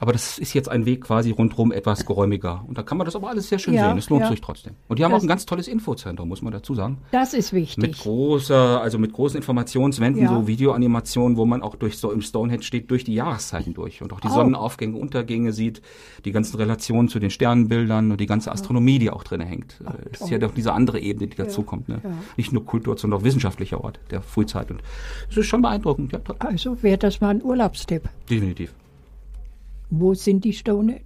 Aber 0.00 0.12
das 0.12 0.38
ist 0.38 0.52
jetzt 0.54 0.68
ein 0.68 0.86
Weg 0.86 1.02
quasi 1.04 1.30
rundherum 1.30 1.70
etwas 1.72 2.04
geräumiger. 2.04 2.64
Und 2.66 2.76
da 2.76 2.82
kann 2.82 2.98
man 2.98 3.04
das 3.06 3.14
aber 3.16 3.28
alles 3.30 3.48
sehr 3.48 3.58
schön 3.58 3.74
Ja, 3.74 3.88
sehen. 3.88 3.96
Es 3.98 4.10
lohnt 4.10 4.22
ja. 4.22 4.28
sich 4.28 4.40
trotzdem. 4.40 4.74
Und 4.88 4.98
die 4.98 5.04
haben 5.04 5.12
Das- 5.12 5.20
auch 5.20 5.24
ein 5.24 5.28
ganz 5.28 5.46
tolles 5.46 5.68
Infozentrum, 5.68 6.28
muss 6.28 6.42
man 6.42 6.52
dazu 6.52 6.74
sagen. 6.74 6.98
Das 7.12 7.32
ist 7.32 7.52
Mit 7.52 7.62
wichtig. 7.62 7.98
großer, 8.02 8.80
also 8.82 8.98
mit 8.98 9.12
großen 9.12 9.36
Informationswänden, 9.36 10.22
Ja. 10.24 10.28
so 10.30 10.46
Videoanimationen, 10.46 11.36
wo 11.38 11.46
man 11.46 11.62
auch 11.62 11.76
durch 11.76 11.96
so 11.98 12.10
im 12.10 12.20
Stonehenge 12.22 12.62
steht, 12.64 12.90
durch 12.90 13.04
die 13.04 13.14
Jahreszeiten 13.14 13.72
durch 13.72 14.02
und 14.02 14.12
auch 14.12 14.20
die 14.20 14.28
Oh. 14.28 14.32
Sonnenaufgänge, 14.34 14.98
Untergänge 14.98 15.52
sieht, 15.52 15.80
die 16.24 16.32
ganzen 16.32 16.56
Relationen 16.56 17.08
zu 17.08 17.18
den 17.20 17.30
Sternenbildern 17.30 18.10
und 18.10 18.20
die 18.20 18.26
ganze 18.26 18.50
Astronomie, 18.52 18.98
die 18.98 19.10
auch 19.10 19.22
drin 19.22 19.40
hängt. 19.40 19.80
Äh, 19.86 20.13
Das 20.18 20.28
ist 20.28 20.30
ja 20.30 20.38
doch 20.38 20.52
diese 20.54 20.72
andere 20.72 20.98
Ebene, 21.00 21.26
die 21.28 21.36
dazukommt. 21.36 21.88
Ne? 21.88 22.00
ja. 22.02 22.10
Nicht 22.36 22.52
nur 22.52 22.64
Kultur, 22.64 22.96
sondern 22.98 23.20
auch 23.20 23.24
wissenschaftlicher 23.24 23.82
Ort 23.82 24.00
der 24.10 24.22
Frühzeit. 24.22 24.70
Und 24.70 24.82
es 25.30 25.36
ist 25.36 25.46
schon 25.46 25.62
beeindruckend, 25.62 26.12
ja. 26.12 26.20
Also 26.40 26.82
wäre 26.82 26.98
das 26.98 27.20
mal 27.20 27.28
ein 27.30 27.42
Urlaubstipp. 27.42 28.08
definitiv. 28.30 28.72
Wo 29.90 30.14
sind 30.14 30.44
die 30.44 30.52
Stonehenge? 30.52 31.00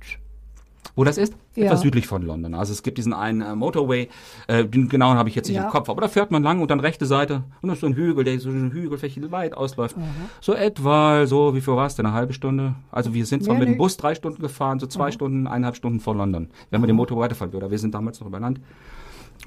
Wo 0.94 1.04
das 1.04 1.18
ist? 1.18 1.34
Ja. 1.54 1.66
Etwas 1.66 1.82
südlich 1.82 2.06
von 2.06 2.22
London. 2.22 2.54
Also 2.54 2.72
es 2.72 2.82
gibt 2.82 2.98
diesen 2.98 3.12
einen 3.12 3.40
äh, 3.40 3.54
Motorway, 3.54 4.08
äh, 4.48 4.64
den 4.64 4.88
genauen 4.88 5.16
habe 5.16 5.28
ich 5.28 5.34
jetzt 5.34 5.48
nicht 5.48 5.56
Ja. 5.56 5.64
im 5.64 5.70
Kopf, 5.70 5.88
aber 5.88 6.00
da 6.00 6.08
fährt 6.08 6.30
man 6.30 6.42
lang 6.42 6.60
und 6.60 6.70
dann 6.70 6.80
rechte 6.80 7.04
Seite 7.06 7.42
und 7.62 7.68
da 7.68 7.74
ist 7.74 7.80
so 7.80 7.86
ein 7.86 7.94
Hügel, 7.94 8.24
der 8.24 8.38
so 8.40 8.48
eine 8.48 8.72
Hügelfläche 8.72 9.30
weit 9.30 9.54
ausläuft. 9.54 9.96
So 10.40 10.54
etwa, 10.54 11.26
so, 11.26 11.54
wie 11.54 11.60
viel 11.60 11.74
war 11.74 11.86
es 11.86 11.94
denn, 11.96 12.06
eine 12.06 12.14
halbe 12.14 12.32
Stunde? 12.32 12.74
Also 12.90 13.12
wir 13.14 13.26
sind 13.26 13.44
zwar 13.44 13.54
Mehr 13.54 13.60
mit 13.60 13.68
dem 13.68 13.72
nicht. 13.72 13.78
Bus 13.78 13.96
drei 13.96 14.14
Stunden 14.14 14.40
gefahren, 14.40 14.78
so 14.80 14.86
zwei 14.86 15.10
Stunden, 15.12 15.46
eineinhalb 15.46 15.76
Stunden 15.76 16.00
vor 16.00 16.14
London, 16.16 16.48
wenn 16.70 16.80
man 16.80 16.88
den 16.88 16.96
Motor 16.96 17.18
weiterfahren 17.18 17.52
würde. 17.52 17.70
Wir 17.70 17.78
sind 17.78 17.94
damals 17.94 18.20
noch 18.20 18.26
über 18.28 18.40
Land 18.40 18.60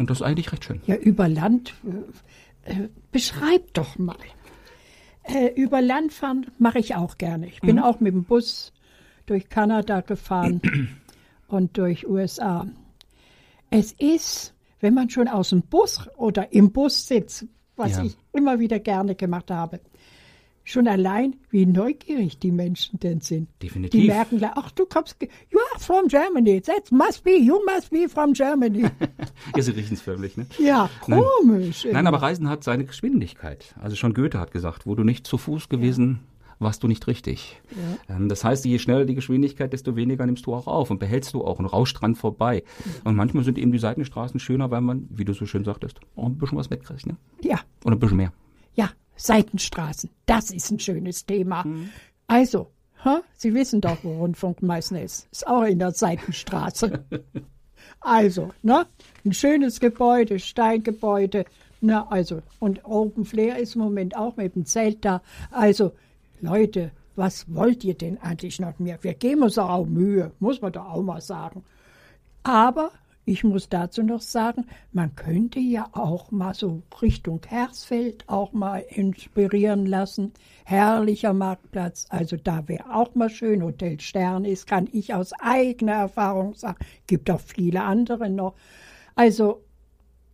und 0.01 0.09
das 0.09 0.19
ist 0.19 0.23
eigentlich 0.23 0.51
recht 0.51 0.65
schön. 0.65 0.81
Ja, 0.85 0.95
über 0.95 1.27
Land. 1.29 1.73
Äh, 2.65 2.71
äh, 2.71 2.89
beschreib 3.11 3.73
doch 3.73 3.97
mal. 3.97 4.15
Äh, 5.23 5.47
über 5.55 5.81
Land 5.81 6.13
fahren 6.13 6.47
mache 6.57 6.79
ich 6.79 6.95
auch 6.95 7.17
gerne. 7.17 7.47
Ich 7.47 7.61
bin 7.61 7.79
auch 7.79 7.99
mit 7.99 8.13
dem 8.13 8.23
Bus 8.23 8.73
durch 9.27 9.49
Kanada 9.49 10.01
gefahren 10.01 10.61
und 11.47 11.77
durch 11.77 12.07
USA. 12.07 12.67
Es 13.69 13.93
ist, 13.93 14.53
wenn 14.79 14.93
man 14.93 15.09
schon 15.09 15.27
aus 15.27 15.49
dem 15.49 15.61
Bus 15.61 16.07
oder 16.17 16.51
im 16.53 16.71
Bus 16.71 17.07
sitzt, 17.07 17.45
was 17.75 17.97
Ja. 17.97 18.03
ich 18.03 18.17
immer 18.33 18.59
wieder 18.59 18.79
gerne 18.79 19.15
gemacht 19.15 19.49
habe, 19.51 19.79
schon 20.71 20.87
allein, 20.87 21.35
wie 21.49 21.65
neugierig 21.65 22.39
die 22.39 22.51
Menschen 22.51 22.99
denn 22.99 23.21
sind. 23.21 23.49
Definitiv. 23.61 23.99
Die 24.01 24.07
merken 24.07 24.37
gleich, 24.37 24.51
ach, 24.55 24.71
du 24.71 24.85
kommst, 24.85 25.15
you 25.21 25.59
are 25.73 25.79
from 25.79 26.07
Germany, 26.07 26.61
that 26.61 26.91
must 26.91 27.23
be, 27.23 27.37
you 27.37 27.59
must 27.65 27.89
be 27.91 28.07
from 28.09 28.33
Germany. 28.33 28.85
Ja, 29.55 29.61
sie 29.63 29.71
riechen 29.71 29.93
es 29.95 30.01
förmlich, 30.01 30.37
ne? 30.37 30.45
ja, 30.59 30.89
Nein. 31.07 31.21
komisch. 31.39 31.85
Nein, 31.91 32.07
aber 32.07 32.21
Reisen 32.21 32.47
hat 32.49 32.63
seine 32.63 32.85
Geschwindigkeit. 32.85 33.75
Also 33.81 33.95
schon 33.95 34.13
Goethe 34.13 34.39
hat 34.39 34.51
gesagt, 34.51 34.85
wo 34.85 34.95
du 34.95 35.03
nicht 35.03 35.25
zu 35.27 35.37
Fuß 35.37 35.67
gewesen, 35.67 36.19
warst 36.59 36.83
du 36.83 36.87
nicht 36.87 37.07
richtig. 37.07 37.59
Ähm, 38.07 38.29
Das 38.29 38.43
heißt, 38.43 38.63
je 38.65 38.77
schneller 38.77 39.05
die 39.05 39.15
Geschwindigkeit, 39.15 39.73
desto 39.73 39.95
weniger 39.95 40.25
nimmst 40.25 40.45
du 40.45 40.53
auch 40.53 40.67
auf 40.67 40.91
und 40.91 40.99
behältst 40.99 41.33
du 41.33 41.43
auch 41.43 41.57
und 41.59 41.65
rauscht 41.65 41.99
dran 41.99 42.15
vorbei. 42.15 42.63
Und 43.03 43.15
manchmal 43.15 43.43
sind 43.43 43.57
eben 43.57 43.71
die 43.71 43.79
Seitenstraßen 43.79 44.39
schöner, 44.39 44.69
weil 44.69 44.81
man, 44.81 45.07
wie 45.09 45.25
du 45.25 45.33
so 45.33 45.45
schön 45.47 45.63
sagtest, 45.65 45.99
auch 46.15 46.25
ein 46.27 46.37
bisschen 46.37 46.57
was 46.59 46.69
mitkriegt, 46.69 47.07
ne? 47.07 47.17
Ja, 47.41 47.59
Und 47.83 47.93
ein 47.93 47.99
bisschen 47.99 48.17
mehr. 48.17 48.31
ja, 48.75 48.91
Seitenstraßen, 49.21 50.09
das 50.25 50.51
ist 50.51 50.71
ein 50.71 50.79
schönes 50.79 51.25
Thema. 51.25 51.63
Mhm. 51.65 51.89
Also, 52.27 52.71
hä? 53.03 53.19
Sie 53.37 53.53
wissen 53.53 53.81
doch, 53.81 53.97
wo 54.03 54.17
Rundfunkmeister 54.19 55.01
ist. 55.01 55.27
Ist 55.31 55.47
auch 55.47 55.63
in 55.63 55.79
der 55.79 55.91
Seitenstraße. 55.91 57.05
also, 57.99 58.51
ne? 58.63 58.85
Ein 59.23 59.33
schönes 59.33 59.79
Gebäude, 59.79 60.39
Steingebäude. 60.39 61.45
Na, 61.81 62.07
also, 62.09 62.41
und 62.59 62.85
Open 62.85 63.25
Flair 63.25 63.57
ist 63.57 63.75
im 63.75 63.81
Moment 63.81 64.15
auch 64.15 64.37
mit 64.37 64.55
dem 64.55 64.65
Zelt 64.65 65.03
da. 65.03 65.21
Also, 65.51 65.93
Leute, 66.39 66.91
was 67.15 67.53
wollt 67.53 67.83
ihr 67.83 67.95
denn 67.95 68.17
eigentlich 68.19 68.59
noch 68.59 68.79
mehr? 68.79 68.97
Wir 69.01 69.13
geben 69.13 69.43
uns 69.43 69.55
doch 69.55 69.69
auch 69.69 69.85
Mühe, 69.85 70.31
muss 70.39 70.61
man 70.61 70.71
doch 70.71 70.85
auch 70.85 71.03
mal 71.03 71.21
sagen. 71.21 71.63
Aber 72.43 72.91
ich 73.25 73.43
muss 73.43 73.69
dazu 73.69 74.01
noch 74.03 74.21
sagen, 74.21 74.65
man 74.91 75.15
könnte 75.15 75.59
ja 75.59 75.87
auch 75.91 76.31
mal 76.31 76.53
so 76.53 76.81
Richtung 77.01 77.39
Hersfeld 77.47 78.23
auch 78.27 78.51
mal 78.51 78.79
inspirieren 78.89 79.85
lassen. 79.85 80.33
Herrlicher 80.65 81.33
Marktplatz, 81.33 82.07
also 82.09 82.35
da 82.37 82.67
wäre 82.67 82.93
auch 82.95 83.13
mal 83.15 83.29
schön. 83.29 83.61
Hotel 83.63 83.99
Stern 83.99 84.43
ist, 84.43 84.65
kann 84.67 84.87
ich 84.91 85.13
aus 85.13 85.33
eigener 85.39 85.93
Erfahrung 85.93 86.55
sagen. 86.55 86.79
Gibt 87.07 87.29
auch 87.29 87.39
viele 87.39 87.83
andere 87.83 88.29
noch. 88.29 88.55
Also, 89.15 89.63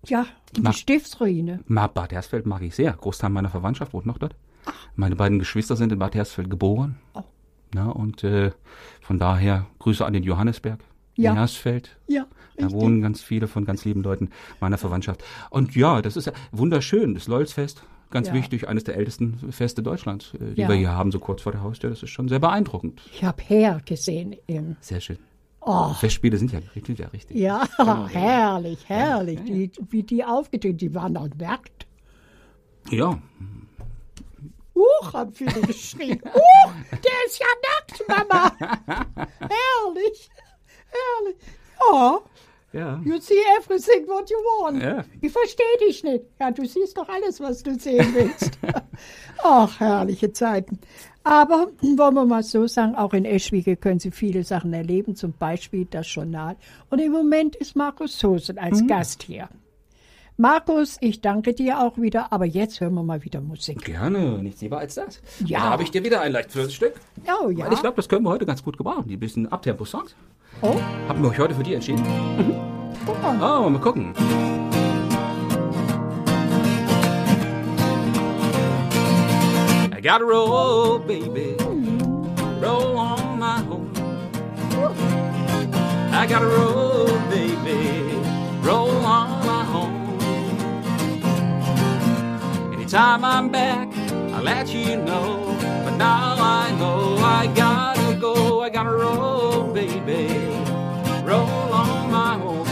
ja, 0.05 0.25
und 0.55 0.63
Ma- 0.63 0.69
die 0.71 0.77
Stiftsruine. 0.77 1.59
Ma- 1.67 1.87
Bad 1.87 2.13
Hersfeld 2.13 2.45
mag 2.45 2.61
ich 2.61 2.73
sehr. 2.75 2.93
Großteil 2.93 3.29
meiner 3.29 3.49
Verwandtschaft 3.49 3.93
wohnt 3.93 4.05
noch 4.05 4.17
dort. 4.17 4.35
Meine 4.95 5.15
beiden 5.15 5.39
Geschwister 5.39 5.75
sind 5.75 5.91
in 5.91 5.99
Bad 5.99 6.15
Hersfeld 6.15 6.49
geboren. 6.49 6.97
Oh. 7.13 7.23
Na, 7.73 7.89
und 7.89 8.23
äh, 8.23 8.51
von 9.01 9.19
daher 9.19 9.65
Grüße 9.79 10.05
an 10.05 10.13
den 10.13 10.23
Johannesberg. 10.23 10.79
Ja. 11.17 11.31
in 11.31 11.37
Hersfeld. 11.37 11.97
Ja, 12.07 12.25
Da 12.57 12.65
richtig. 12.65 12.81
wohnen 12.81 13.01
ganz 13.01 13.21
viele 13.21 13.47
von 13.47 13.65
ganz 13.65 13.83
lieben 13.85 14.03
Leuten 14.03 14.29
meiner 14.59 14.77
Verwandtschaft. 14.77 15.23
Und 15.49 15.75
ja, 15.75 16.01
das 16.01 16.15
ist 16.15 16.25
ja 16.25 16.33
wunderschön, 16.51 17.13
das 17.15 17.27
Lolzfest. 17.27 17.83
Ganz 18.09 18.29
Ja. 18.29 18.33
wichtig, 18.35 18.69
eines 18.69 18.85
der 18.85 18.95
ältesten 18.95 19.51
Feste 19.51 19.83
Deutschlands, 19.83 20.33
äh, 20.35 20.53
die 20.53 20.61
Ja. 20.61 20.69
wir 20.69 20.75
hier 20.75 20.91
haben, 20.93 21.11
so 21.11 21.19
kurz 21.19 21.41
vor 21.41 21.51
der 21.51 21.61
Haustür. 21.61 21.89
Das 21.89 22.01
ist 22.03 22.09
schon 22.09 22.29
sehr 22.29 22.39
beeindruckend. 22.39 23.01
Ich 23.11 23.23
habe 23.23 23.41
Herr 23.45 23.81
gesehen 23.85 24.35
im. 24.47 24.77
Sehr 24.79 25.01
schön. 25.01 25.17
Oh, 25.59 25.91
Festspiele 25.93 26.37
sind 26.37 26.53
ja 26.53 26.59
richtig, 26.75 26.99
ja 26.99 27.07
richtig. 27.09 27.35
ja, 27.35 27.61
herrlich, 28.07 28.79
herrlich. 28.87 29.41
Die, 29.43 29.69
wie 29.89 30.03
die 30.03 30.23
aufgetreten, 30.23 30.77
die 30.77 30.95
waren 30.95 31.17
am 31.17 31.29
Markt. 31.37 31.85
Ja, 32.89 33.19
Huch, 34.75 35.13
haben 35.13 35.33
viele 35.33 35.59
geschrien. 35.61 36.21
Huch, 36.23 36.73
der 36.91 37.11
ist 37.25 37.39
ja 37.39 37.47
nackt, 37.67 38.03
Mama. 38.07 38.51
herrlich, 39.39 40.29
herrlich. 40.89 41.37
Ja, 41.91 42.21
ja. 42.73 43.01
you 43.03 43.19
see 43.19 43.41
everything 43.57 44.07
what 44.07 44.29
you 44.29 44.37
want. 44.37 44.81
Ja. 44.81 45.03
Ich 45.21 45.31
verstehe 45.31 45.87
dich 45.87 46.03
nicht. 46.03 46.25
Ja, 46.39 46.51
du 46.51 46.65
siehst 46.65 46.97
doch 46.97 47.07
alles, 47.07 47.39
was 47.39 47.63
du 47.63 47.77
sehen 47.79 48.13
willst. 48.13 48.57
Ach, 49.43 49.79
herrliche 49.79 50.31
Zeiten. 50.33 50.79
Aber 51.23 51.71
wollen 51.81 52.13
wir 52.13 52.25
mal 52.25 52.43
so 52.43 52.67
sagen, 52.67 52.95
auch 52.95 53.13
in 53.13 53.25
Eschwege 53.25 53.75
können 53.75 53.99
Sie 53.99 54.11
viele 54.11 54.43
Sachen 54.43 54.73
erleben, 54.73 55.15
zum 55.15 55.33
Beispiel 55.33 55.85
das 55.85 56.13
Journal. 56.13 56.55
Und 56.89 56.99
im 56.99 57.11
Moment 57.11 57.55
ist 57.57 57.75
Markus 57.75 58.17
Sosen 58.17 58.57
als 58.57 58.85
Gast 58.87 59.23
hier. 59.23 59.49
Markus, 60.39 60.97
ich 61.01 61.21
danke 61.21 61.53
dir 61.55 61.79
auch 61.81 61.97
wieder, 61.97 62.31
aber 62.31 62.45
jetzt 62.45 62.79
hören 62.79 62.93
wir 62.93 63.01
mal 63.01 63.23
wieder 63.23 63.41
Musik. 63.41 63.83
Gerne, 63.83 64.37
nichts 64.37 64.61
lieber 64.61 64.77
als 64.77 64.93
das. 64.93 65.19
Ja. 65.43 65.59
Da 65.61 65.69
habe 65.71 65.81
ich 65.81 65.89
dir 65.89 66.03
wieder 66.03 66.21
ein 66.21 66.31
leicht 66.31 66.51
flötes 66.51 66.75
Stück. 66.75 66.93
Oh 67.43 67.49
ja. 67.49 67.65
Weil 67.65 67.73
ich 67.73 67.79
glaube, 67.81 67.95
das 67.95 68.07
können 68.07 68.23
wir 68.23 68.29
heute 68.29 68.45
ganz 68.45 68.63
gut 68.63 68.77
gebrauchen. 68.77 69.07
Die 69.07 69.17
bisschen 69.17 69.51
Abtempo-Songs. 69.51 70.15
oh, 70.61 70.75
Haben 71.07 71.23
wir 71.23 71.29
euch 71.31 71.39
heute 71.39 71.55
für 71.55 71.63
die 71.63 71.73
entschieden? 71.73 72.03
guck 73.07 73.19
mal. 73.23 73.65
Oh, 73.65 73.67
mal 73.67 73.79
gucken. 73.79 74.13
I 79.91 79.99
gotta 80.01 80.23
roll, 80.23 80.99
baby. 80.99 81.55
Roll 82.61 82.95
on 82.97 83.39
my 83.39 83.59
home. 83.67 83.91
I 86.13 86.27
gotta 86.27 86.45
roll, 86.45 87.07
baby. 87.31 88.15
Roll 88.63 88.89
on 89.03 89.26
Anytime 92.87 93.25
I'm 93.25 93.49
back, 93.49 93.93
I'll 94.33 94.43
let 94.43 94.69
you 94.69 94.95
know. 94.95 95.57
But 95.83 95.97
now 95.97 96.37
I 96.39 96.71
know 96.79 97.17
I 97.17 97.47
gotta 97.47 98.15
go. 98.15 98.61
I 98.61 98.69
gotta 98.69 98.91
roll, 98.91 99.73
baby. 99.73 100.29
Roll 101.25 101.73
on 101.73 102.09
my 102.09 102.37
home. 102.37 102.65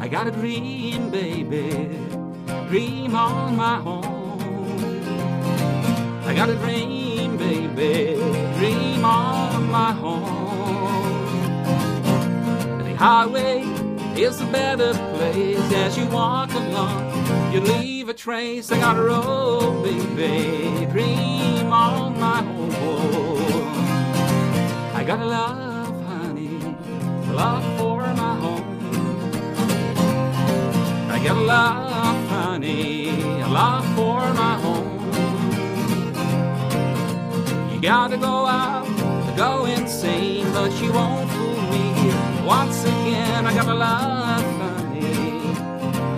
I 0.00 0.08
got 0.08 0.26
a 0.26 0.30
dream, 0.30 1.10
baby. 1.10 1.98
Dream 2.70 3.14
on 3.14 3.54
my 3.54 3.76
home. 3.80 4.40
I 6.24 6.32
got 6.34 6.48
a 6.48 6.54
dream, 6.54 7.36
baby. 7.36 8.14
Dream 8.56 9.04
on 9.04 9.70
my 9.70 9.92
home. 9.92 11.12
The 12.82 12.94
highway 12.94 13.79
is 14.22 14.40
a 14.40 14.46
better 14.46 14.92
place 15.14 15.72
as 15.72 15.96
you 15.96 16.06
walk 16.06 16.52
along. 16.52 17.52
You 17.52 17.60
leave 17.60 18.08
a 18.08 18.14
trace. 18.14 18.70
I 18.70 18.78
got 18.78 18.96
a 18.96 19.02
road, 19.02 19.82
baby. 19.82 20.86
Dream 20.86 21.72
on 21.72 22.18
my 22.20 22.42
home. 22.42 23.74
I 24.94 25.04
got 25.04 25.20
a 25.20 25.24
love, 25.24 26.04
honey. 26.04 26.58
Love 27.32 27.64
for 27.78 28.00
my 28.22 28.34
home. 28.44 28.80
I 31.10 31.22
got 31.24 31.36
a 31.36 31.40
love, 31.40 32.28
honey. 32.28 33.12
Love 33.42 33.86
for 33.96 34.20
my 34.42 34.54
home. 34.64 35.00
You 37.72 37.80
gotta 37.80 38.16
go 38.16 38.46
out 38.46 38.90
go 39.40 39.64
insane, 39.64 40.44
but 40.52 40.70
you 40.82 40.92
won't 40.92 41.30
fool 41.30 41.62
me. 41.72 41.89
Once 42.50 42.82
again, 42.82 43.46
I 43.46 43.54
got 43.54 43.68
a 43.68 43.74
love, 43.74 44.42
honey. 44.60 45.54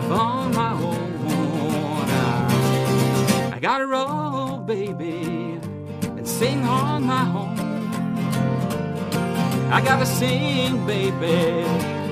For 0.09 0.49
my 0.59 0.71
home. 0.81 2.09
I 3.53 3.59
gotta 3.61 3.87
roll, 3.87 4.57
baby, 4.57 5.61
and 6.17 6.27
sing 6.27 6.65
on 6.65 7.05
my 7.05 7.25
home. 7.35 7.61
I 9.71 9.83
gotta 9.85 10.07
sing, 10.07 10.87
baby, 10.87 11.67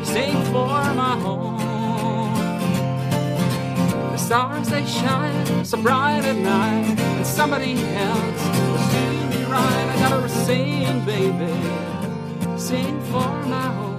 sing 0.04 0.36
for 0.52 0.76
my 1.02 1.16
home. 1.24 2.34
The 4.12 4.18
stars 4.18 4.68
they 4.68 4.84
shine 4.84 5.64
so 5.64 5.80
bright 5.80 6.26
at 6.26 6.36
night, 6.36 7.00
and 7.00 7.26
somebody 7.26 7.72
else 8.06 8.42
will 8.68 8.84
see 8.92 9.16
me 9.32 9.44
right. 9.44 9.86
I 9.94 9.96
gotta 9.98 10.28
sing, 10.28 11.04
baby, 11.06 11.54
sing 12.58 13.00
for 13.10 13.32
my 13.54 13.68
home, 13.78 13.89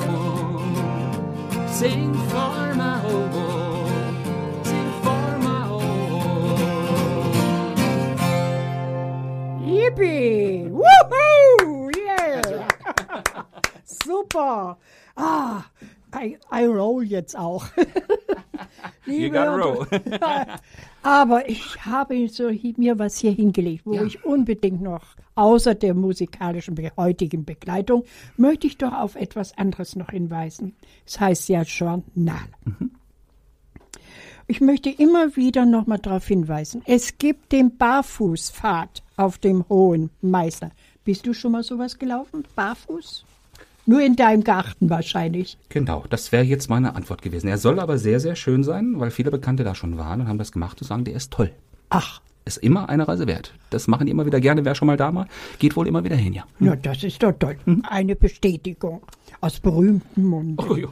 sing 1.82 2.14
for 2.30 2.76
my 2.76 3.00
home, 3.00 4.64
sing 4.64 4.92
for 5.02 5.28
my 5.40 5.62
home. 5.66 6.60
Yippie! 9.66 10.70
Woohoo! 10.70 11.92
Yeah! 11.98 12.70
Super! 13.84 14.78
Ah, 15.18 15.71
I, 16.16 16.38
I 16.54 16.66
roll 16.66 17.04
jetzt 17.04 17.38
auch. 17.38 17.66
You 19.06 19.30
gotta 19.30 19.56
roll. 19.56 19.88
Aber 21.04 21.50
ich 21.50 21.84
habe 21.86 22.28
so 22.30 22.52
mir 22.78 23.00
was 23.00 23.18
hier 23.18 23.32
hingelegt, 23.32 23.86
wo 23.86 23.94
Ja. 23.94 24.04
ich 24.04 24.24
unbedingt 24.24 24.82
noch, 24.82 25.04
außer 25.36 25.74
der 25.74 25.94
musikalischen 25.96 26.78
heutigen 26.96 27.44
Begleitung, 27.44 28.04
möchte 28.38 28.68
ich 28.68 28.78
doch 28.78 28.94
auf 28.94 29.16
etwas 29.16 29.58
anderes 29.58 29.96
noch 29.96 30.12
hinweisen. 30.12 30.76
Es 31.06 31.20
heißt 31.20 31.50
ja 31.50 31.64
Journal. 31.64 32.04
Ich 34.48 34.62
möchte 34.62 34.90
immer 34.90 35.36
wieder 35.36 35.66
noch 35.66 35.88
mal 35.88 35.98
darauf 35.98 36.28
hinweisen. 36.28 36.84
Es 36.86 37.18
gibt 37.18 37.52
den 37.52 37.78
Barfußpfad 37.78 39.02
auf 39.18 39.38
dem 39.40 39.68
Hohen 39.70 40.12
Meißner. 40.22 40.72
Bist 41.04 41.26
du 41.26 41.34
schon 41.34 41.54
mal 41.54 41.64
sowas 41.64 41.98
gelaufen? 41.98 42.44
Barfuß? 42.56 43.26
Nur 43.86 44.02
in 44.02 44.16
deinem 44.16 44.44
Garten 44.44 44.90
wahrscheinlich. 44.90 45.58
Genau, 45.70 46.06
das 46.10 46.32
wäre 46.32 46.44
jetzt 46.44 46.70
meine 46.70 46.96
Antwort 46.96 47.22
gewesen. 47.22 47.48
Er 47.48 47.58
soll 47.58 47.80
aber 47.80 47.98
sehr, 47.98 48.20
sehr 48.20 48.36
schön 48.36 48.64
sein, 48.64 49.00
weil 49.00 49.12
viele 49.12 49.32
Bekannte 49.32 49.64
da 49.64 49.74
schon 49.76 49.98
waren 49.98 50.22
und 50.22 50.28
haben 50.28 50.38
das 50.38 50.52
gemacht 50.52 50.82
und 50.82 50.88
sagen, 50.88 51.04
der 51.04 51.16
ist 51.16 51.32
toll. 51.32 51.52
Ach, 51.90 52.22
Ist 52.46 52.58
immer 52.58 52.90
eine 52.90 53.08
Reise 53.08 53.28
wert. 53.28 53.54
Das 53.70 53.88
machen 53.88 54.06
die 54.06 54.12
immer 54.12 54.26
wieder 54.26 54.40
gerne. 54.40 54.66
Wer 54.66 54.76
schon 54.76 54.88
mal 54.88 54.98
da 54.98 55.14
war, 55.14 55.28
geht 55.60 55.76
wohl 55.76 55.88
immer 55.88 56.04
wieder 56.04 56.16
hin, 56.16 56.34
ja. 56.34 56.44
na, 56.60 56.76
das 56.76 57.04
ist 57.04 57.22
doch 57.22 57.34
toll. 57.38 57.58
Eine 57.90 58.16
Bestätigung 58.16 59.02
aus 59.42 59.60
berühmtem 59.60 60.26
Mund. 60.26 60.62
Oh, 60.62 60.76
ja. 60.76 60.88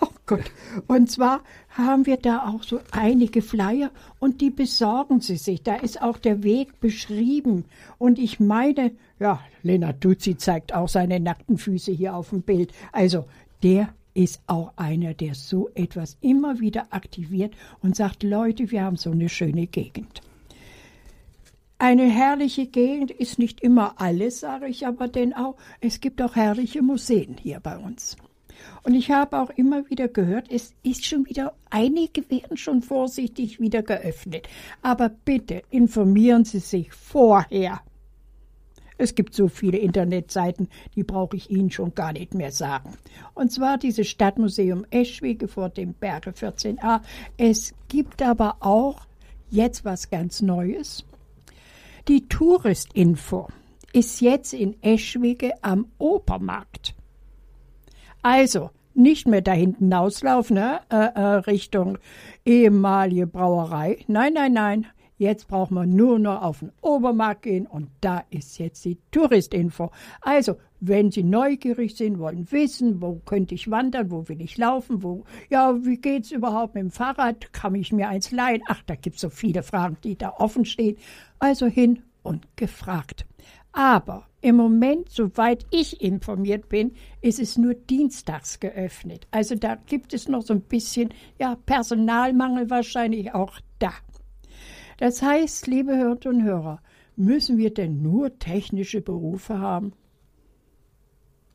Oh 0.00 0.08
Gott. 0.26 0.44
Und 0.86 1.10
zwar 1.10 1.42
haben 1.70 2.06
wir 2.06 2.16
da 2.16 2.48
auch 2.48 2.62
so 2.62 2.80
einige 2.92 3.42
Flyer 3.42 3.90
und 4.18 4.40
die 4.40 4.50
besorgen 4.50 5.20
Sie 5.20 5.36
sich. 5.36 5.62
Da 5.62 5.76
ist 5.76 6.02
auch 6.02 6.18
der 6.18 6.42
Weg 6.42 6.80
beschrieben. 6.80 7.64
Und 7.98 8.18
ich 8.18 8.40
meine, 8.40 8.92
ja, 9.18 9.40
Lennart 9.62 10.04
Duzzi 10.04 10.36
zeigt 10.36 10.74
auch 10.74 10.88
seine 10.88 11.20
nackten 11.20 11.58
Füße 11.58 11.92
hier 11.92 12.14
auf 12.14 12.30
dem 12.30 12.42
Bild. 12.42 12.72
Also, 12.92 13.24
der 13.62 13.88
ist 14.14 14.40
auch 14.46 14.72
einer, 14.76 15.14
der 15.14 15.34
so 15.34 15.70
etwas 15.74 16.16
immer 16.20 16.60
wieder 16.60 16.86
aktiviert 16.90 17.54
und 17.82 17.96
sagt, 17.96 18.22
Leute, 18.22 18.70
wir 18.70 18.82
haben 18.82 18.96
so 18.96 19.10
eine 19.10 19.28
schöne 19.28 19.66
Gegend. 19.66 20.22
Eine 21.78 22.04
herrliche 22.04 22.66
Gegend 22.66 23.10
ist 23.10 23.38
nicht 23.38 23.60
immer 23.60 24.00
alles, 24.00 24.40
sage 24.40 24.66
ich 24.66 24.86
aber 24.86 25.08
denn 25.08 25.34
auch, 25.34 25.56
es 25.80 26.00
gibt 26.00 26.22
auch 26.22 26.34
herrliche 26.34 26.80
Museen 26.80 27.36
hier 27.38 27.60
bei 27.60 27.76
uns. 27.76 28.16
Und 28.82 28.94
ich 28.94 29.10
habe 29.10 29.38
auch 29.38 29.50
immer 29.50 29.88
wieder 29.90 30.08
gehört, 30.08 30.50
es 30.50 30.74
ist 30.82 31.04
schon 31.04 31.26
wieder, 31.26 31.54
einige 31.68 32.30
werden 32.30 32.56
schon 32.56 32.80
vorsichtig 32.80 33.60
wieder 33.60 33.82
geöffnet. 33.82 34.48
Aber 34.80 35.10
bitte 35.10 35.62
informieren 35.68 36.46
Sie 36.46 36.60
sich 36.60 36.92
vorher. 36.92 37.82
Es 38.96 39.14
gibt 39.14 39.34
so 39.34 39.48
viele 39.48 39.76
Internetseiten, 39.76 40.68
die 40.94 41.04
brauche 41.04 41.36
ich 41.36 41.50
Ihnen 41.50 41.70
schon 41.70 41.94
gar 41.94 42.14
nicht 42.14 42.32
mehr 42.32 42.52
sagen. 42.52 42.96
Und 43.34 43.52
zwar 43.52 43.76
dieses 43.76 44.08
Stadtmuseum 44.08 44.86
Eschwege 44.90 45.48
vor 45.48 45.68
dem 45.68 45.92
Berge 45.92 46.30
14a. 46.30 47.02
Es 47.36 47.74
gibt 47.88 48.22
aber 48.22 48.56
auch 48.60 49.06
jetzt 49.50 49.84
was 49.84 50.08
ganz 50.08 50.40
Neues. 50.40 51.04
Die 52.08 52.28
Touristinfo 52.28 53.48
ist 53.92 54.20
jetzt 54.20 54.54
in 54.54 54.80
Eschwege 54.80 55.54
am 55.62 55.86
Opermarkt. 55.98 56.94
Also, 58.22 58.70
nicht 58.94 59.26
mehr 59.26 59.42
da 59.42 59.50
hinten 59.50 59.92
auslaufen, 59.92 60.54
ne? 60.54 60.82
äh, 60.88 60.94
äh, 60.94 61.20
Richtung 61.48 61.98
ehemalige 62.44 63.26
Brauerei. 63.26 63.98
Nein, 64.06 64.34
nein, 64.34 64.52
nein. 64.52 64.86
Jetzt 65.18 65.48
braucht 65.48 65.72
man 65.72 65.96
nur 65.96 66.20
noch 66.20 66.42
auf 66.42 66.60
den 66.60 66.70
Obermarkt 66.80 67.42
gehen 67.42 67.66
und 67.66 67.88
da 68.00 68.22
ist 68.30 68.58
jetzt 68.58 68.84
die 68.84 68.98
Touristinfo. 69.10 69.90
Also, 70.20 70.58
wenn 70.78 71.10
Sie 71.10 71.24
neugierig 71.24 71.96
sind, 71.96 72.18
wollen 72.18 72.52
wissen, 72.52 73.00
wo 73.00 73.20
könnte 73.24 73.54
ich 73.54 73.70
wandern, 73.70 74.10
wo 74.10 74.28
will 74.28 74.42
ich 74.42 74.58
laufen, 74.58 75.02
wo, 75.02 75.24
ja, 75.48 75.74
wie 75.84 75.96
geht's 75.96 76.30
überhaupt 76.30 76.74
mit 76.74 76.82
dem 76.82 76.90
Fahrrad, 76.90 77.52
kann 77.52 77.74
ich 77.74 77.92
mir 77.92 78.08
eins 78.08 78.30
leihen? 78.30 78.62
Ach, 78.68 78.82
da 78.86 78.94
gibt's 78.94 79.22
so 79.22 79.30
viele 79.30 79.62
Fragen, 79.62 79.96
die 80.04 80.16
da 80.16 80.34
offen 80.36 80.66
stehen. 80.66 80.98
Also 81.38 81.66
hin 81.66 82.02
und 82.22 82.46
gefragt. 82.56 83.26
Aber 83.72 84.26
im 84.40 84.56
Moment, 84.56 85.10
soweit 85.10 85.66
ich 85.70 86.00
informiert 86.00 86.68
bin, 86.68 86.92
ist 87.20 87.38
es 87.38 87.58
nur 87.58 87.74
dienstags 87.74 88.58
geöffnet. 88.58 89.26
Also 89.30 89.54
da 89.54 89.74
gibt 89.74 90.14
es 90.14 90.28
noch 90.28 90.42
so 90.42 90.54
ein 90.54 90.62
bisschen, 90.62 91.10
ja, 91.38 91.56
Personalmangel 91.66 92.70
wahrscheinlich 92.70 93.34
auch 93.34 93.58
da. 93.78 93.92
Das 94.98 95.20
heißt, 95.22 95.66
liebe 95.66 95.94
Hörerinnen 95.96 96.38
und 96.40 96.44
Hörer, 96.44 96.80
müssen 97.16 97.58
wir 97.58 97.72
denn 97.72 98.02
nur 98.02 98.38
technische 98.38 99.02
Berufe 99.02 99.58
haben? 99.58 99.92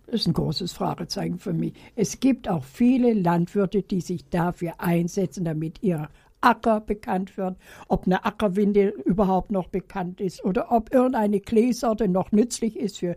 Das 0.06 0.22
ist 0.22 0.28
ein 0.28 0.34
großes 0.34 0.74
Fragezeichen 0.74 1.40
für 1.40 1.54
mich. 1.54 1.74
Es 1.96 2.20
gibt 2.20 2.50
auch 2.50 2.66
viele 2.66 3.14
Landwirte, 3.14 3.82
die 3.82 4.02
sich 4.02 4.28
dafür 4.30 4.74
einsetzen, 4.80 5.46
damit 5.46 5.82
ihr 5.82 6.10
Acker 6.42 6.82
bekannt 6.82 7.38
wird, 7.38 7.58
ob 7.88 8.06
eine 8.06 8.26
Ackerwinde 8.26 8.90
überhaupt 8.90 9.52
noch 9.52 9.68
bekannt 9.68 10.20
ist 10.20 10.44
oder 10.44 10.72
ob 10.72 10.94
irgendeine 10.94 11.40
Kleesorte 11.40 12.08
noch 12.08 12.32
nützlich 12.32 12.78
ist 12.78 13.00
für, 13.00 13.16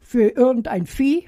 für 0.00 0.28
irgendein 0.28 0.86
Vieh. 0.86 1.26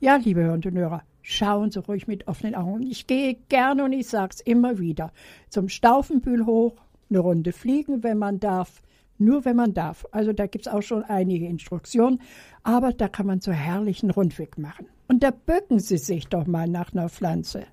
Ja, 0.00 0.16
liebe 0.16 0.40
Hörerinnen 0.40 0.72
und 0.72 0.78
Hörer, 0.78 1.02
schauen 1.22 1.70
Sie 1.70 1.80
ruhig 1.80 2.06
mit 2.06 2.28
offenen 2.28 2.54
Augen. 2.54 2.82
Ich 2.82 3.06
gehe 3.06 3.36
gerne 3.48 3.84
und 3.84 3.92
ich 3.92 4.08
sage 4.08 4.34
es 4.34 4.40
immer 4.40 4.78
wieder 4.78 5.12
zum 5.48 5.68
Staufenbühl 5.68 6.46
hoch, 6.46 6.76
eine 7.08 7.20
Runde 7.20 7.52
fliegen, 7.52 8.02
wenn 8.02 8.18
man 8.18 8.40
darf, 8.40 8.82
nur 9.18 9.44
wenn 9.44 9.56
man 9.56 9.74
darf. 9.74 10.06
Also 10.10 10.32
da 10.32 10.46
gibt 10.46 10.66
es 10.66 10.72
auch 10.72 10.82
schon 10.82 11.02
einige 11.04 11.46
Instruktionen, 11.46 12.20
aber 12.62 12.92
da 12.92 13.08
kann 13.08 13.26
man 13.26 13.40
so 13.40 13.52
herrlichen 13.52 14.10
Rundweg 14.10 14.58
machen. 14.58 14.86
Und 15.08 15.22
da 15.22 15.30
bücken 15.30 15.78
Sie 15.78 15.98
sich 15.98 16.26
doch 16.28 16.46
mal 16.46 16.68
nach 16.68 16.92
einer 16.92 17.08
Pflanze. 17.08 17.64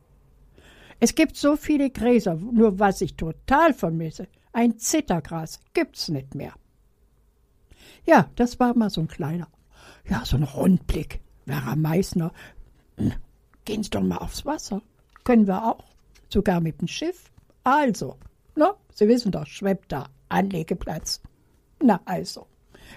Es 1.04 1.16
gibt 1.16 1.36
so 1.36 1.58
viele 1.58 1.90
Gräser, 1.90 2.36
nur 2.36 2.80
was 2.80 3.02
ich 3.02 3.18
total 3.18 3.74
vermisse, 3.74 4.30
ein 4.54 4.80
Zittergras 4.80 5.60
gibt's 5.74 6.08
nicht 6.08 6.34
mehr. 6.34 6.54
Ja, 8.06 8.30
das 8.38 8.58
war 8.58 8.74
mal 8.74 8.90
so 8.90 9.02
ein 9.02 9.10
kleiner, 9.10 9.50
ja, 10.10 10.24
so 10.24 10.38
ein 10.38 10.44
Rundblick. 10.44 11.20
Werner 11.46 11.76
Meißner, 11.76 12.32
hm, 12.96 13.12
gehen 13.66 13.84
Sie 13.84 13.90
doch 13.90 14.02
mal 14.02 14.20
aufs 14.20 14.46
Wasser. 14.46 14.82
Können 15.26 15.46
wir 15.46 15.66
auch, 15.66 15.84
sogar 16.30 16.62
mit 16.62 16.80
dem 16.80 16.88
Schiff. 16.88 17.34
Also, 17.66 18.16
na, 18.56 18.76
Sie 18.94 19.10
wissen 19.10 19.34
doch, 19.34 19.46
schwebt 19.46 19.92
da, 19.92 20.08
Anlegeplatz. 20.30 21.22
Na 21.82 22.00
also, 22.06 22.48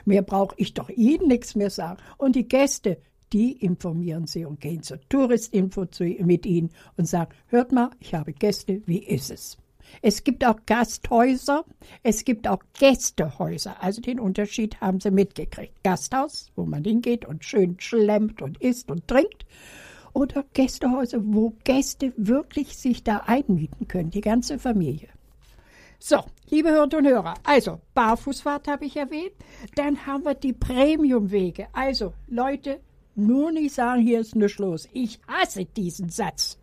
mehr 0.05 0.23
brauche 0.23 0.55
ich 0.59 0.75
doch 0.75 0.91
Ihnen 0.91 1.27
nichts 1.27 1.57
mehr 1.57 1.71
sagen. 1.71 2.01
Und 2.19 2.37
die 2.37 2.47
Gäste, 2.47 2.99
die 3.33 3.53
informieren 3.53 4.27
Sie 4.27 4.45
und 4.45 4.61
gehen 4.61 4.83
zur 4.83 5.01
Touristinfo 5.09 5.87
zu, 5.87 6.05
mit 6.05 6.47
Ihnen 6.47 6.71
und 6.97 7.07
sagen, 7.07 7.35
hört 7.49 7.73
mal, 7.73 7.91
ich 8.01 8.15
habe 8.15 8.33
Gäste, 8.33 8.83
wie 8.87 9.03
ist 9.03 9.31
es? 9.31 9.59
Es 10.03 10.25
gibt 10.25 10.45
auch 10.45 10.59
Gasthäuser, 10.67 11.65
es 12.03 12.25
gibt 12.25 12.49
auch 12.49 12.63
Gästehäuser. 12.79 13.83
Also 13.83 14.01
den 14.01 14.21
Unterschied 14.21 14.81
haben 14.81 15.01
Sie 15.01 15.11
mitgekriegt. 15.11 15.83
Gasthaus, 15.85 16.51
wo 16.57 16.65
man 16.65 16.85
hingeht 16.85 17.25
und 17.25 17.45
schön 17.45 17.77
schlemmt 17.79 18.43
und 18.43 18.61
isst 18.61 18.91
und 18.91 19.07
trinkt. 19.07 19.47
Oder 20.13 20.45
Gästehäuser, 20.55 21.21
wo 21.23 21.53
Gäste 21.65 22.13
wirklich 22.17 22.77
sich 22.77 23.05
da 23.05 23.19
einmieten 23.27 23.87
können, 23.87 24.11
die 24.11 24.23
ganze 24.23 24.59
Familie. 24.59 25.09
So, 25.99 26.23
liebe 26.51 26.71
Hörerinnen 26.71 27.07
und 27.07 27.13
Hörer, 27.13 27.35
also 27.43 27.81
Barfußfahrt 27.95 28.69
habe 28.69 28.85
ich 28.85 28.97
erwähnt. 28.97 29.33
Dann 29.77 30.07
haben 30.07 30.25
wir 30.25 30.35
die 30.35 30.53
Premiumwege. 30.53 31.69
Also, 31.73 32.13
Leute, 32.29 32.81
nur 33.17 33.51
nicht 33.53 33.75
sagen, 33.75 34.03
hier 34.03 34.21
ist 34.21 34.37
nichts 34.37 34.59
los. 34.59 34.89
Ich 34.93 35.19
hasse 35.27 35.65
diesen 35.65 36.09
Satz. 36.11 36.59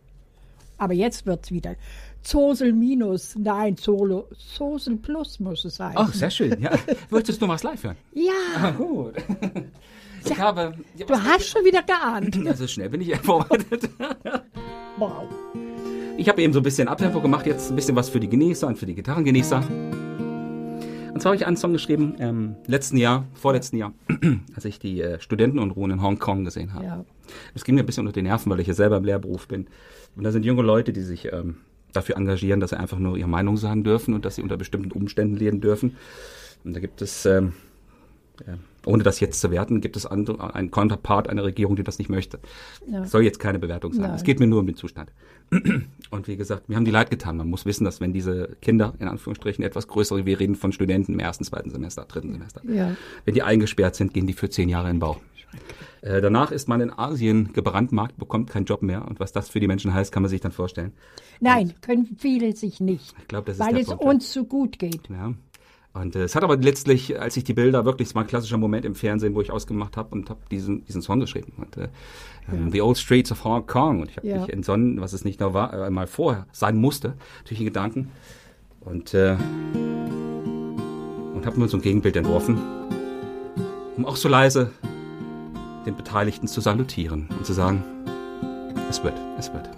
Aber 0.78 0.94
jetzt 0.94 1.26
wird's 1.26 1.50
wieder. 1.50 1.76
Zosel 2.22 2.72
minus, 2.72 3.36
nein, 3.36 3.76
Zolo, 3.76 4.28
Zosel 4.56 4.96
plus 4.96 5.38
muss 5.40 5.64
es 5.64 5.76
sein. 5.76 5.92
Ach, 5.94 6.12
sehr 6.14 6.30
schön. 6.30 6.60
Ja. 6.60 6.70
Wolltest 7.10 7.40
du 7.42 7.46
mal 7.46 7.58
live 7.62 7.82
hören? 7.84 7.96
Ja, 8.14 8.32
Ah, 8.56 8.70
gut. 8.70 9.14
Ich 10.24 10.30
Ja, 10.30 10.38
habe. 10.38 10.74
Ja, 10.96 11.04
du 11.06 11.12
was- 11.12 11.22
hast 11.22 11.46
schon 11.48 11.64
wieder 11.64 11.82
geahnt. 11.82 12.34
Ja, 12.36 12.54
so 12.56 12.66
schnell 12.66 12.88
bin 12.88 13.02
ich 13.02 13.08
ja 13.08 13.18
vorbereitet. 13.18 13.90
Wow. 14.96 15.24
Ich 16.16 16.28
habe 16.28 16.40
eben 16.40 16.52
so 16.52 16.60
ein 16.60 16.62
bisschen 16.62 16.86
Abtempo 16.86 17.20
gemacht, 17.20 17.46
jetzt 17.46 17.70
ein 17.70 17.74
bisschen 17.76 17.96
was 17.96 18.08
für 18.08 18.20
die 18.20 18.28
Genießer 18.28 18.68
und 18.68 18.78
für 18.78 18.86
die 18.86 18.94
Gitarrengenießer. 18.94 19.60
Und 21.14 21.20
zwar 21.20 21.30
habe 21.30 21.36
ich 21.36 21.46
einen 21.46 21.56
Song 21.56 21.72
geschrieben, 21.72 22.16
ähm, 22.18 22.56
letzten 22.66 22.96
Jahr, 22.96 23.24
vorletzten 23.34 23.76
Jahr, 23.76 23.92
als 24.56 24.64
ich 24.64 24.80
die 24.80 25.00
äh, 25.00 25.20
Studentenunruhen 25.20 25.92
in 25.92 26.02
Hongkong 26.02 26.44
gesehen 26.44 26.74
habe. 26.74 26.84
Ja. 26.84 27.04
Es 27.54 27.62
ging 27.62 27.76
mir 27.76 27.84
ein 27.84 27.86
bisschen 27.86 28.04
unter 28.04 28.12
die 28.12 28.22
Nerven, 28.22 28.50
weil 28.50 28.58
ich 28.58 28.66
ja 28.66 28.74
selber 28.74 28.96
im 28.96 29.04
Lehrberuf 29.04 29.46
bin. 29.46 29.68
Und 30.16 30.24
da 30.24 30.32
sind 30.32 30.44
junge 30.44 30.62
Leute, 30.62 30.92
die 30.92 31.02
sich 31.02 31.32
ähm, 31.32 31.58
dafür 31.92 32.16
engagieren, 32.16 32.58
dass 32.58 32.70
sie 32.70 32.80
einfach 32.80 32.98
nur 32.98 33.16
ihre 33.16 33.28
Meinung 33.28 33.56
sagen 33.56 33.84
dürfen 33.84 34.12
und 34.12 34.24
dass 34.24 34.34
sie 34.34 34.42
unter 34.42 34.56
bestimmten 34.56 34.90
Umständen 34.90 35.36
leben 35.36 35.60
dürfen. 35.60 35.96
Und 36.64 36.74
da 36.74 36.80
gibt 36.80 37.00
es, 37.00 37.24
ähm, 37.26 37.52
ja, 38.44 38.54
ohne 38.84 39.04
das 39.04 39.20
jetzt 39.20 39.40
zu 39.40 39.52
werten, 39.52 39.80
gibt 39.80 39.96
es 39.96 40.06
andere, 40.06 40.52
einen 40.52 40.72
Counterpart 40.72 41.28
einer 41.28 41.44
Regierung, 41.44 41.76
die 41.76 41.84
das 41.84 42.00
nicht 42.00 42.10
möchte. 42.10 42.40
Ja. 42.90 43.04
Soll 43.04 43.22
jetzt 43.22 43.38
keine 43.38 43.60
Bewertung 43.60 43.92
sein. 43.92 44.06
Nein. 44.06 44.16
Es 44.16 44.24
geht 44.24 44.40
mir 44.40 44.48
nur 44.48 44.58
um 44.58 44.66
den 44.66 44.74
Zustand. 44.74 45.12
Und 46.10 46.28
wie 46.28 46.36
gesagt, 46.36 46.68
wir 46.68 46.76
haben 46.76 46.84
die 46.84 46.90
leid 46.90 47.10
getan. 47.10 47.36
Man 47.36 47.48
muss 47.50 47.64
wissen, 47.66 47.84
dass 47.84 48.00
wenn 48.00 48.12
diese 48.12 48.56
Kinder, 48.62 48.94
in 48.98 49.08
Anführungsstrichen, 49.08 49.64
etwas 49.64 49.88
größere, 49.88 50.24
wir 50.26 50.38
reden 50.38 50.54
von 50.54 50.72
Studenten 50.72 51.14
im 51.14 51.18
ersten, 51.18 51.44
zweiten 51.44 51.70
Semester, 51.70 52.04
dritten 52.04 52.32
Semester, 52.32 52.60
Ja. 52.68 52.96
wenn 53.24 53.34
die 53.34 53.42
eingesperrt 53.42 53.96
sind, 53.96 54.14
gehen 54.14 54.26
die 54.26 54.32
für 54.32 54.48
zehn 54.48 54.68
Jahre 54.68 54.88
in 54.90 54.96
den 54.96 55.00
Bau. 55.00 55.20
Äh, 56.02 56.20
danach 56.20 56.50
ist 56.50 56.68
man 56.68 56.80
in 56.80 56.90
Asien 56.90 57.52
gebrandmarkt, 57.52 58.16
bekommt 58.18 58.50
keinen 58.50 58.64
Job 58.66 58.82
mehr. 58.82 59.06
Und 59.06 59.20
was 59.20 59.32
das 59.32 59.48
für 59.48 59.60
die 59.60 59.66
Menschen 59.68 59.94
heißt, 59.94 60.12
kann 60.12 60.22
man 60.22 60.28
sich 60.30 60.40
dann 60.40 60.52
vorstellen. 60.52 60.92
Nein, 61.40 61.74
können 61.80 62.16
viele 62.18 62.54
sich 62.56 62.80
nicht. 62.80 63.14
Ich 63.20 63.28
glaube, 63.28 63.46
das 63.46 63.56
ist 63.58 63.64
weil 63.64 63.72
der 63.72 63.82
es 63.82 63.88
Punkt. 63.88 64.04
uns 64.04 64.32
so 64.32 64.44
gut 64.44 64.78
geht. 64.78 65.08
Ja. 65.08 65.32
Und 65.94 66.16
äh, 66.16 66.24
es 66.24 66.34
hat 66.34 66.42
aber 66.42 66.56
letztlich, 66.56 67.20
als 67.20 67.36
ich 67.36 67.44
die 67.44 67.54
Bilder, 67.54 67.84
wirklich, 67.84 68.08
es 68.08 68.14
war 68.16 68.22
ein 68.22 68.26
klassischer 68.28 68.58
Moment 68.58 68.84
im 68.84 68.96
Fernsehen, 68.96 69.34
wo 69.36 69.40
ich 69.40 69.52
ausgemacht 69.52 69.96
habe 69.96 70.08
und 70.12 70.28
habe 70.28 70.40
diesen, 70.50 70.84
diesen 70.84 71.02
Song 71.02 71.20
geschrieben. 71.20 71.52
Und, 71.56 71.76
äh, 71.76 71.88
ähm, 72.52 72.72
The 72.72 72.82
Old 72.82 72.98
Streets 72.98 73.30
of 73.30 73.44
Hong 73.44 73.64
Kong. 73.66 74.00
Und 74.00 74.10
ich 74.10 74.16
habe 74.16 74.26
Ja. 74.26 74.40
mich 74.40 74.52
entsonnen, 74.52 75.00
was 75.00 75.12
es 75.12 75.24
nicht 75.24 75.38
nur 75.38 75.54
war, 75.54 75.72
äh, 75.72 75.90
mal 75.90 76.08
vorher 76.08 76.46
sein 76.50 76.76
musste, 76.76 77.14
durch 77.46 77.58
die 77.58 77.64
Gedanken. 77.64 78.10
Und, 78.80 79.14
äh, 79.14 79.36
und 81.34 81.42
habe 81.46 81.58
mir 81.60 81.68
so 81.68 81.76
ein 81.78 81.82
Gegenbild 81.82 82.16
entworfen, 82.16 82.58
um 83.96 84.04
auch 84.04 84.16
so 84.16 84.28
leise 84.28 84.72
den 85.86 85.94
Beteiligten 85.96 86.48
zu 86.48 86.60
salutieren 86.60 87.28
und 87.38 87.46
zu 87.46 87.52
sagen, 87.52 87.84
es 88.90 89.02
wird, 89.04 89.14
es 89.38 89.52
wird. 89.52 89.70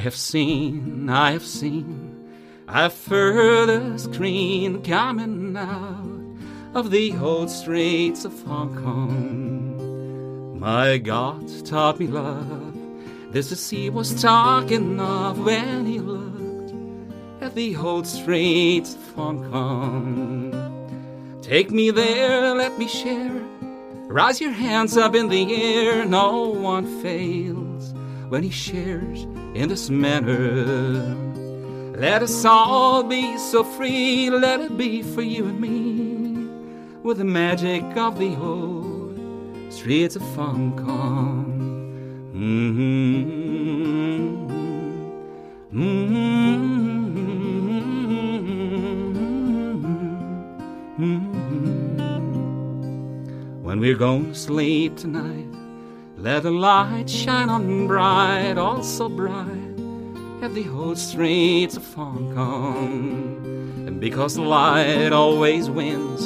Have 0.00 0.16
seen, 0.16 1.08
I 1.08 1.32
have 1.32 1.44
seen 1.44 2.28
a 2.66 2.90
further 2.90 3.98
screen 3.98 4.82
coming 4.82 5.56
out 5.56 6.36
of 6.74 6.90
the 6.90 7.16
old 7.16 7.50
streets 7.50 8.24
of 8.24 8.42
Hong 8.42 8.74
Kong. 8.82 10.58
My 10.58 10.98
God 10.98 11.48
taught 11.64 11.98
me 11.98 12.06
love. 12.06 12.76
This 13.32 13.52
is 13.52 13.70
he 13.70 13.90
was 13.90 14.20
talking 14.20 14.98
of 15.00 15.38
when 15.44 15.86
he 15.86 15.98
looked 15.98 16.74
at 17.42 17.54
the 17.54 17.76
old 17.76 18.06
streets 18.06 18.94
of 18.94 19.14
Hong 19.14 19.50
Kong. 19.50 21.40
Take 21.42 21.70
me 21.70 21.90
there, 21.90 22.54
let 22.54 22.78
me 22.78 22.88
share. 22.88 23.40
Rise 24.08 24.40
your 24.40 24.52
hands 24.52 24.96
up 24.96 25.14
in 25.14 25.28
the 25.28 25.54
air, 25.54 26.04
no 26.04 26.46
one 26.48 27.02
fails 27.02 27.59
when 28.30 28.42
he 28.44 28.50
shares 28.50 29.24
in 29.54 29.68
this 29.68 29.90
manner. 29.90 31.16
Let 31.96 32.22
us 32.22 32.44
all 32.44 33.02
be 33.02 33.36
so 33.36 33.64
free, 33.64 34.30
let 34.30 34.60
it 34.60 34.78
be 34.78 35.02
for 35.02 35.22
you 35.22 35.46
and 35.46 35.60
me, 35.60 36.46
with 37.02 37.18
the 37.18 37.24
magic 37.24 37.82
of 37.96 38.20
the 38.20 38.36
old 38.36 39.18
streets 39.72 40.14
of 40.14 40.22
Hong 40.22 40.76
Kong. 40.76 41.44
Mm-hmm. 42.32 43.10
Mm-hmm. 45.76 46.30
When 53.64 53.80
we're 53.80 53.96
going 53.96 54.32
to 54.32 54.38
sleep 54.38 54.96
tonight, 54.96 55.49
let 56.20 56.42
the 56.42 56.50
light 56.50 57.08
shine 57.08 57.48
on 57.48 57.86
bright, 57.86 58.58
all 58.58 58.82
so 58.82 59.08
bright, 59.08 59.46
at 60.42 60.52
the 60.52 60.68
old 60.68 60.98
streets 60.98 61.78
of 61.78 61.94
Hong 61.94 62.34
Kong. 62.34 63.84
And 63.86 63.98
because 63.98 64.36
light 64.36 65.12
always 65.12 65.70
wins, 65.70 66.22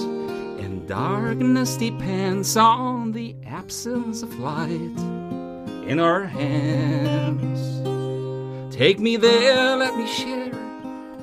and 0.60 0.88
darkness 0.88 1.76
depends 1.76 2.56
on 2.56 3.12
the 3.12 3.36
absence 3.46 4.24
of 4.24 4.36
light, 4.40 4.98
in 5.88 6.00
our 6.00 6.24
hands. 6.24 7.60
Take 8.74 8.98
me 8.98 9.16
there, 9.16 9.76
let 9.76 9.96
me 9.96 10.08
share. 10.08 10.50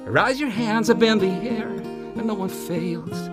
Rise 0.06 0.40
your 0.40 0.50
hands 0.50 0.90
up 0.90 1.02
in 1.02 1.20
the 1.20 1.28
air, 1.28 1.68
and 1.68 2.26
no 2.26 2.36
one 2.36 2.48
fails 2.48 3.30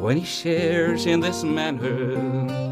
when 0.00 0.16
he 0.16 0.24
shares 0.24 1.04
in 1.04 1.20
this 1.20 1.44
manner. 1.44 2.67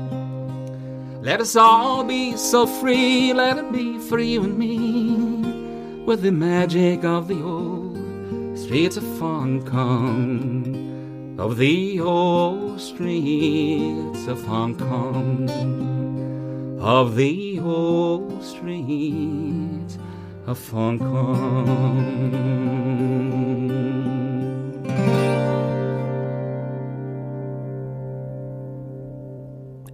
Let 1.26 1.40
us 1.40 1.56
all 1.56 2.04
be 2.04 2.36
so 2.36 2.68
free, 2.68 3.32
let 3.32 3.58
it 3.58 3.72
be 3.72 3.98
for 3.98 4.20
you 4.20 4.44
and 4.44 4.56
me, 4.56 6.04
with 6.04 6.22
the 6.22 6.30
magic 6.30 7.02
of 7.02 7.26
the 7.26 7.42
old 7.42 8.56
streets 8.56 8.96
of 8.96 9.02
Hong 9.18 9.60
Kong, 9.66 11.34
of 11.36 11.56
the 11.56 11.98
old 11.98 12.80
streets 12.80 14.28
of 14.28 14.40
Hong 14.44 14.76
Kong, 14.76 15.50
of 16.80 17.16
the 17.16 17.58
old 17.58 18.44
streets 18.44 19.98
of 20.46 20.70
Hong 20.70 21.00
Kong. 21.00 22.36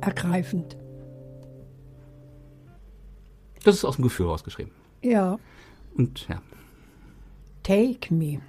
Ergreifend. 0.03 0.82
Das 3.65 3.77
ist 3.77 3.85
aus 3.85 3.97
dem 3.97 4.03
Gefühl 4.05 4.27
rausgeschrieben. 4.27 4.73
Ja. 5.03 5.39
Und 5.97 6.27
ja, 6.29 6.41
Take 7.63 8.13
me. 8.13 8.41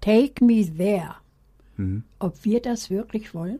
Take 0.00 0.44
me 0.44 0.64
there. 0.64 1.16
Ob 2.18 2.44
wir 2.44 2.60
das 2.62 2.88
wirklich 2.88 3.34
wollen? 3.34 3.58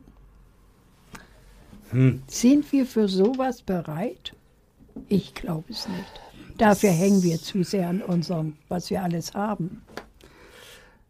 Sind 2.27 2.73
wir 2.73 2.87
für 2.87 3.09
sowas 3.09 3.63
bereit? 3.63 4.35
Ich 5.09 5.35
glaube 5.35 5.65
es 5.71 5.87
nicht. 5.89 6.21
Dafür 6.59 6.91
hängen 6.91 7.23
wir 7.23 7.39
zu 7.39 7.63
sehr 7.63 7.89
an 7.89 8.01
unserem, 8.01 8.57
was 8.69 8.89
wir 8.91 9.03
alles 9.03 9.35
haben. 9.35 9.83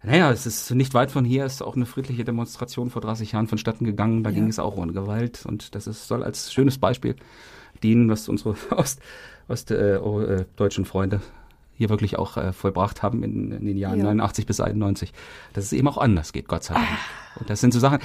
Naja, 0.02 0.30
es 0.32 0.46
ist 0.46 0.70
nicht 0.72 0.92
weit 0.94 1.10
von 1.10 1.24
hier, 1.24 1.46
ist 1.46 1.62
auch 1.62 1.76
eine 1.76 1.86
friedliche 1.86 2.24
Demonstration 2.24 2.90
vor 2.90 3.00
30 3.02 3.32
Jahren 3.32 3.46
vonstatten 3.46 3.84
gegangen. 3.84 4.22
Da 4.24 4.30
Ja. 4.30 4.34
ging 4.36 4.48
es 4.48 4.58
auch 4.58 4.76
ohne 4.76 4.92
Gewalt. 4.92 5.46
Und 5.46 5.74
das 5.74 5.86
ist, 5.86 6.08
soll 6.08 6.22
als 6.24 6.52
schönes 6.52 6.78
Beispiel 6.78 7.16
dienen, 7.82 8.08
was 8.08 8.28
unsere 8.28 8.56
Ost, 8.70 9.00
Ost, 9.48 9.70
äh, 9.70 9.96
äh, 9.96 10.84
Freunde 10.84 11.20
hier 11.78 11.90
wirklich 11.90 12.18
auch 12.18 12.36
äh, 12.38 12.52
vollbracht 12.52 13.02
haben 13.02 13.22
in, 13.22 13.52
in 13.52 13.66
den 13.66 13.76
Jahren 13.76 13.98
Ja. 13.98 14.04
89 14.04 14.46
bis 14.46 14.60
91. 14.60 15.12
Dass 15.52 15.64
es 15.64 15.72
eben 15.72 15.88
auch 15.88 15.98
anders 15.98 16.32
geht, 16.32 16.48
Gott 16.48 16.64
sei 16.64 16.74
Dank. 16.74 16.86
Ah. 16.88 17.40
Und 17.40 17.50
das 17.50 17.60
sind 17.60 17.72
so 17.74 17.80
Sachen, 17.80 17.98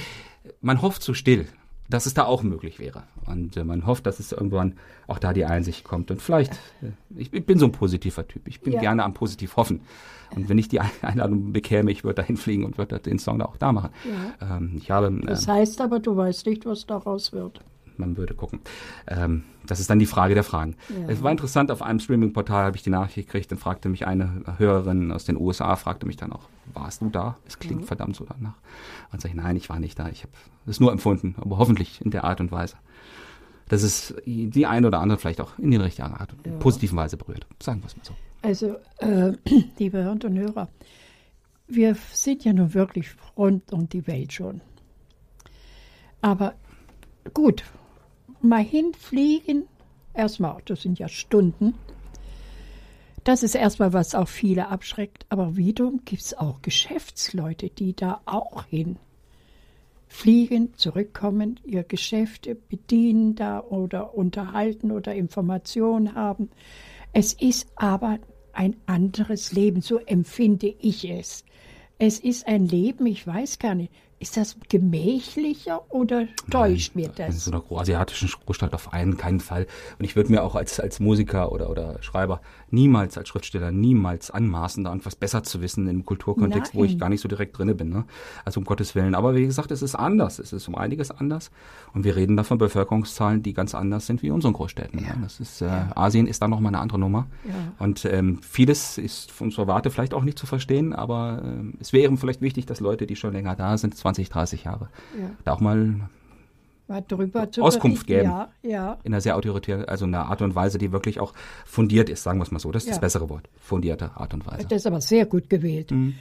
man 0.60 0.82
hofft 0.82 1.02
so 1.02 1.14
still, 1.14 1.46
dass 1.88 2.04
es 2.06 2.12
da 2.14 2.24
auch 2.24 2.42
möglich 2.42 2.78
wäre. 2.78 3.04
Und 3.26 3.56
äh, 3.56 3.64
man 3.64 3.86
hofft, 3.86 4.06
dass 4.06 4.20
es 4.20 4.32
irgendwann 4.32 4.74
auch 5.06 5.18
da 5.18 5.32
die 5.32 5.44
Einsicht 5.46 5.84
kommt. 5.84 6.10
Und 6.10 6.20
vielleicht, 6.20 6.52
äh, 6.82 6.90
ich, 7.16 7.32
ich 7.32 7.46
bin 7.46 7.58
so 7.58 7.64
ein 7.66 7.72
positiver 7.72 8.28
Typ. 8.28 8.46
Ich 8.46 8.60
bin 8.60 8.74
Ja. 8.74 8.80
gerne 8.80 9.04
am 9.04 9.14
positiv 9.14 9.56
hoffen. 9.56 9.80
Und 10.34 10.48
wenn 10.48 10.58
ich 10.58 10.68
die 10.68 10.80
Einladung 11.02 11.52
bekäme, 11.52 11.90
ich 11.92 12.04
würde 12.04 12.16
dahin 12.22 12.36
fliegen 12.36 12.64
und 12.64 12.78
würde 12.78 12.98
den 12.98 13.18
Song 13.18 13.38
da 13.38 13.46
auch 13.46 13.56
da 13.56 13.72
machen. 13.72 13.90
Ähm, 14.40 14.72
ich 14.76 14.90
habe, 14.90 15.08
äh, 15.08 15.26
Das 15.26 15.48
heißt 15.48 15.80
aber, 15.80 15.98
du 15.98 16.16
weißt 16.16 16.46
nicht, 16.46 16.64
was 16.66 16.86
daraus 16.86 17.32
wird. 17.32 17.60
Man 18.02 18.16
würde 18.16 18.34
gucken. 18.34 18.60
Ähm, 19.06 19.44
das 19.66 19.80
ist 19.80 19.88
dann 19.90 19.98
die 19.98 20.06
Frage 20.06 20.34
der 20.34 20.44
Fragen. 20.44 20.76
Ja. 20.88 21.08
Es 21.08 21.22
war 21.22 21.30
interessant, 21.30 21.70
auf 21.70 21.82
einem 21.82 22.00
Streaming-Portal 22.00 22.64
habe 22.64 22.76
ich 22.76 22.82
die 22.82 22.90
Nachricht 22.90 23.14
gekriegt, 23.14 23.50
dann 23.50 23.58
fragte 23.58 23.88
mich 23.88 24.06
eine 24.06 24.42
Hörerin 24.58 25.12
aus 25.12 25.24
den 25.24 25.36
USA, 25.40 25.76
fragte 25.76 26.06
mich 26.06 26.16
dann 26.16 26.32
auch, 26.32 26.48
warst 26.74 27.00
du 27.00 27.08
da? 27.10 27.36
Es 27.46 27.58
klingt 27.58 27.86
verdammt 27.86 28.16
so 28.16 28.24
danach. 28.24 28.54
Und 29.12 29.20
sage 29.20 29.34
ich, 29.34 29.40
nein, 29.40 29.56
ich 29.56 29.68
war 29.68 29.78
nicht 29.80 29.98
da, 29.98 30.08
ich 30.08 30.22
habe 30.24 30.32
es 30.66 30.80
nur 30.80 30.92
empfunden, 30.92 31.34
aber 31.38 31.58
hoffentlich 31.58 32.00
in 32.04 32.10
der 32.10 32.24
Art 32.24 32.40
und 32.40 32.50
Weise. 32.52 32.76
Dass 33.68 33.82
es 33.82 34.14
die 34.26 34.66
eine 34.66 34.86
oder 34.88 35.00
andere 35.00 35.18
vielleicht 35.18 35.40
auch 35.40 35.58
in 35.58 35.70
die 35.70 35.76
richtige 35.78 36.06
Art, 36.08 36.34
Ja. 36.44 36.52
positiven 36.58 36.98
Weise 36.98 37.16
berührt. 37.16 37.46
Sagen 37.62 37.80
wir 37.82 37.86
es 37.86 37.96
mal 37.96 38.04
so. 38.04 38.14
Also, 38.42 38.76
äh, 38.98 39.32
liebe 39.78 39.98
Hörer 40.02 40.12
und 40.12 40.24
Hörer, 40.24 40.68
wir 41.68 41.96
sind 42.12 42.44
ja 42.44 42.52
nun 42.52 42.74
wirklich 42.74 43.10
rund 43.36 43.72
um 43.72 43.88
die 43.88 44.06
Welt 44.06 44.32
schon. 44.32 44.60
Aber 46.20 46.54
gut, 47.34 47.64
mal 48.44 48.62
hinfliegen, 48.62 49.64
erstmal, 50.14 50.62
das 50.64 50.82
sind 50.82 50.98
ja 50.98 51.08
Stunden. 51.08 51.74
Das 53.24 53.42
ist 53.42 53.54
erstmal, 53.54 53.92
was 53.92 54.14
auch 54.14 54.28
viele 54.28 54.68
abschreckt. 54.68 55.26
Aber 55.28 55.56
wiederum 55.56 56.00
gibt 56.04 56.22
es 56.22 56.34
auch 56.34 56.60
Geschäftsleute, 56.62 57.70
die 57.70 57.94
da 57.94 58.20
auch 58.24 58.64
hin 58.64 58.98
fliegen, 60.12 60.74
zurückkommen, 60.76 61.58
ihr 61.64 61.84
Geschäfte 61.84 62.54
bedienen 62.54 63.34
da 63.34 63.60
oder 63.60 64.14
unterhalten 64.14 64.92
oder 64.92 65.14
Informationen 65.14 66.14
haben. 66.14 66.50
Es 67.14 67.32
ist 67.32 67.66
aber 67.76 68.18
ein 68.52 68.76
anderes 68.84 69.52
Leben, 69.52 69.80
so 69.80 69.98
empfinde 69.98 70.74
ich 70.80 71.08
es. 71.08 71.44
Es 71.98 72.20
ist 72.20 72.46
ein 72.46 72.66
Leben, 72.66 73.06
ich 73.06 73.26
weiß 73.26 73.58
gar 73.58 73.74
nicht, 73.74 73.90
ist 74.22 74.36
das 74.36 74.56
gemächlicher 74.68 75.82
oder 75.90 76.28
täuscht 76.48 76.94
mir 76.94 77.06
In 77.06 77.14
das? 77.16 77.44
so 77.44 77.50
einer 77.50 77.64
asiatischen 77.80 78.30
Großstadt 78.46 78.72
auf 78.72 78.92
einen 78.92 79.16
keinen 79.16 79.40
Fall. 79.40 79.66
Und 79.98 80.04
ich 80.04 80.14
würde 80.14 80.30
mir 80.30 80.44
auch 80.44 80.54
als, 80.54 80.78
als 80.78 81.00
Musiker 81.00 81.50
oder, 81.50 81.68
oder 81.68 82.00
Schreiber 82.02 82.40
niemals, 82.72 83.16
als 83.18 83.28
Schriftsteller, 83.28 83.70
niemals 83.70 84.30
anmaßen, 84.30 84.82
da 84.84 84.90
irgendwas 84.90 85.14
besser 85.14 85.42
zu 85.42 85.60
wissen 85.60 85.86
im 85.88 86.04
Kulturkontext, 86.04 86.74
wo 86.74 86.84
ich 86.84 86.92
Nein. 86.92 86.98
gar 86.98 87.08
nicht 87.10 87.20
so 87.20 87.28
direkt 87.28 87.56
drinne 87.56 87.74
bin. 87.74 87.90
Ne? 87.90 88.04
Also 88.44 88.60
um 88.60 88.64
Gottes 88.64 88.94
Willen. 88.94 89.14
Aber 89.14 89.34
wie 89.34 89.44
gesagt, 89.46 89.70
es 89.70 89.82
ist 89.82 89.94
anders. 89.94 90.38
Es 90.38 90.52
ist 90.52 90.66
um 90.68 90.74
einiges 90.74 91.10
anders. 91.10 91.50
Und 91.92 92.04
wir 92.04 92.16
reden 92.16 92.36
da 92.36 92.44
von 92.44 92.58
Bevölkerungszahlen, 92.58 93.42
die 93.42 93.52
ganz 93.52 93.74
anders 93.74 94.06
sind 94.06 94.22
wie 94.22 94.28
in 94.28 94.32
unseren 94.32 94.54
Großstädten. 94.54 95.00
Ne? 95.00 95.14
Das 95.22 95.38
ist, 95.38 95.60
äh, 95.62 95.68
Asien 95.94 96.26
ist 96.26 96.40
da 96.42 96.48
nochmal 96.48 96.70
eine 96.70 96.80
andere 96.80 96.98
Nummer. 96.98 97.26
Ja. 97.44 97.54
Und 97.78 98.04
ähm, 98.06 98.40
vieles 98.42 98.98
ist 98.98 99.30
von 99.30 99.48
unserer 99.48 99.66
Warte 99.66 99.90
vielleicht 99.90 100.14
auch 100.14 100.24
nicht 100.24 100.38
zu 100.38 100.46
verstehen, 100.46 100.92
aber 100.94 101.42
ähm, 101.44 101.74
es 101.80 101.92
wäre 101.92 102.16
vielleicht 102.16 102.40
wichtig, 102.40 102.66
dass 102.66 102.80
Leute, 102.80 103.06
die 103.06 103.16
schon 103.16 103.32
länger 103.32 103.54
da 103.54 103.76
sind, 103.76 103.94
20, 103.96 104.30
30 104.30 104.64
Jahre, 104.64 104.88
Ja. 105.18 105.30
da 105.44 105.52
auch 105.52 105.60
Mal 105.60 105.94
drüber 107.08 107.50
zu 107.50 107.62
Auskunft 107.62 108.06
geben. 108.06 108.24
Ja, 108.24 108.50
ja. 108.62 108.98
in 109.04 109.12
einer 109.12 109.20
sehr 109.20 109.36
autoritären, 109.36 109.84
also 109.86 110.04
in 110.04 110.14
einer 110.14 110.26
Art 110.26 110.42
und 110.42 110.54
Weise, 110.54 110.78
die 110.78 110.92
wirklich 110.92 111.20
auch 111.20 111.32
fundiert 111.64 112.08
ist, 112.08 112.22
sagen 112.22 112.38
wir 112.38 112.44
es 112.44 112.50
mal 112.50 112.58
so. 112.58 112.70
Das 112.70 112.82
ist 112.82 112.88
Ja. 112.88 112.92
das 112.94 113.00
bessere 113.00 113.28
Wort. 113.30 113.48
Fundierte 113.60 114.10
Art 114.16 114.34
und 114.34 114.46
Weise. 114.46 114.66
Das 114.68 114.78
ist 114.82 114.86
aber 114.86 115.00
sehr 115.00 115.26
gut 115.26 115.48
gewählt. 115.48 115.90
Mhm. 115.90 116.14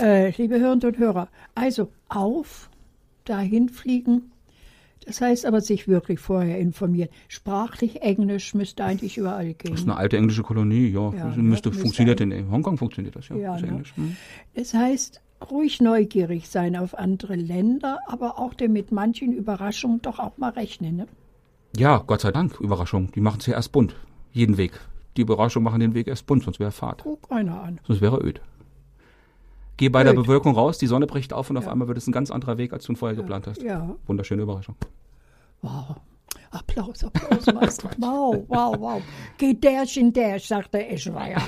Äh, 0.00 0.30
liebe 0.36 0.58
Hörerinnen 0.58 0.84
und 0.84 0.98
Hörer, 0.98 1.28
also 1.54 1.90
auf, 2.08 2.70
dahin 3.24 3.68
fliegen. 3.68 4.30
Das 5.06 5.20
heißt 5.20 5.46
aber 5.46 5.60
sich 5.60 5.88
wirklich 5.88 6.20
vorher 6.20 6.58
informieren. 6.58 7.08
Sprachlich 7.28 8.02
Englisch 8.02 8.54
müsste 8.54 8.84
eigentlich 8.84 9.16
überall 9.16 9.54
gehen. 9.54 9.70
Das 9.70 9.80
ist 9.80 9.86
eine 9.88 9.96
alte 9.96 10.18
englische 10.18 10.42
Kolonie, 10.42 10.88
ja. 10.88 11.00
Ja, 11.00 11.10
das 11.10 11.36
müsste, 11.36 11.70
Müsste 11.70 11.72
funktioniert 11.72 12.20
in, 12.20 12.50
Hongkong 12.50 12.76
funktioniert 12.76 13.16
das, 13.16 13.28
ja. 13.28 13.36
Ja, 13.36 13.56
ist 13.56 13.62
ne? 13.62 13.68
Englisch. 13.68 13.96
Hm. 13.96 14.16
Das 14.54 14.74
heißt, 14.74 15.22
ruhig 15.50 15.80
neugierig 15.80 16.48
sein 16.48 16.76
auf 16.76 16.96
andere 16.98 17.34
Länder, 17.36 18.00
aber 18.06 18.38
auch 18.38 18.54
denn 18.54 18.72
mit 18.72 18.92
manchen 18.92 19.32
Überraschungen 19.32 20.02
doch 20.02 20.18
auch 20.18 20.36
mal 20.38 20.50
rechnen. 20.50 20.96
Ne? 20.96 21.06
Ja, 21.76 21.98
Gott 22.06 22.20
sei 22.22 22.32
Dank, 22.32 22.60
Überraschung. 22.60 23.12
Die 23.12 23.20
machen 23.20 23.38
es 23.40 23.46
ja 23.46 23.54
erst 23.54 23.72
bunt. 23.72 23.94
Jeden 24.32 24.56
Weg. 24.56 24.72
Die 25.16 25.22
Überraschung 25.22 25.62
machen 25.62 25.80
den 25.80 25.94
Weg 25.94 26.06
erst 26.08 26.26
bunt, 26.26 26.44
sonst 26.44 26.60
wäre 26.60 26.70
Fahrt. 26.70 27.02
Guck 27.02 27.30
einer 27.30 27.60
an. 27.62 27.80
Sonst 27.86 28.00
wäre 28.00 28.18
öd. 28.22 28.40
Geh 29.76 29.88
bei 29.88 30.02
der 30.02 30.12
Öd. 30.12 30.20
Bewölkung 30.22 30.54
raus, 30.54 30.78
die 30.78 30.86
Sonne 30.88 31.06
bricht 31.06 31.32
auf 31.32 31.50
und 31.50 31.56
auf 31.56 31.64
Ja. 31.66 31.72
einmal 31.72 31.86
wird 31.88 31.98
es 31.98 32.06
ein 32.08 32.12
ganz 32.12 32.30
anderer 32.30 32.58
Weg, 32.58 32.72
als 32.72 32.84
du 32.84 32.92
ihn 32.92 32.96
vorher 32.96 33.16
geplant 33.16 33.46
hast. 33.46 33.62
Ja, 33.62 33.94
Wunderschöne 34.06 34.42
Überraschung. 34.42 34.74
wow. 35.62 35.96
Applaus, 36.50 37.04
Applaus, 37.04 37.46
Meister. 37.54 37.90
wow, 37.98 38.44
wow, 38.48 38.76
wow. 38.78 39.02
Geht 39.36 39.62
derchen 39.62 40.12
der, 40.12 40.38
sagt 40.40 40.74
der 40.74 40.92
Eschweier. 40.92 41.42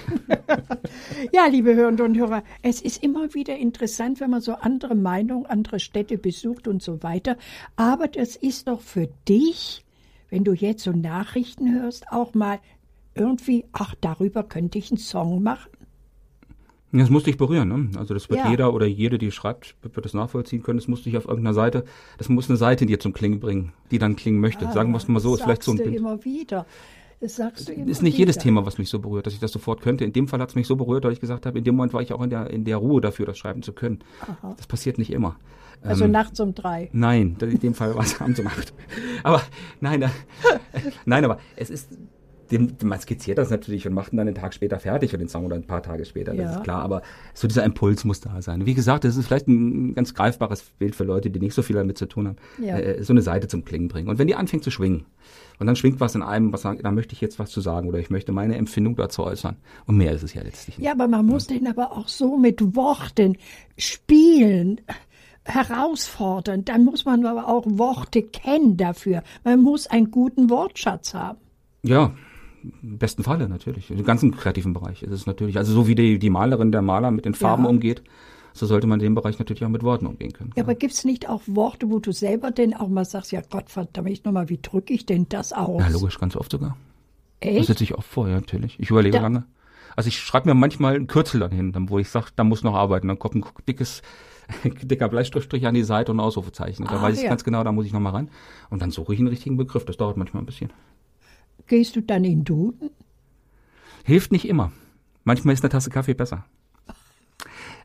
ja, 1.32 1.46
liebe 1.46 1.74
Hörerinnen 1.74 2.01
und 2.01 2.16
Hörer, 2.16 2.42
es 2.62 2.80
ist 2.80 3.03
immer 3.03 3.32
wieder 3.34 3.57
interessant, 3.57 4.20
wenn 4.20 4.30
man 4.30 4.40
so 4.40 4.55
andere 4.55 4.94
Meinungen, 4.94 5.46
andere 5.46 5.80
Städte 5.80 6.18
besucht 6.18 6.68
und 6.68 6.82
so 6.82 7.03
weiter. 7.03 7.36
Aber 7.76 8.09
das 8.09 8.36
ist 8.36 8.68
doch 8.68 8.80
für 8.80 9.09
dich, 9.28 9.84
wenn 10.28 10.44
du 10.44 10.53
jetzt 10.53 10.84
so 10.84 10.92
Nachrichten 10.92 11.72
hörst, 11.72 12.11
auch 12.11 12.34
mal 12.34 12.59
irgendwie, 13.14 13.64
ach, 13.72 13.94
darüber 14.01 14.42
könnte 14.44 14.78
ich 14.78 14.90
einen 14.90 14.98
Song 14.98 15.42
machen. 15.42 15.70
Das 16.93 17.09
muss 17.09 17.22
dich 17.24 17.36
berühren, 17.36 17.68
ne? 17.68 17.99
Also 17.99 18.14
das 18.14 18.28
wird 18.30 18.41
Ja. 18.41 18.51
jeder 18.51 18.74
oder 18.74 18.86
jede, 18.86 19.16
die 19.18 19.30
schreibt, 19.30 19.76
wird 19.82 20.05
das 20.05 20.12
nachvollziehen 20.14 20.62
können. 20.62 20.78
Das 20.78 20.88
muss 20.88 21.03
dich 21.05 21.16
auf 21.16 21.24
irgendeiner 21.26 21.55
Seite, 21.55 21.84
das 22.18 22.28
muss 22.28 22.49
eine 22.49 22.57
Seite 22.57 22.84
in 22.84 22.88
dir 22.88 22.99
zum 22.99 23.12
Klingen 23.12 23.38
bringen, 23.38 23.72
die 23.91 23.99
dann 23.99 24.16
klingen 24.16 24.41
möchte. 24.41 24.70
Sagen 24.72 24.91
wir 24.93 24.97
es 24.97 25.07
mal 25.07 25.20
so, 25.20 25.34
ist 25.34 25.43
vielleicht 25.43 25.62
so 25.62 25.70
ein 25.72 25.76
du 25.76 25.84
immer 25.84 26.24
wieder. 26.24 26.66
Das 27.20 27.36
sagst 27.36 27.68
du 27.68 27.72
immer 27.74 27.86
ist 27.86 28.03
nicht 28.03 28.16
jedes 28.16 28.36
wieder. 28.36 28.45
Thema, 28.45 28.66
was 28.66 28.78
mich 28.78 28.88
so 28.88 28.99
berührt, 28.99 29.26
dass 29.26 29.34
ich 29.34 29.41
das 29.41 29.53
sofort 29.53 29.82
könnte. 29.82 30.05
In 30.05 30.12
dem 30.14 30.26
Fall 30.26 30.41
hat 30.41 30.49
es 30.49 30.55
mich 30.55 30.66
so 30.66 30.74
berührt, 30.74 31.05
weil 31.05 31.12
ich 31.12 31.20
gesagt 31.20 31.45
habe, 31.47 31.59
in 31.59 31.64
dem 31.64 31.76
Moment 31.76 31.93
war 31.93 32.01
ich 32.01 32.12
auch 32.14 32.22
in 32.22 32.30
der, 32.30 32.49
in 32.51 32.64
der 32.64 32.78
Ruhe 32.78 33.01
dafür, 33.01 33.26
das 33.26 33.36
schreiben 33.38 33.62
zu 33.62 33.72
können. 33.72 33.99
Das 34.57 34.66
passiert 34.66 34.97
nicht 34.99 35.12
immer. 35.12 35.36
Also 35.82 36.05
Ähm, 36.07 36.11
nachts 36.12 36.41
um 36.41 36.55
drei. 36.55 36.88
Nein, 36.93 37.36
in 37.41 37.61
dem 37.61 37.74
Fall 37.74 37.95
war 37.95 38.03
es 38.03 38.20
abends 38.20 38.41
um 38.41 38.47
acht. 38.47 38.72
Aber 39.22 39.43
nein, 39.80 40.03
äh, 40.03 40.09
nein, 41.05 41.24
aber 41.24 41.38
es 41.57 41.70
ist 41.70 41.91
dem, 42.51 42.72
man 42.82 42.98
skizziert 43.01 43.38
das 43.38 43.51
natürlich 43.51 43.86
und 43.86 43.94
macht 43.94 44.12
ihn 44.12 44.16
dann 44.16 44.26
einen 44.26 44.34
Tag 44.36 44.55
später 44.55 44.78
fertig 44.80 45.11
für 45.11 45.18
den 45.18 45.28
Song 45.28 45.44
oder 45.46 45.57
ein 45.57 45.66
paar 45.66 45.82
Tage 45.82 46.05
später, 46.05 46.32
das 46.34 46.44
Ja. 46.44 46.57
ist 46.57 46.62
klar. 46.64 46.82
Aber 46.82 47.03
so 47.34 47.46
dieser 47.48 47.64
Impuls 47.64 48.05
muss 48.05 48.20
da 48.20 48.42
sein. 48.42 48.66
Wie 48.66 48.74
gesagt, 48.74 49.05
das 49.05 49.16
ist 49.16 49.26
vielleicht 49.26 49.48
ein 49.48 49.94
ganz 49.94 50.14
greifbares 50.14 50.62
Bild 50.78 50.94
für 50.94 51.05
Leute, 51.05 51.30
die 51.30 51.38
nicht 51.40 51.55
so 51.55 51.62
viel 51.62 51.76
damit 51.76 51.96
zu 51.98 52.07
tun 52.07 52.28
haben. 52.28 52.36
Ja. 52.62 52.78
Äh, 52.78 53.03
so 53.05 53.12
eine 53.12 53.22
Seite 53.22 53.48
zum 53.48 53.64
Klingen 53.64 53.88
bringen. 53.88 54.09
Und 54.09 54.18
wenn 54.18 54.26
die 54.26 54.34
anfängt 54.34 54.64
zu 54.64 54.70
schwingen 54.70 55.07
und 55.59 55.66
dann 55.66 55.76
schwingt 55.76 56.01
was 56.01 56.14
in 56.14 56.22
einem, 56.22 56.53
was 56.53 56.62
sagt, 56.62 56.84
da 56.84 56.90
möchte 56.90 57.14
ich 57.14 57.20
jetzt 57.20 57.38
was 57.38 57.51
zu 57.51 57.61
sagen 57.61 57.88
oder 57.88 57.98
ich 57.98 58.11
möchte 58.11 58.32
meine 58.32 58.57
Empfindung 58.57 58.96
dazu 58.96 59.22
äußern. 59.24 59.57
Und 59.86 59.96
mehr 59.96 60.12
ist 60.12 60.22
es 60.22 60.34
ja 60.34 60.42
letztlich 60.42 60.78
nicht. 60.78 60.86
Ja, 60.86 60.92
aber 60.92 61.07
man 61.09 61.26
muss 61.26 61.46
den 61.46 61.66
aber 61.66 61.92
auch 61.92 62.09
so 62.09 62.36
mit 62.36 62.74
Worten 62.76 63.36
spielen, 63.78 64.80
herausfordern. 65.44 66.64
Dann 66.64 66.84
muss 66.84 67.05
man 67.05 67.24
aber 67.24 67.48
auch 67.48 67.64
Worte 67.66 68.22
kennen 68.22 68.76
dafür. 68.76 69.22
Man 69.44 69.62
muss 69.62 69.86
einen 69.86 70.11
guten 70.11 70.51
Wortschatz 70.51 71.14
haben. 71.14 71.38
Ja, 71.82 72.12
im 72.82 72.98
besten 72.98 73.22
Falle 73.22 73.48
natürlich. 73.48 73.90
Im 73.90 74.04
ganzen 74.04 74.30
kreativen 74.36 74.72
Bereich 74.72 75.02
ist 75.02 75.12
es 75.12 75.26
natürlich. 75.26 75.56
Also 75.58 75.72
so 75.72 75.86
wie 75.88 75.94
die, 75.94 76.18
die 76.18 76.30
Malerin, 76.30 76.72
der 76.72 76.82
Maler 76.82 77.11
mit 77.11 77.24
den 77.24 77.34
Farben 77.34 77.64
Ja. 77.64 77.70
umgeht, 77.70 78.02
so 78.52 78.66
sollte 78.66 78.86
man 78.86 78.98
in 79.00 79.04
dem 79.04 79.14
Bereich 79.14 79.38
natürlich 79.38 79.64
auch 79.64 79.68
mit 79.68 79.82
Worten 79.82 80.06
umgehen 80.06 80.32
können. 80.32 80.50
Ja, 80.56 80.64
aber 80.64 80.74
gibt's 80.74 81.04
nicht 81.04 81.28
auch 81.28 81.42
Worte, 81.46 81.88
wo 81.90 81.98
du 82.00 82.12
selber 82.12 82.50
denn 82.50 82.74
auch 82.74 82.88
mal 82.88 83.04
sagst, 83.04 83.32
ja 83.32 83.40
Gott 83.48 83.70
verdammt 83.70 84.24
nochmal, 84.24 84.48
wie 84.48 84.58
drücke 84.61 84.92
ich 84.92 85.06
denn 85.06 85.26
das 85.28 85.52
aus? 85.52 85.80
Ja, 85.80 85.88
logisch, 85.88 86.18
ganz 86.18 86.34
oft 86.36 86.50
sogar. 86.50 86.76
Das 87.40 87.50
Echt? 87.52 87.66
setze 87.68 87.84
ich 87.84 87.94
oft 87.94 88.08
vor, 88.08 88.28
ja, 88.28 88.34
natürlich. 88.34 88.78
Ich 88.80 88.90
überlege 88.90 89.16
Da- 89.16 89.22
lange. 89.22 89.44
Also 89.96 90.08
ich 90.08 90.18
schreibe 90.18 90.48
mir 90.48 90.54
manchmal 90.54 90.94
ein 90.94 91.06
Kürzel 91.08 91.40
dann 91.40 91.50
hin, 91.50 91.74
wo 91.88 91.98
ich 91.98 92.08
sage, 92.08 92.26
da 92.36 92.44
muss 92.44 92.62
noch 92.62 92.74
arbeiten. 92.74 93.08
Dann 93.08 93.18
kommt 93.18 93.34
ein 93.34 93.44
dickes, 93.66 94.02
dicker 94.64 95.08
Bleistiftstrich 95.08 95.66
an 95.66 95.74
die 95.74 95.82
Seite 95.82 96.12
und 96.12 96.18
ein 96.18 96.24
Ausrufezeichen. 96.24 96.86
Da 96.86 96.92
Ah, 96.98 97.02
weiß 97.02 97.16
ich 97.18 97.24
ja. 97.24 97.28
ganz 97.28 97.42
genau, 97.44 97.64
da 97.64 97.72
muss 97.72 97.86
ich 97.86 97.92
noch 97.92 98.00
mal 98.00 98.11
ran. 98.11 98.28
Und 98.70 98.82
dann 98.82 98.90
suche 98.92 99.14
ich 99.14 99.18
einen 99.18 99.28
richtigen 99.28 99.56
Begriff. 99.56 99.84
Das 99.84 99.96
dauert 99.96 100.16
manchmal 100.16 100.42
ein 100.42 100.46
bisschen. 100.46 100.72
Gehst 101.71 101.95
du 101.95 102.01
dann 102.03 102.25
in 102.25 102.43
Duden? 102.43 102.91
Hilft 104.03 104.33
nicht 104.33 104.49
immer. 104.49 104.73
Manchmal 105.23 105.55
ist 105.55 105.62
eine 105.62 105.68
Tasse 105.71 105.89
Kaffee 105.89 106.14
besser. 106.14 106.45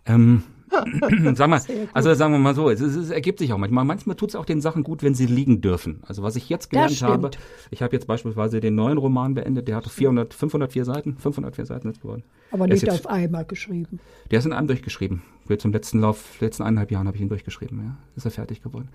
Ähm, 0.08 0.42
sag 1.36 1.48
mal, 1.48 1.62
also 1.94 2.14
sagen 2.16 2.34
wir 2.34 2.40
mal 2.40 2.56
so, 2.56 2.72
es, 2.72 2.82
es, 2.82 2.96
es 2.96 3.12
ergibt 3.12 3.38
sich 3.38 3.54
auch 3.54 3.60
manchmal. 3.60 3.86
Manchmal 3.86 4.16
tut 4.16 4.30
es 4.30 4.36
auch 4.36 4.46
den 4.46 4.60
Sachen 4.60 4.82
gut, 4.82 5.04
wenn 5.04 5.14
sie 5.14 5.28
liegen 5.28 5.62
dürfen. 5.62 6.02
Also 6.08 6.24
was 6.24 6.36
ich 6.36 6.50
jetzt 6.50 6.72
gelernt 6.72 7.00
habe, 7.04 7.30
ich 7.70 7.84
habe 7.84 7.96
jetzt 7.96 8.08
beispielsweise 8.08 8.60
den 8.60 8.74
neuen 8.74 8.98
Roman 8.98 9.36
beendet, 9.36 9.68
der 9.68 9.76
hatte 9.76 9.92
400, 9.92 10.34
504 10.34 10.84
Seiten, 10.84 11.18
504 11.20 11.68
Seiten 11.68 11.92
ist 11.92 12.02
geworden. 12.02 12.24
Aber 12.50 12.66
Der 12.66 12.74
nicht 12.74 12.88
jetzt- 12.88 13.06
auf 13.06 13.08
einmal 13.08 13.46
geschrieben. 13.46 14.00
Der 14.32 14.40
ist 14.40 14.46
in 14.46 14.54
einem 14.54 14.66
durchgeschrieben. 14.66 15.22
Jetzt 15.48 15.64
im 15.64 15.74
letzten 15.74 16.00
Lauf, 16.00 16.42
letzten 16.42 16.64
eineinhalb 16.64 16.90
Jahren 16.90 17.06
habe 17.06 17.18
ich 17.18 17.22
ihn 17.22 17.30
durchgeschrieben, 17.30 17.78
ja. 17.84 17.98
Ist 18.16 18.26
er 18.26 18.32
fertig 18.32 18.64
geworden. 18.64 18.90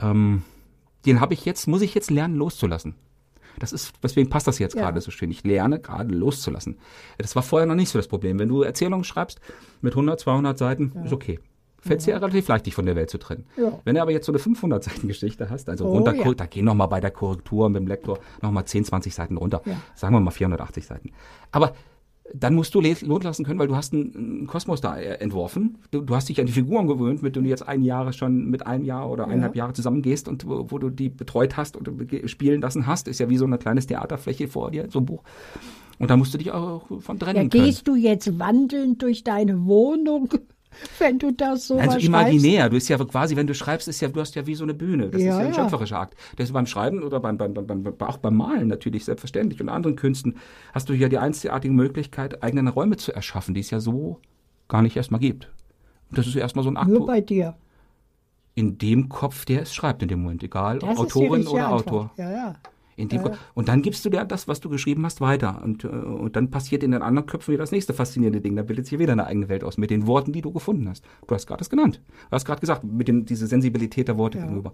Ähm, 0.00 0.42
den 1.06 1.20
habe 1.20 1.32
ich 1.32 1.44
jetzt, 1.44 1.68
muss 1.68 1.82
ich 1.82 1.94
jetzt 1.94 2.10
lernen 2.10 2.34
loszulassen. 2.34 2.96
Das 3.58 3.72
ist, 3.72 3.92
deswegen 4.02 4.28
passt 4.30 4.46
das 4.46 4.58
jetzt 4.58 4.74
Ja. 4.74 4.82
gerade 4.82 5.00
so 5.00 5.10
schön. 5.10 5.30
Ich 5.30 5.44
lerne 5.44 5.78
gerade 5.80 6.14
loszulassen. 6.14 6.78
Das 7.18 7.36
war 7.36 7.42
vorher 7.42 7.66
noch 7.66 7.74
nicht 7.74 7.90
so 7.90 7.98
das 7.98 8.08
Problem. 8.08 8.38
Wenn 8.38 8.48
du 8.48 8.62
Erzählungen 8.62 9.04
schreibst 9.04 9.40
mit 9.80 9.92
100, 9.94 10.20
200 10.20 10.58
Seiten, 10.58 10.92
ist 11.04 11.12
okay. 11.12 11.38
Fällt 11.84 11.98
es 11.98 12.04
dir 12.04 12.14
relativ 12.14 12.46
leicht, 12.46 12.66
dich 12.66 12.76
von 12.76 12.86
der 12.86 12.94
Welt 12.94 13.10
zu 13.10 13.18
trennen. 13.18 13.44
Ja. 13.56 13.80
Wenn 13.84 13.96
du 13.96 14.02
aber 14.02 14.12
jetzt 14.12 14.26
so 14.26 14.30
eine 14.30 14.38
500 14.38 14.84
Seiten 14.84 15.08
Geschichte 15.08 15.50
hast, 15.50 15.68
also 15.68 15.84
Oh, 15.86 15.92
runter, 15.94 16.14
ja. 16.14 16.32
da 16.34 16.46
gehen 16.46 16.64
noch 16.64 16.74
mal 16.76 16.86
bei 16.86 17.00
der 17.00 17.10
Korrektur 17.10 17.68
mit 17.70 17.80
dem 17.80 17.88
Lektor 17.88 18.20
noch 18.40 18.52
mal 18.52 18.64
10, 18.64 18.84
20 18.84 19.12
Seiten 19.12 19.36
runter. 19.36 19.62
Ja. 19.64 19.74
Sagen 19.96 20.14
wir 20.14 20.20
mal 20.20 20.30
480 20.30 20.86
Seiten. 20.86 21.10
Aber 21.50 21.72
dann 22.34 22.54
musst 22.54 22.74
du 22.74 22.80
loslassen 22.80 23.44
können, 23.44 23.58
weil 23.58 23.68
du 23.68 23.76
hast 23.76 23.92
einen, 23.92 24.46
Kosmos 24.46 24.80
da 24.80 24.96
äh, 24.96 25.14
entworfen. 25.20 25.78
Du, 25.90 26.00
du 26.00 26.14
hast 26.14 26.28
dich 26.28 26.40
an 26.40 26.46
die 26.46 26.52
Figuren 26.52 26.86
gewöhnt, 26.86 27.22
mit 27.22 27.36
denen 27.36 27.44
du 27.44 27.50
jetzt 27.50 27.66
ein 27.66 27.82
Jahr 27.82 28.12
schon 28.12 28.48
mit 28.48 28.66
einem 28.66 28.84
Jahr 28.84 29.10
oder 29.10 29.26
eineinhalb 29.26 29.56
Jahre 29.56 29.72
zusammengehst 29.72 30.28
und 30.28 30.46
wo, 30.46 30.70
wo 30.70 30.78
du 30.78 30.90
die 30.90 31.08
betreut 31.08 31.56
hast 31.56 31.76
und 31.76 31.88
spielen 32.26 32.60
lassen 32.60 32.86
hast. 32.86 33.08
Ist 33.08 33.20
ja 33.20 33.28
wie 33.28 33.36
so 33.36 33.44
eine 33.44 33.58
kleines 33.58 33.86
Theaterfläche 33.86 34.48
vor 34.48 34.70
dir, 34.70 34.88
so 34.90 35.00
ein 35.00 35.06
Buch. 35.06 35.22
Und 35.98 36.10
da 36.10 36.16
musst 36.16 36.32
du 36.34 36.38
dich 36.38 36.50
auch 36.52 36.86
von 37.00 37.16
Ja, 37.18 37.26
trennen 37.26 37.50
können. 37.50 37.64
gehst 37.64 37.86
du 37.86 37.94
jetzt 37.94 38.38
wandeln 38.38 38.98
durch 38.98 39.24
deine 39.24 39.66
Wohnung, 39.66 40.28
wenn 40.98 41.18
du 41.18 41.32
das 41.32 41.66
so 41.66 41.78
Also 41.78 41.98
imaginär, 41.98 42.68
du 42.68 42.74
bist 42.76 42.88
ja 42.88 42.98
quasi, 42.98 43.36
wenn 43.36 43.46
du 43.46 43.54
schreibst, 43.54 43.88
ist 43.88 44.00
ja, 44.00 44.08
du 44.08 44.20
hast 44.20 44.34
ja 44.34 44.46
wie 44.46 44.54
so 44.54 44.64
eine 44.64 44.74
Bühne. 44.74 45.08
Das 45.10 45.22
Ja, 45.22 45.32
ist 45.32 45.38
ja 45.38 45.46
ein 45.46 45.52
ja. 45.52 45.54
schöpferischer 45.54 45.98
Akt. 46.00 46.14
Das 46.36 46.46
ist 46.48 46.52
beim 46.52 46.66
Schreiben 46.66 47.02
oder 47.02 47.20
beim, 47.20 47.36
beim, 47.38 47.54
beim, 47.54 47.94
auch 48.00 48.18
beim 48.18 48.36
Malen 48.36 48.68
natürlich 48.68 49.04
selbstverständlich 49.04 49.60
und 49.60 49.68
anderen 49.68 49.96
Künsten 49.96 50.36
hast 50.72 50.88
du 50.88 50.94
ja 50.94 51.08
die 51.08 51.18
einzigartige 51.18 51.74
Möglichkeit, 51.74 52.42
eigene 52.42 52.70
Räume 52.70 52.96
zu 52.96 53.12
erschaffen, 53.12 53.54
die 53.54 53.60
es 53.60 53.70
ja 53.70 53.80
so 53.80 54.20
gar 54.68 54.82
nicht 54.82 54.96
erstmal 54.96 55.20
gibt. 55.20 55.50
Und 56.10 56.18
das 56.18 56.26
ist 56.26 56.36
erstmal 56.36 56.62
so 56.64 56.70
ein 56.70 56.76
Akt 56.76 56.88
Nur 56.90 57.06
bei 57.06 57.20
dir. 57.20 57.56
in 58.54 58.78
dem 58.78 59.08
Kopf, 59.08 59.44
der 59.44 59.62
es 59.62 59.74
schreibt 59.74 60.02
in 60.02 60.08
dem 60.08 60.22
Moment, 60.22 60.42
egal 60.42 60.78
Das 60.78 60.90
ob 60.90 60.98
Autorin 60.98 61.46
oder 61.46 61.68
Antwort. 61.68 61.86
Autor. 61.86 62.10
Ja, 62.16 62.30
ja. 62.30 62.54
Ja. 63.32 63.38
Und 63.54 63.68
dann 63.68 63.82
gibst 63.82 64.04
du 64.04 64.10
dir 64.10 64.24
das, 64.24 64.48
was 64.48 64.60
du 64.60 64.68
geschrieben 64.68 65.04
hast, 65.04 65.20
weiter. 65.20 65.62
Und, 65.62 65.84
äh, 65.84 65.88
und 65.88 66.36
dann 66.36 66.50
passiert 66.50 66.82
in 66.82 66.90
den 66.92 67.02
anderen 67.02 67.26
Köpfen 67.26 67.52
wieder 67.52 67.62
das 67.62 67.72
nächste 67.72 67.94
faszinierende 67.94 68.40
Ding. 68.40 68.56
Da 68.56 68.62
bildet 68.62 68.86
sich 68.86 68.98
wieder 68.98 69.12
eine 69.12 69.26
eigene 69.26 69.48
Welt 69.48 69.64
aus 69.64 69.78
mit 69.78 69.90
den 69.90 70.06
Worten, 70.06 70.32
die 70.32 70.42
du 70.42 70.52
gefunden 70.52 70.88
hast. 70.88 71.04
Du 71.26 71.34
hast 71.34 71.46
gerade 71.46 71.58
das 71.58 71.70
genannt. 71.70 72.00
Du 72.30 72.34
hast 72.34 72.44
gerade 72.44 72.60
gesagt, 72.60 72.84
mit 72.84 73.08
den, 73.08 73.24
diese 73.24 73.46
Sensibilität 73.46 74.08
der 74.08 74.18
Worte 74.18 74.38
Ja. 74.38 74.44
gegenüber. 74.44 74.72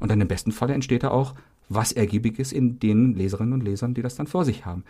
Und 0.00 0.10
dann 0.10 0.20
im 0.20 0.28
besten 0.28 0.52
Falle 0.52 0.74
entsteht 0.74 1.02
da 1.02 1.10
auch 1.10 1.34
was 1.68 1.92
Ergiebiges 1.92 2.52
in 2.52 2.78
den 2.78 3.14
Leserinnen 3.14 3.52
und 3.52 3.62
Lesern, 3.62 3.94
die 3.94 4.02
das 4.02 4.14
dann 4.14 4.26
vor 4.26 4.44
sich 4.44 4.64
haben. 4.64 4.84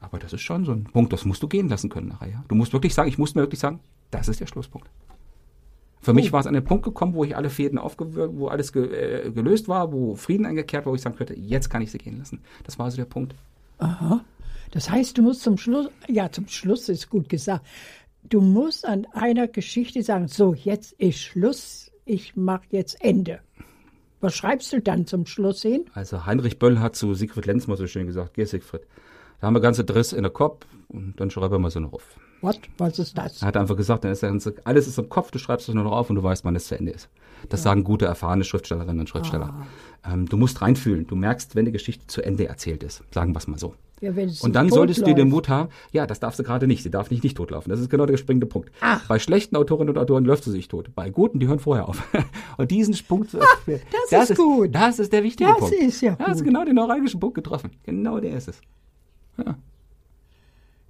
Aber 0.00 0.18
das 0.18 0.32
ist 0.32 0.42
schon 0.42 0.64
so 0.64 0.72
ein 0.72 0.84
Punkt, 0.84 1.12
das 1.12 1.24
musst 1.24 1.42
du 1.42 1.48
gehen 1.48 1.68
lassen 1.68 1.88
können 1.88 2.08
nachher. 2.08 2.28
Ja? 2.28 2.44
Du 2.48 2.54
musst 2.54 2.72
wirklich 2.72 2.92
sagen, 2.94 3.08
ich 3.08 3.16
muss 3.18 3.34
mir 3.34 3.42
wirklich 3.42 3.60
sagen, 3.60 3.80
das 4.10 4.28
ist 4.28 4.40
der 4.40 4.46
Schlusspunkt. 4.46 4.88
Für 6.04 6.12
mich 6.12 6.32
war 6.32 6.40
es 6.40 6.46
an 6.46 6.52
den 6.52 6.64
Punkt 6.64 6.84
gekommen, 6.84 7.14
wo 7.14 7.24
ich 7.24 7.34
alle 7.34 7.48
Fäden 7.48 7.78
aufgewürgt, 7.78 8.36
wo 8.36 8.48
alles 8.48 8.74
ge 8.74 9.24
äh, 9.24 9.30
gelöst 9.30 9.68
war, 9.68 9.90
wo 9.90 10.14
Frieden 10.16 10.44
eingekehrt 10.44 10.84
war, 10.84 10.92
wo 10.92 10.94
ich 10.94 11.00
sagen 11.00 11.16
könnte, 11.16 11.34
jetzt 11.34 11.70
kann 11.70 11.80
ich 11.80 11.90
sie 11.90 11.96
gehen 11.96 12.18
lassen. 12.18 12.42
Das 12.64 12.78
war 12.78 12.84
also 12.84 12.98
der 12.98 13.06
Punkt. 13.06 13.34
Das 14.70 14.90
heißt, 14.90 15.16
du 15.16 15.22
musst 15.22 15.40
zum 15.40 15.56
Schluss, 15.56 15.88
ja, 16.06 16.30
zum 16.30 16.46
Schluss 16.46 16.90
ist 16.90 17.08
gut 17.08 17.30
gesagt, 17.30 17.64
du 18.22 18.42
musst 18.42 18.84
an 18.84 19.06
einer 19.14 19.48
Geschichte 19.48 20.02
sagen, 20.02 20.28
so, 20.28 20.52
jetzt 20.52 20.92
ist 20.92 21.20
Schluss, 21.20 21.90
ich 22.04 22.36
mache 22.36 22.64
jetzt 22.70 23.02
Ende. 23.02 23.40
Was 24.20 24.34
schreibst 24.34 24.74
du 24.74 24.82
dann 24.82 25.06
zum 25.06 25.24
Schluss 25.24 25.62
hin? 25.62 25.86
Also 25.94 26.26
Heinrich 26.26 26.58
Böll 26.58 26.80
hat 26.80 26.96
zu 26.96 27.14
Siegfried 27.14 27.46
Lenz 27.46 27.66
mal 27.66 27.78
so 27.78 27.86
schön 27.86 28.06
gesagt, 28.06 28.34
geh 28.34 28.44
Siegfried, 28.44 28.82
da 29.40 29.46
haben 29.46 29.54
wir 29.54 29.60
ganze 29.60 29.84
Driss 29.84 30.12
in 30.12 30.22
der 30.22 30.32
Kopf 30.32 30.66
und 30.88 31.18
dann 31.18 31.30
schreiben 31.30 31.62
wir 31.62 31.70
so 31.70 31.80
noch 31.80 31.94
auf. 31.94 32.18
What? 32.44 32.60
Was 32.78 32.98
ist 32.98 33.16
das? 33.16 33.40
Er 33.42 33.48
hat 33.48 33.56
einfach 33.56 33.76
gesagt, 33.76 34.04
dann 34.04 34.12
ist 34.12 34.20
ganze, 34.20 34.54
alles 34.64 34.86
ist 34.86 34.98
im 34.98 35.08
Kopf, 35.08 35.30
du 35.30 35.38
schreibst 35.38 35.68
es 35.68 35.74
nur 35.74 35.84
noch 35.84 35.92
auf 35.92 36.10
und 36.10 36.16
du 36.16 36.22
weißt, 36.22 36.44
wann 36.44 36.54
es 36.56 36.66
zu 36.66 36.76
Ende 36.78 36.92
ist. 36.92 37.08
Das 37.48 37.62
sagen 37.62 37.84
gute, 37.84 38.04
erfahrene 38.06 38.44
Schriftstellerinnen 38.44 39.00
und 39.00 39.08
Schriftsteller. 39.08 39.54
Ähm, 40.06 40.26
du 40.28 40.36
musst 40.36 40.60
reinfühlen. 40.62 41.06
Du 41.06 41.16
merkst, 41.16 41.56
wenn 41.56 41.64
die 41.64 41.72
Geschichte 41.72 42.06
zu 42.06 42.22
Ende 42.22 42.46
erzählt 42.46 42.82
ist. 42.82 43.02
Sagen 43.12 43.32
wir 43.34 43.38
es 43.38 43.46
mal 43.46 43.58
so. 43.58 43.74
Ja, 44.00 44.10
Und 44.42 44.54
dann 44.54 44.68
solltest 44.70 45.00
du 45.00 45.04
den 45.14 45.16
läuft. 45.16 45.30
Mut 45.30 45.48
haben, 45.48 45.68
ja, 45.92 46.06
das 46.06 46.20
darf 46.20 46.34
sie 46.34 46.42
gerade 46.42 46.66
nicht. 46.66 46.82
Sie 46.82 46.90
darf 46.90 47.10
nicht 47.10 47.22
nicht 47.22 47.36
totlaufen. 47.36 47.70
Das 47.70 47.80
ist 47.80 47.88
genau 47.88 48.04
der 48.04 48.16
springende 48.18 48.46
Punkt. 48.46 48.70
Ach. 48.80 49.06
Bei 49.08 49.18
schlechten 49.18 49.56
Autorinnen 49.56 49.94
und 49.94 49.98
Autoren 49.98 50.24
läuft 50.26 50.44
sie 50.44 50.50
sich 50.50 50.68
tot. 50.68 50.90
Bei 50.94 51.08
guten, 51.10 51.38
die 51.38 51.46
hören 51.46 51.58
vorher 51.60 51.88
auf. 51.88 52.02
und 52.58 52.70
diesen 52.70 52.94
Punkt, 53.06 53.34
das 54.10 54.30
ist 54.30 54.36
gut. 54.36 54.74
Das 54.74 54.98
ist 54.98 55.12
der 55.12 55.22
wichtige 55.22 55.48
Das 55.48 55.58
Punkt. 55.58 55.74
ist 55.74 56.00
ja 56.02 56.16
Da 56.16 56.26
hast 56.26 56.40
du 56.40 56.44
gut. 56.44 56.52
genau 56.52 56.64
den 56.64 56.74
neuralgischen 56.74 57.20
Punkt 57.20 57.36
getroffen. 57.36 57.70
Genau 57.84 58.20
der 58.20 58.36
ist 58.36 58.48
es. 58.48 58.60
Ja. 59.38 59.56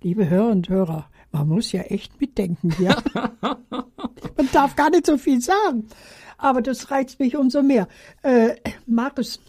Liebe 0.02 0.28
Hörer 0.28 0.50
und 0.50 0.68
Hörer, 0.68 1.06
man 1.34 1.48
muss 1.48 1.72
ja 1.72 1.82
echt 1.82 2.20
mitdenken 2.20 2.70
hier. 2.78 2.96
man 3.40 4.48
darf 4.52 4.76
gar 4.76 4.88
nicht 4.90 5.04
so 5.04 5.18
viel 5.18 5.40
sagen. 5.40 5.88
Aber 6.38 6.62
das 6.62 6.92
reizt 6.92 7.18
mich 7.18 7.36
umso 7.36 7.62
mehr. 7.62 7.88
Äh, 8.22 8.54
Markus, 8.86 9.40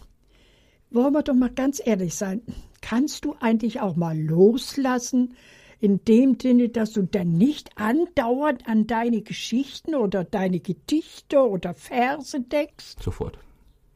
wollen 0.90 1.12
wir 1.12 1.22
doch 1.22 1.34
mal 1.34 1.50
ganz 1.50 1.80
ehrlich 1.84 2.16
sein. 2.16 2.42
Kannst 2.80 3.24
du 3.24 3.36
eigentlich 3.40 3.80
auch 3.80 3.94
mal 3.94 4.18
loslassen, 4.18 5.36
in 5.78 6.04
dem 6.04 6.38
Sinne, 6.40 6.70
dass 6.70 6.92
du 6.92 7.02
dann 7.02 7.32
nicht 7.32 7.70
andauernd 7.76 8.66
an 8.66 8.88
deine 8.88 9.20
Geschichten 9.20 9.94
oder 9.94 10.24
deine 10.24 10.58
Gedichte 10.58 11.38
oder 11.38 11.74
Verse 11.74 12.40
denkst? 12.40 12.96
Sofort. 13.00 13.38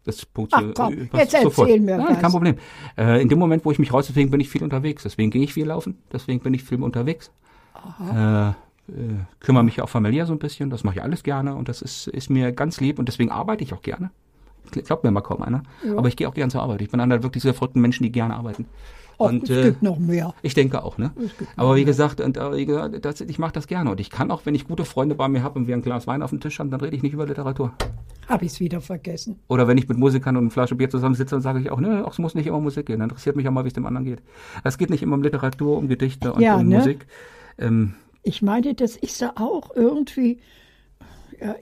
Das 0.04 0.24
Punkt 0.24 0.52
Ach 0.54 0.62
komm, 0.74 1.08
jetzt 1.12 1.34
erzähl 1.34 1.80
mir 1.80 1.98
Nein, 1.98 2.08
was. 2.10 2.20
kein 2.20 2.30
Problem. 2.30 2.56
Äh, 2.96 3.20
in 3.20 3.28
dem 3.28 3.38
Moment, 3.38 3.64
wo 3.64 3.72
ich 3.72 3.78
mich 3.78 3.92
rausbewege, 3.92 4.30
bin 4.30 4.40
ich 4.40 4.48
viel 4.48 4.62
unterwegs. 4.62 5.02
Deswegen 5.02 5.30
gehe 5.30 5.42
ich 5.42 5.52
viel 5.52 5.66
laufen. 5.66 6.02
Deswegen 6.12 6.40
bin 6.40 6.54
ich 6.54 6.62
viel 6.62 6.82
unterwegs. 6.82 7.32
Äh, 8.14 8.48
äh, 8.48 8.52
kümmere 9.40 9.64
mich 9.64 9.80
auch 9.82 9.88
familiär 9.88 10.26
so 10.26 10.32
ein 10.32 10.38
bisschen. 10.38 10.70
Das 10.70 10.84
mache 10.84 10.96
ich 10.96 11.02
alles 11.02 11.22
gerne 11.22 11.54
und 11.54 11.68
das 11.68 11.82
ist, 11.82 12.08
ist 12.08 12.30
mir 12.30 12.52
ganz 12.52 12.80
lieb 12.80 12.98
und 12.98 13.08
deswegen 13.08 13.30
arbeite 13.30 13.62
ich 13.64 13.72
auch 13.72 13.82
gerne. 13.82 14.10
Glaubt 14.70 15.04
mir 15.04 15.10
mal 15.10 15.20
kaum 15.20 15.42
einer. 15.42 15.62
Aber 15.96 16.08
ich 16.08 16.16
gehe 16.16 16.28
auch 16.28 16.34
gerne 16.34 16.50
zur 16.50 16.62
Arbeit. 16.62 16.82
Ich 16.82 16.90
bin 16.90 17.00
einer 17.00 17.16
der 17.16 17.22
wirklich 17.22 17.42
sehr 17.42 17.54
verrückten 17.54 17.80
Menschen, 17.80 18.04
die 18.04 18.12
gerne 18.12 18.34
arbeiten. 18.34 18.66
Och, 19.20 19.28
und 19.28 19.50
es 19.50 19.56
äh, 19.56 19.62
gibt 19.64 19.82
noch 19.82 19.98
mehr. 19.98 20.32
ich 20.40 20.54
denke 20.54 20.82
auch, 20.82 20.96
ne? 20.96 21.10
Aber 21.56 21.76
wie 21.76 21.84
gesagt, 21.84 22.22
und, 22.22 22.38
äh, 22.38 22.56
wie 22.56 22.64
gesagt 22.64 23.04
das, 23.04 23.20
ich 23.20 23.38
mache 23.38 23.52
das 23.52 23.66
gerne. 23.66 23.90
Und 23.90 24.00
ich 24.00 24.08
kann 24.08 24.30
auch, 24.30 24.46
wenn 24.46 24.54
ich 24.54 24.66
gute 24.66 24.86
Freunde 24.86 25.14
bei 25.14 25.28
mir 25.28 25.42
habe 25.42 25.58
und 25.58 25.66
wir 25.66 25.74
ein 25.74 25.82
Glas 25.82 26.06
Wein 26.06 26.22
auf 26.22 26.30
dem 26.30 26.40
Tisch 26.40 26.58
haben, 26.58 26.70
dann 26.70 26.80
rede 26.80 26.96
ich 26.96 27.02
nicht 27.02 27.12
über 27.12 27.26
Literatur. 27.26 27.74
Habe 28.28 28.46
ich 28.46 28.52
es 28.52 28.60
wieder 28.60 28.80
vergessen. 28.80 29.38
Oder 29.48 29.68
wenn 29.68 29.76
ich 29.76 29.88
mit 29.88 29.98
Musikern 29.98 30.36
und 30.36 30.44
eine 30.44 30.50
Flasche 30.50 30.74
Bier 30.74 30.88
zusammensitze, 30.88 31.34
dann 31.34 31.42
sage 31.42 31.60
ich 31.60 31.70
auch, 31.70 31.80
ne, 31.80 32.06
es 32.08 32.18
muss 32.18 32.34
nicht 32.34 32.46
immer 32.46 32.56
um 32.56 32.62
Musik 32.62 32.86
gehen. 32.86 33.00
Dann 33.00 33.10
interessiert 33.10 33.36
mich 33.36 33.46
auch 33.46 33.52
mal, 33.52 33.64
wie 33.64 33.68
es 33.68 33.74
dem 33.74 33.84
anderen 33.84 34.06
geht. 34.06 34.22
Es 34.64 34.78
geht 34.78 34.88
nicht 34.88 35.02
immer 35.02 35.16
um 35.16 35.22
Literatur, 35.22 35.76
um 35.76 35.88
Gedichte 35.88 36.32
und 36.32 36.40
Ja, 36.40 36.56
um 36.56 36.66
ne? 36.66 36.78
Musik. 36.78 37.06
Ähm, 37.60 37.94
Ich 38.22 38.42
meine, 38.42 38.74
das 38.74 38.96
ist 38.96 39.20
ja 39.20 39.32
auch 39.36 39.74
irgendwie, 39.76 40.38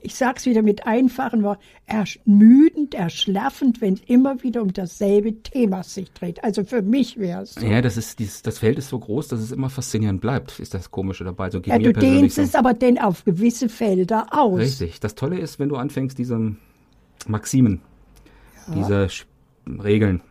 ich 0.01 0.15
sag's 0.15 0.45
wieder 0.45 0.61
mit 0.61 0.85
einfachen 0.85 1.41
Worten, 1.43 1.61
ermüdend, 1.85 2.93
erschlaffend, 2.95 3.79
wenn 3.79 3.93
es 3.93 4.01
immer 4.07 4.43
wieder 4.43 4.61
um 4.61 4.73
dasselbe 4.73 5.41
Thema 5.41 5.83
sich 5.83 6.11
dreht. 6.11 6.43
Also 6.43 6.65
für 6.65 6.81
mich 6.81 7.17
wäre 7.17 7.43
es 7.43 7.55
so. 7.55 7.65
Ja, 7.65 7.81
das 7.81 7.95
ist 7.95 8.19
dieses, 8.19 8.41
das 8.41 8.59
Feld 8.59 8.77
ist 8.77 8.89
so 8.89 8.99
groß, 8.99 9.29
dass 9.29 9.39
es 9.39 9.53
immer 9.53 9.69
faszinierend 9.69 10.19
bleibt, 10.19 10.59
ist 10.59 10.73
das 10.73 10.91
Komische 10.91 11.23
dabei. 11.23 11.49
So 11.49 11.61
geht 11.61 11.71
Ja, 11.71 11.77
mir 11.79 11.93
du 11.93 11.99
dehnst 11.99 12.35
so. 12.35 12.41
es 12.41 12.55
aber 12.55 12.73
denn 12.73 12.97
auf 12.99 13.23
gewisse 13.23 13.69
Felder 13.69 14.27
aus. 14.31 14.59
Richtig. 14.59 14.99
Das 14.99 15.15
Tolle 15.15 15.39
ist, 15.39 15.59
wenn 15.59 15.69
du 15.69 15.77
anfängst, 15.77 16.17
diese 16.17 16.55
Maximen, 17.27 17.79
diese 18.75 19.05
Sch- 19.05 19.25
Regeln 19.81 20.21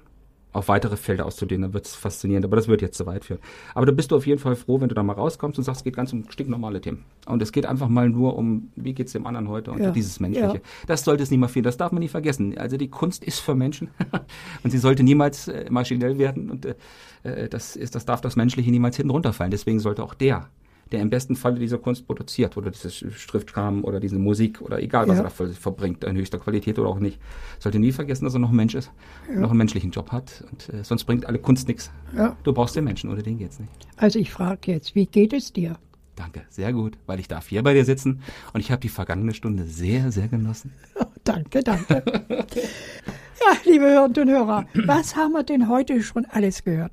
auf 0.52 0.68
weitere 0.68 0.96
Felder 0.96 1.26
auszudehnen, 1.26 1.62
dann 1.62 1.72
wird 1.74 1.86
es 1.86 1.94
faszinierend. 1.94 2.44
Aber 2.44 2.56
das 2.56 2.68
wird 2.68 2.80
jetzt 2.82 2.96
zu 2.96 3.06
weit 3.06 3.24
führen. 3.24 3.40
Aber 3.74 3.86
da 3.86 3.92
bist 3.92 4.10
du 4.10 4.16
auf 4.16 4.26
jeden 4.26 4.38
Fall 4.40 4.56
froh, 4.56 4.80
wenn 4.80 4.88
du 4.88 4.94
da 4.94 5.02
mal 5.02 5.12
rauskommst 5.12 5.58
und 5.58 5.64
sagst, 5.64 5.80
es 5.80 5.84
geht 5.84 5.96
ganz 5.96 6.12
um 6.12 6.24
stinknormale 6.30 6.80
Themen. 6.80 7.04
Und 7.26 7.42
es 7.42 7.52
geht 7.52 7.66
einfach 7.66 7.88
mal 7.88 8.08
nur 8.08 8.36
um, 8.36 8.70
wie 8.76 8.94
geht's 8.94 9.12
dem 9.12 9.26
anderen 9.26 9.48
heute 9.48 9.70
und 9.72 9.80
Ja, 9.82 9.90
dieses 9.90 10.20
Menschliche. 10.20 10.54
ja. 10.54 10.60
Das 10.86 11.04
sollte 11.04 11.22
es 11.22 11.30
nie 11.30 11.36
mal 11.36 11.48
fehlen. 11.48 11.64
Das 11.64 11.76
darf 11.76 11.92
man 11.92 12.00
nie 12.00 12.08
vergessen. 12.08 12.56
Also 12.56 12.76
die 12.76 12.88
Kunst 12.88 13.22
ist 13.24 13.40
für 13.40 13.54
Menschen 13.54 13.88
und 14.62 14.70
sie 14.70 14.78
sollte 14.78 15.02
niemals 15.02 15.48
äh, 15.48 15.66
maschinell 15.70 16.18
werden 16.18 16.50
und 16.50 16.64
äh, 16.64 16.74
äh, 17.22 17.48
das 17.48 17.76
ist, 17.76 17.94
das 17.94 18.04
darf 18.06 18.20
das 18.20 18.36
Menschliche 18.36 18.70
niemals 18.70 18.96
hinten 18.96 19.10
runterfallen. 19.10 19.50
Deswegen 19.50 19.80
sollte 19.80 20.02
auch 20.02 20.14
der, 20.14 20.48
der 20.92 21.00
im 21.00 21.10
besten 21.10 21.36
Falle 21.36 21.58
diese 21.58 21.78
Kunst 21.78 22.06
produziert 22.06 22.56
oder 22.56 22.70
dieses 22.70 22.94
Schriftkram 22.96 23.84
oder 23.84 24.00
diese 24.00 24.18
Musik 24.18 24.60
oder 24.60 24.80
egal 24.82 25.06
was 25.08 25.16
Ja. 25.16 25.20
er 25.20 25.24
dafür 25.24 25.48
verbringt, 25.48 26.04
in 26.04 26.16
höchster 26.16 26.38
Qualität 26.38 26.78
oder 26.78 26.88
auch 26.88 26.98
nicht, 26.98 27.18
sollte 27.58 27.78
nie 27.78 27.92
vergessen, 27.92 28.24
dass 28.24 28.34
er 28.34 28.40
noch 28.40 28.50
ein 28.50 28.56
Mensch 28.56 28.74
ist, 28.74 28.90
noch 29.34 29.50
einen 29.50 29.58
menschlichen 29.58 29.90
Job 29.90 30.12
hat 30.12 30.44
und 30.50 30.68
äh, 30.72 30.82
sonst 30.84 31.04
bringt 31.04 31.26
alle 31.26 31.38
Kunst 31.38 31.68
nichts. 31.68 31.90
Ja. 32.16 32.36
Du 32.42 32.52
brauchst 32.52 32.76
den 32.76 32.84
Menschen, 32.84 33.10
ohne 33.10 33.22
den 33.22 33.38
geht's 33.38 33.58
nicht. 33.60 33.70
Also 33.96 34.18
ich 34.18 34.30
frage 34.32 34.72
jetzt, 34.72 34.94
wie 34.94 35.06
geht 35.06 35.32
es 35.32 35.52
dir? 35.52 35.76
Danke, 36.16 36.42
sehr 36.48 36.72
gut, 36.72 36.98
weil 37.06 37.20
ich 37.20 37.28
darf 37.28 37.46
hier 37.48 37.62
bei 37.62 37.74
dir 37.74 37.84
sitzen 37.84 38.22
und 38.52 38.60
ich 38.60 38.72
habe 38.72 38.80
die 38.80 38.88
vergangene 38.88 39.34
Stunde 39.34 39.64
sehr, 39.64 40.10
sehr 40.12 40.28
genossen. 40.28 40.72
Oh, 41.00 41.04
danke, 41.22 41.62
danke. 41.62 42.02
ja, 42.28 43.56
liebe 43.64 43.84
Hörerinnen 43.84 44.22
und 44.22 44.28
Hörer, 44.30 44.66
was 44.86 45.14
haben 45.14 45.32
wir 45.32 45.42
denn 45.44 45.68
heute 45.68 46.02
schon 46.02 46.24
alles 46.26 46.64
gehört? 46.64 46.92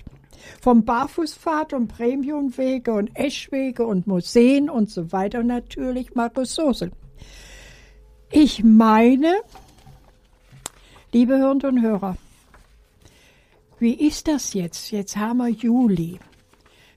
Vom 0.62 0.86
Barfußpfad 0.86 1.74
und 1.74 1.88
Premiumwege 1.88 2.94
und 2.94 3.16
Eschwege 3.16 3.86
und 3.86 4.08
Museen 4.08 4.70
und 4.70 4.90
so 4.90 5.12
weiter 5.12 5.40
und 5.40 5.48
natürlich 5.48 6.16
Markus 6.16 6.56
Sosel. 6.56 6.92
Ich 8.32 8.64
meine, 8.64 9.36
liebe 11.14 11.38
Hörerinnen 11.38 11.78
und 11.78 11.82
Hörer, 11.82 12.18
wie 13.80 13.94
ist 13.94 14.28
das 14.28 14.54
jetzt? 14.54 14.92
Jetzt 14.92 15.18
haben 15.18 15.38
wir 15.38 15.50
Juli. 15.50 16.20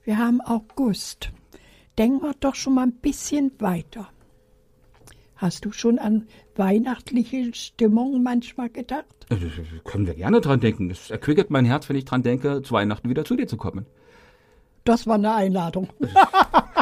Wir 0.05 0.19
haben 0.19 0.41
August. 0.41 1.31
Denken 1.99 2.23
wir 2.23 2.35
doch 2.39 2.55
schon 2.55 2.75
mal 2.75 2.85
ein 2.85 2.93
bisschen 2.93 3.53
weiter. 3.59 4.09
Hast 5.35 5.65
du 5.65 5.73
schon 5.73 5.99
an 5.99 6.29
weihnachtliche 6.55 7.53
Stimmung 7.55 8.23
manchmal 8.23 8.71
gedacht? 8.71 9.18
Äh, 9.31 9.37
Können 9.85 10.07
wir 10.07 10.15
gerne 10.15 10.41
dran 10.41 10.61
denken. 10.61 10.91
Es 10.91 11.11
erquickert 11.11 11.51
mein 11.51 11.65
Herz, 11.65 11.89
wenn 11.89 11.97
ich 11.97 12.05
dran 12.05 12.23
denke, 12.23 12.63
zu 12.63 12.73
Weihnachten 12.75 13.09
wieder 13.09 13.25
zu 13.25 13.37
dir 13.37 13.47
zu 13.47 13.57
kommen. 13.57 13.87
Das 14.85 15.07
war 15.07 15.17
eine 15.17 15.35
Einladung. 15.35 15.89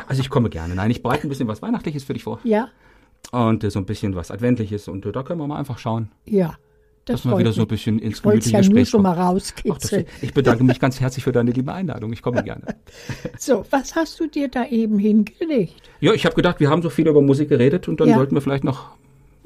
Also 0.07 0.21
ich 0.21 0.31
komme 0.31 0.49
gerne. 0.49 0.75
Nein, 0.77 0.91
ich 0.93 1.03
bereite 1.03 1.27
ein 1.27 1.29
bisschen 1.29 1.49
was 1.49 1.61
Weihnachtliches 1.63 2.05
für 2.05 2.13
dich 2.13 2.23
vor 2.23 2.39
Ja, 2.45 2.69
und 3.33 3.65
äh, 3.65 3.71
so 3.71 3.81
ein 3.81 3.87
bisschen 3.87 4.15
was 4.15 4.31
Adventliches 4.31 4.87
und 4.87 5.05
äh, 5.07 5.11
da 5.13 5.25
können 5.25 5.41
wir 5.41 5.47
mal 5.49 5.59
einfach 5.59 5.79
schauen, 5.79 6.11
ja. 6.25 6.55
Das 7.05 7.17
dass 7.21 7.25
wir 7.25 7.31
freut 7.33 7.41
wieder 7.41 7.53
so 7.53 7.63
ein 7.63 7.69
bisschen 7.69 8.01
ins 8.01 8.21
gemütliche 8.21 8.51
ja 8.57 8.59
Gespräch 8.59 8.89
schon 8.89 9.03
mal. 9.03 9.17
Ach, 9.17 9.93
ich 10.23 10.35
bedanke 10.35 10.65
mich 10.65 10.81
ganz 10.81 10.99
herzlich 11.01 11.23
für 11.23 11.31
deine 11.31 11.53
liebe 11.53 11.73
Einladung. 11.73 12.13
Ich 12.13 12.21
komme 12.21 12.43
gerne. 12.43 12.63
So, 13.39 13.65
was 13.71 13.95
hast 13.95 14.19
du 14.19 14.27
dir 14.27 14.49
da 14.49 14.67
eben 14.67 14.99
hingelegt? 14.99 15.83
Ja, 16.01 16.13
ich 16.15 16.25
habe 16.27 16.35
gedacht, 16.35 16.59
wir 16.59 16.69
haben 16.69 16.83
so 16.83 16.91
viel 16.91 17.07
über 17.07 17.23
Musik 17.23 17.49
geredet 17.49 17.87
und 17.87 18.01
dann 18.01 18.09
Ja. 18.09 18.17
sollten 18.17 18.35
wir 18.35 18.41
vielleicht 18.41 18.65
noch 18.65 18.97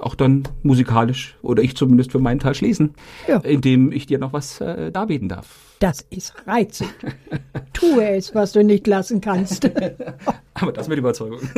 auch 0.01 0.15
dann 0.15 0.45
musikalisch 0.63 1.37
oder 1.43 1.63
ich 1.63 1.77
zumindest 1.77 2.13
für 2.13 2.19
meinen 2.19 2.41
Teil 2.41 2.55
schließen, 2.55 2.95
Ja. 3.29 3.39
indem 3.39 3.93
ich 3.93 4.07
dir 4.07 4.19
noch 4.19 4.33
was 4.33 4.61
äh, 4.61 4.91
darbieten 4.91 5.29
darf. 5.29 5.47
Das 5.79 6.03
ist 6.11 6.35
reizend. 6.47 6.93
Tue 7.73 8.09
es, 8.17 8.35
was 8.35 8.53
du 8.53 8.63
nicht 8.65 8.87
lassen 8.87 9.21
kannst. 9.21 9.69
Aber 10.55 10.73
das 10.73 10.89
mit 10.89 10.99
Überzeugung. 10.99 11.41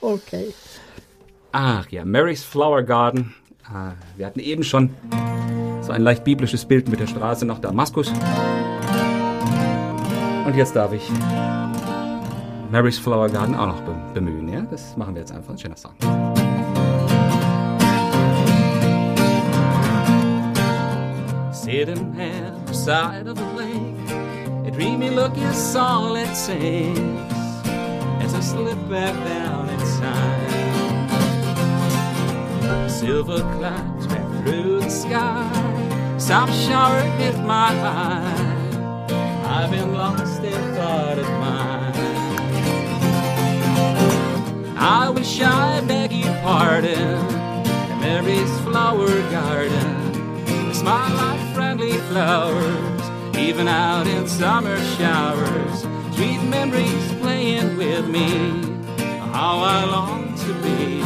Okay. 0.00 0.52
Ach 1.50 1.88
ja, 1.90 2.04
Mary's 2.04 2.44
Flower 2.44 2.82
Garden. 2.82 3.34
Ah, 3.64 3.92
wir 4.16 4.26
hatten 4.26 4.38
eben 4.38 4.62
schon 4.62 4.90
so 5.80 5.90
ein 5.90 6.02
leicht 6.02 6.22
biblisches 6.22 6.64
Bild 6.64 6.88
mit 6.88 7.00
der 7.00 7.08
Straße 7.08 7.44
nach 7.44 7.58
Damaskus. 7.58 8.12
Und 10.46 10.54
jetzt 10.54 10.76
darf 10.76 10.92
ich 10.92 11.02
Mary's 12.70 12.98
Flower 12.98 13.28
Garden 13.28 13.56
auch 13.56 13.66
noch 13.66 13.80
bem- 13.80 14.12
bemühen. 14.14 14.48
Ja? 14.52 14.60
Das 14.70 14.96
machen 14.96 15.14
wir 15.14 15.22
jetzt 15.22 15.32
einfach. 15.32 15.50
Ein 15.54 15.58
schöner 15.58 15.76
Song. 15.76 15.92
Sitting 21.66 22.14
the 22.14 22.72
side 22.72 23.26
of 23.26 23.34
the 23.34 23.44
lake, 23.54 24.10
a 24.68 24.70
dreamy 24.70 25.10
look 25.10 25.36
is 25.36 25.74
all 25.74 26.14
it 26.14 26.32
says 26.36 26.96
as 28.22 28.34
I 28.34 28.40
slip 28.40 28.78
back 28.88 29.12
down 29.26 29.68
inside. 29.70 30.60
Silver 32.88 33.40
clouds 33.58 34.06
back 34.06 34.44
through 34.44 34.78
the 34.78 34.88
sky, 34.88 36.14
soft 36.18 36.54
shower 36.54 37.00
hit 37.18 37.36
my 37.40 37.72
eye. 37.74 39.08
I've 39.44 39.72
been 39.72 39.92
lost 39.92 40.44
in 40.44 40.74
thought 40.76 41.18
of 41.18 41.28
mine. 41.42 41.94
I 44.78 45.10
wish 45.10 45.40
I 45.40 45.80
beg 45.80 46.12
your 46.12 46.32
pardon, 46.44 47.26
Mary's 47.98 48.56
flower 48.60 49.08
garden. 49.32 50.04
Smile 50.72 51.16
like 51.16 51.45
friendly 51.56 51.96
flowers, 52.10 53.02
even 53.38 53.66
out 53.66 54.06
in 54.06 54.28
summer 54.28 54.76
showers. 54.98 55.86
Sweet 56.14 56.42
memories 56.42 57.12
playing 57.14 57.78
with 57.78 58.06
me. 58.10 58.28
How 59.32 59.56
I 59.60 59.84
long 59.86 60.36
to 60.44 60.52
be 60.62 61.00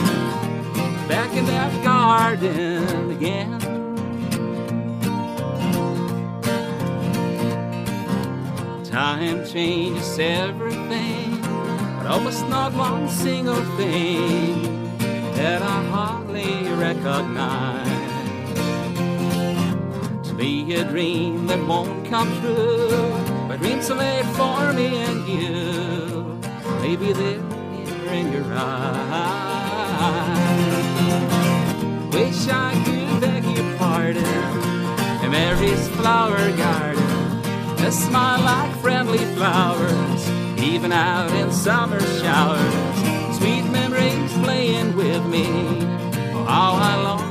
back 1.07 1.33
in 1.37 1.47
that 1.47 1.73
garden 1.85 3.13
again. 3.13 3.61
Time 8.83 9.47
changes 9.47 10.19
everything, 10.19 11.41
but 11.97 12.07
almost 12.07 12.45
not 12.49 12.73
one 12.73 13.09
single 13.09 13.63
thing 13.77 14.97
that 15.37 15.63
I 15.63 15.85
hardly 15.95 16.69
recognize 16.73 18.00
a 20.75 20.85
dream 20.85 21.47
that 21.47 21.59
won't 21.67 22.07
come 22.09 22.29
true. 22.41 22.89
But 23.49 23.59
dreams 23.61 23.87
so 23.87 23.95
late 23.97 24.25
for 24.37 24.73
me 24.73 24.97
and 24.97 25.27
you. 25.29 26.39
Maybe 26.81 27.13
they're 27.13 27.41
in 28.13 28.33
your 28.33 28.45
eyes. 28.53 29.41
Wish 32.13 32.49
I 32.49 32.73
could 32.85 33.21
beg 33.21 33.45
your 33.45 33.77
pardon. 33.79 34.25
In 35.25 35.31
Mary's 35.31 35.89
flower 35.89 36.51
garden, 36.57 37.03
a 37.85 37.91
smile 37.91 38.43
like 38.43 38.75
friendly 38.77 39.25
flowers, 39.37 40.31
even 40.61 40.93
out 40.93 41.31
in 41.33 41.51
summer 41.53 42.01
showers. 42.01 43.37
Sweet 43.39 43.65
memories 43.71 44.33
playing 44.45 44.95
with 44.97 45.25
me. 45.27 45.47
Oh, 46.35 46.45
how 46.45 46.75
I 46.75 47.03
long 47.03 47.30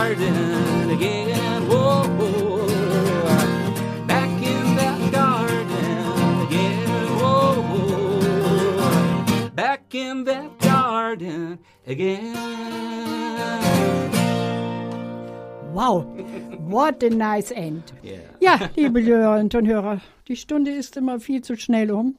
garden 0.00 0.90
again. 0.90 1.68
Whoa, 1.68 2.08
whoa. 2.18 2.66
back 4.06 4.42
in 4.42 4.76
that 4.76 5.12
garden 5.12 5.96
again. 6.46 7.08
Whoa, 7.20 7.62
whoa. 7.70 9.50
back 9.50 9.94
in 9.94 10.24
that 10.24 10.58
garden 10.58 11.58
again. 11.86 12.34
Wow, 15.74 16.00
what 16.58 17.02
a 17.02 17.10
nice 17.10 17.52
end. 17.52 17.82
Yeah. 18.02 18.20
Ja, 18.40 18.70
liebe 18.76 19.02
Hörerinnen 19.04 19.50
und 19.54 19.66
Hörer, 19.66 20.00
die 20.28 20.36
Stunde 20.36 20.70
ist 20.70 20.96
immer 20.96 21.20
viel 21.20 21.42
zu 21.42 21.56
schnell 21.56 21.90
um. 21.90 22.16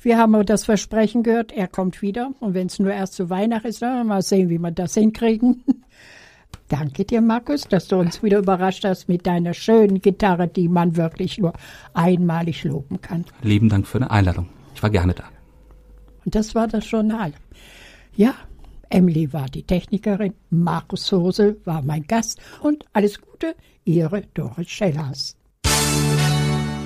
Wir 0.00 0.16
haben 0.16 0.46
das 0.46 0.64
Versprechen 0.64 1.24
gehört, 1.24 1.50
er 1.50 1.66
kommt 1.66 2.02
wieder. 2.02 2.32
Und 2.38 2.54
wenn 2.54 2.68
es 2.68 2.78
nur 2.78 2.92
erst 2.92 3.14
zu 3.14 3.30
Weihnachten 3.30 3.66
ist, 3.66 3.82
dann 3.82 4.06
mal 4.06 4.22
sehen, 4.22 4.48
wie 4.48 4.58
wir 4.58 4.70
das 4.70 4.94
hinkriegen. 4.94 5.64
Danke 6.68 7.04
dir, 7.06 7.22
Markus, 7.22 7.62
dass 7.62 7.88
du 7.88 7.96
uns 7.96 8.22
wieder 8.22 8.38
überrascht 8.38 8.84
hast 8.84 9.08
mit 9.08 9.26
deiner 9.26 9.54
schönen 9.54 10.00
Gitarre, 10.00 10.48
die 10.48 10.68
man 10.68 10.96
wirklich 10.96 11.38
nur 11.38 11.54
einmalig 11.94 12.64
loben 12.64 13.00
kann. 13.00 13.24
Lieben 13.42 13.70
Dank 13.70 13.86
für 13.86 13.98
eine 13.98 14.10
Einladung. 14.10 14.48
Ich 14.74 14.82
war 14.82 14.90
gerne 14.90 15.14
da. 15.14 15.24
Und 16.26 16.34
das 16.34 16.54
war 16.54 16.68
das 16.68 16.90
Journal. 16.90 17.32
Ja, 18.14 18.34
Emily 18.90 19.32
war 19.32 19.46
die 19.46 19.62
Technikerin, 19.62 20.34
Markus 20.50 21.10
Hosel 21.10 21.58
war 21.64 21.80
mein 21.82 22.06
Gast 22.06 22.38
und 22.60 22.84
alles 22.92 23.20
Gute, 23.20 23.54
Ihre 23.84 24.22
Doris 24.34 24.68
Schellhaus. 24.68 25.37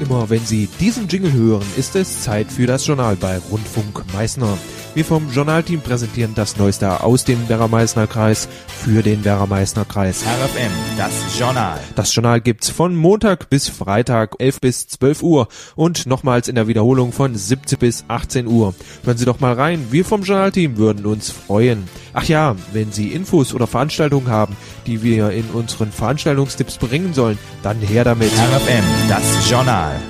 Immer 0.02 0.28
wenn 0.30 0.44
Sie 0.44 0.68
diesen 0.80 1.06
Jingle 1.06 1.32
hören, 1.32 1.64
ist 1.76 1.94
es 1.94 2.22
Zeit 2.22 2.50
für 2.50 2.66
das 2.66 2.84
Journal 2.84 3.14
bei 3.14 3.38
Rundfunk 3.38 4.02
Meißner. 4.12 4.58
Wir 4.94 5.04
vom 5.04 5.30
Journalteam 5.30 5.80
präsentieren 5.80 6.34
das 6.34 6.56
Neueste 6.56 7.04
aus 7.04 7.24
dem 7.24 7.48
Werra-Meißner 7.48 8.08
Kreis 8.08 8.48
für 8.66 9.04
den 9.04 9.24
Werra-Meißner 9.24 9.84
Kreis. 9.84 10.24
RFM, 10.24 10.72
das 10.98 11.38
Journal. 11.38 11.78
Das 11.94 12.12
Journal 12.12 12.40
gibt's 12.40 12.68
von 12.68 12.96
Montag 12.96 13.48
bis 13.48 13.68
Freitag 13.68 14.34
11 14.40 14.60
bis 14.60 14.86
12 14.88 15.22
Uhr 15.22 15.48
und 15.76 16.06
nochmals 16.06 16.48
in 16.48 16.56
der 16.56 16.66
Wiederholung 16.66 17.12
von 17.12 17.36
17 17.36 17.78
bis 17.78 18.04
18 18.08 18.48
Uhr. 18.48 18.74
Hören 19.04 19.16
Sie 19.16 19.24
doch 19.24 19.38
mal 19.38 19.54
rein. 19.54 19.86
Wir 19.92 20.04
vom 20.04 20.24
Journalteam 20.24 20.78
würden 20.78 21.06
uns 21.06 21.30
freuen. 21.30 21.88
Ach 22.14 22.24
ja, 22.24 22.56
wenn 22.72 22.92
Sie 22.92 23.08
Infos 23.08 23.54
oder 23.54 23.66
Veranstaltungen 23.66 24.28
haben, 24.28 24.56
die 24.86 25.02
wir 25.02 25.30
in 25.30 25.44
unseren 25.52 25.92
Veranstaltungstipps 25.92 26.78
bringen 26.78 27.14
sollen, 27.14 27.38
dann 27.62 27.78
her 27.78 28.04
damit. 28.04 28.30
RFM, 28.32 28.84
das 29.08 29.50
Journal. 29.50 30.00